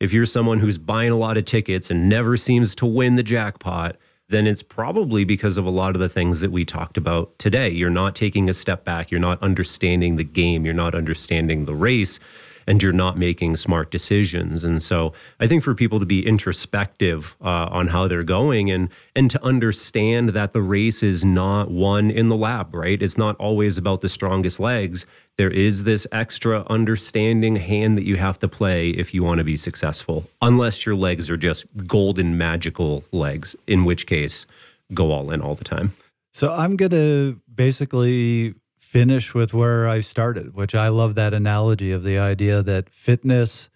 if 0.00 0.12
you're 0.12 0.26
someone 0.26 0.58
who's 0.58 0.76
buying 0.76 1.10
a 1.10 1.16
lot 1.16 1.38
of 1.38 1.46
tickets 1.46 1.90
and 1.90 2.08
never 2.08 2.36
seems 2.36 2.74
to 2.76 2.86
win 2.86 3.16
the 3.16 3.22
jackpot, 3.22 3.96
then 4.28 4.46
it's 4.46 4.62
probably 4.62 5.24
because 5.24 5.56
of 5.56 5.64
a 5.64 5.70
lot 5.70 5.94
of 5.94 6.00
the 6.00 6.08
things 6.08 6.40
that 6.40 6.50
we 6.50 6.64
talked 6.64 6.96
about 6.96 7.38
today. 7.38 7.68
You're 7.70 7.90
not 7.90 8.14
taking 8.14 8.50
a 8.50 8.54
step 8.54 8.84
back, 8.84 9.10
you're 9.10 9.20
not 9.20 9.42
understanding 9.42 10.16
the 10.16 10.24
game, 10.24 10.64
you're 10.64 10.74
not 10.74 10.94
understanding 10.94 11.64
the 11.64 11.74
race. 11.74 12.18
And 12.66 12.82
you're 12.82 12.92
not 12.92 13.16
making 13.16 13.56
smart 13.56 13.90
decisions. 13.90 14.64
And 14.64 14.82
so 14.82 15.12
I 15.40 15.46
think 15.46 15.62
for 15.62 15.74
people 15.74 16.00
to 16.00 16.06
be 16.06 16.26
introspective 16.26 17.36
uh, 17.40 17.68
on 17.70 17.88
how 17.88 18.08
they're 18.08 18.24
going 18.24 18.70
and 18.70 18.88
and 19.14 19.30
to 19.30 19.42
understand 19.44 20.30
that 20.30 20.52
the 20.52 20.62
race 20.62 21.02
is 21.02 21.24
not 21.24 21.70
won 21.70 22.10
in 22.10 22.28
the 22.28 22.36
lab, 22.36 22.74
right? 22.74 23.00
It's 23.00 23.18
not 23.18 23.36
always 23.36 23.78
about 23.78 24.00
the 24.00 24.08
strongest 24.08 24.60
legs. 24.60 25.06
There 25.38 25.50
is 25.50 25.84
this 25.84 26.06
extra 26.12 26.64
understanding 26.68 27.56
hand 27.56 27.98
that 27.98 28.04
you 28.04 28.16
have 28.16 28.38
to 28.38 28.48
play 28.48 28.90
if 28.90 29.12
you 29.12 29.22
want 29.22 29.38
to 29.38 29.44
be 29.44 29.56
successful, 29.56 30.24
unless 30.40 30.86
your 30.86 30.96
legs 30.96 31.28
are 31.28 31.36
just 31.36 31.66
golden 31.86 32.38
magical 32.38 33.04
legs, 33.12 33.54
in 33.66 33.84
which 33.84 34.06
case 34.06 34.46
go 34.94 35.12
all 35.12 35.30
in 35.30 35.40
all 35.42 35.54
the 35.54 35.64
time. 35.64 35.92
So 36.32 36.52
I'm 36.52 36.76
going 36.76 36.90
to 36.90 37.40
basically 37.54 38.54
finish 38.96 39.34
with 39.34 39.52
where 39.52 39.86
I 39.86 40.00
started, 40.00 40.54
which 40.54 40.74
I 40.74 40.88
love 40.88 41.16
that 41.16 41.34
analogy 41.34 41.92
of 41.92 42.02
the 42.02 42.18
idea 42.18 42.62
that 42.62 42.88
fitness 42.88 43.68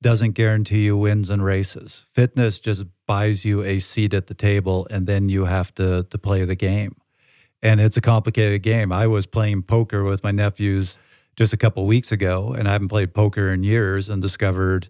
doesn't 0.00 0.30
guarantee 0.30 0.86
you 0.86 0.96
wins 0.96 1.28
and 1.28 1.44
races. 1.44 2.06
Fitness 2.14 2.58
just 2.58 2.84
buys 3.06 3.44
you 3.44 3.62
a 3.62 3.80
seat 3.80 4.14
at 4.14 4.28
the 4.28 4.34
table 4.34 4.86
and 4.90 5.06
then 5.06 5.28
you 5.28 5.44
have 5.44 5.74
to 5.74 6.04
to 6.04 6.16
play 6.16 6.46
the 6.46 6.54
game. 6.54 6.96
And 7.62 7.82
it's 7.82 7.98
a 7.98 8.00
complicated 8.00 8.62
game. 8.62 8.92
I 8.92 9.06
was 9.08 9.26
playing 9.26 9.64
poker 9.64 10.04
with 10.04 10.24
my 10.24 10.30
nephews 10.30 10.98
just 11.36 11.52
a 11.52 11.58
couple 11.58 11.84
weeks 11.84 12.10
ago 12.10 12.54
and 12.54 12.66
I 12.66 12.72
haven't 12.72 12.88
played 12.88 13.12
poker 13.12 13.52
in 13.52 13.64
years 13.64 14.08
and 14.08 14.22
discovered 14.22 14.88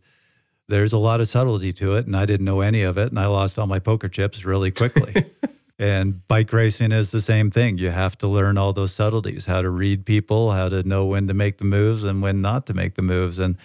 there's 0.68 0.92
a 0.92 0.98
lot 0.98 1.20
of 1.20 1.28
subtlety 1.28 1.72
to 1.72 1.96
it 1.96 2.06
and 2.06 2.16
I 2.16 2.24
didn't 2.24 2.46
know 2.46 2.60
any 2.60 2.84
of 2.84 2.98
it 2.98 3.08
and 3.08 3.18
I 3.18 3.26
lost 3.26 3.58
all 3.58 3.66
my 3.66 3.80
poker 3.80 4.08
chips 4.08 4.44
really 4.44 4.70
quickly. 4.70 5.12
And 5.78 6.26
bike 6.28 6.52
racing 6.52 6.92
is 6.92 7.10
the 7.10 7.20
same 7.20 7.50
thing. 7.50 7.78
You 7.78 7.90
have 7.90 8.16
to 8.18 8.28
learn 8.28 8.58
all 8.58 8.72
those 8.72 8.92
subtleties, 8.92 9.46
how 9.46 9.62
to 9.62 9.70
read 9.70 10.04
people, 10.04 10.52
how 10.52 10.68
to 10.68 10.82
know 10.82 11.06
when 11.06 11.28
to 11.28 11.34
make 11.34 11.58
the 11.58 11.64
moves 11.64 12.04
and 12.04 12.22
when 12.22 12.40
not 12.40 12.66
to 12.66 12.74
make 12.74 12.94
the 12.94 13.02
moves. 13.02 13.38
And 13.38 13.56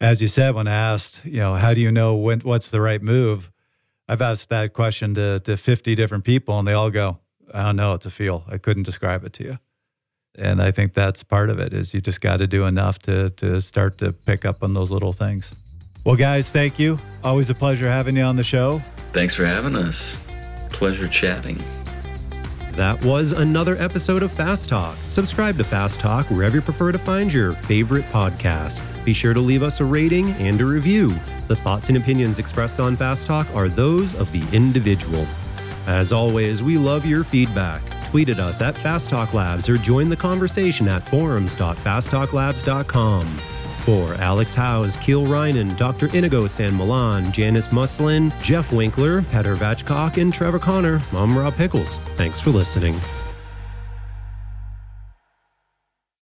as 0.00 0.20
you 0.20 0.28
said, 0.28 0.54
when 0.54 0.66
asked, 0.66 1.24
you 1.24 1.38
know, 1.38 1.54
how 1.54 1.72
do 1.72 1.80
you 1.80 1.92
know 1.92 2.16
when 2.16 2.40
what's 2.40 2.68
the 2.68 2.80
right 2.80 3.00
move? 3.00 3.50
I've 4.08 4.20
asked 4.20 4.50
that 4.50 4.72
question 4.72 5.14
to, 5.14 5.40
to 5.40 5.56
50 5.56 5.94
different 5.94 6.24
people 6.24 6.58
and 6.58 6.66
they 6.66 6.72
all 6.72 6.90
go, 6.90 7.18
I 7.54 7.64
don't 7.64 7.76
know, 7.76 7.94
it's 7.94 8.06
a 8.06 8.10
feel. 8.10 8.44
I 8.48 8.58
couldn't 8.58 8.82
describe 8.82 9.24
it 9.24 9.32
to 9.34 9.44
you. 9.44 9.58
And 10.34 10.62
I 10.62 10.70
think 10.72 10.94
that's 10.94 11.22
part 11.22 11.50
of 11.50 11.58
it 11.58 11.72
is 11.72 11.94
you 11.94 12.00
just 12.00 12.20
got 12.20 12.38
to 12.38 12.46
do 12.46 12.66
enough 12.66 12.98
to, 13.00 13.30
to 13.30 13.60
start 13.60 13.98
to 13.98 14.12
pick 14.12 14.44
up 14.44 14.62
on 14.62 14.74
those 14.74 14.90
little 14.90 15.12
things. 15.12 15.52
Well, 16.04 16.16
guys, 16.16 16.50
thank 16.50 16.78
you. 16.78 16.98
Always 17.22 17.48
a 17.50 17.54
pleasure 17.54 17.88
having 17.88 18.16
you 18.16 18.22
on 18.22 18.36
the 18.36 18.44
show. 18.44 18.82
Thanks 19.12 19.36
for 19.36 19.44
having 19.44 19.76
us 19.76 20.18
pleasure 20.72 21.08
chatting. 21.08 21.62
That 22.72 23.04
was 23.04 23.32
another 23.32 23.76
episode 23.76 24.22
of 24.22 24.32
Fast 24.32 24.70
Talk. 24.70 24.96
Subscribe 25.06 25.58
to 25.58 25.64
Fast 25.64 26.00
Talk 26.00 26.30
wherever 26.30 26.56
you 26.56 26.62
prefer 26.62 26.90
to 26.90 26.98
find 26.98 27.30
your 27.30 27.52
favorite 27.52 28.06
podcast. 28.06 28.80
Be 29.04 29.12
sure 29.12 29.34
to 29.34 29.40
leave 29.40 29.62
us 29.62 29.80
a 29.80 29.84
rating 29.84 30.30
and 30.32 30.58
a 30.60 30.64
review. 30.64 31.14
The 31.48 31.56
thoughts 31.56 31.90
and 31.90 31.98
opinions 31.98 32.38
expressed 32.38 32.80
on 32.80 32.96
Fast 32.96 33.26
Talk 33.26 33.46
are 33.54 33.68
those 33.68 34.14
of 34.14 34.32
the 34.32 34.42
individual. 34.56 35.26
As 35.86 36.14
always, 36.14 36.62
we 36.62 36.78
love 36.78 37.04
your 37.04 37.24
feedback. 37.24 37.82
Tweet 38.08 38.30
at 38.30 38.38
us 38.38 38.62
at 38.62 38.74
Fast 38.76 39.10
Talk 39.10 39.34
Labs 39.34 39.68
or 39.68 39.76
join 39.76 40.08
the 40.08 40.16
conversation 40.16 40.88
at 40.88 41.02
forums.fasttalklabs.com. 41.08 43.38
For 43.84 44.14
Alex 44.14 44.54
Howes, 44.54 44.96
Kiel 44.98 45.24
Reijnen, 45.24 45.76
Dr. 45.76 46.06
Iñigo 46.08 46.48
San 46.48 46.70
Millán, 46.78 47.32
Janis 47.32 47.66
Musins, 47.68 48.32
Jeff 48.40 48.72
Winkler, 48.72 49.22
Peter 49.22 49.56
Vakoc, 49.56 50.18
and 50.22 50.32
Trevor 50.32 50.60
Connor, 50.60 51.02
I'm 51.12 51.36
Rob 51.36 51.54
Pickels. 51.54 51.98
Thanks 52.16 52.38
for 52.38 52.50
listening. 52.50 52.94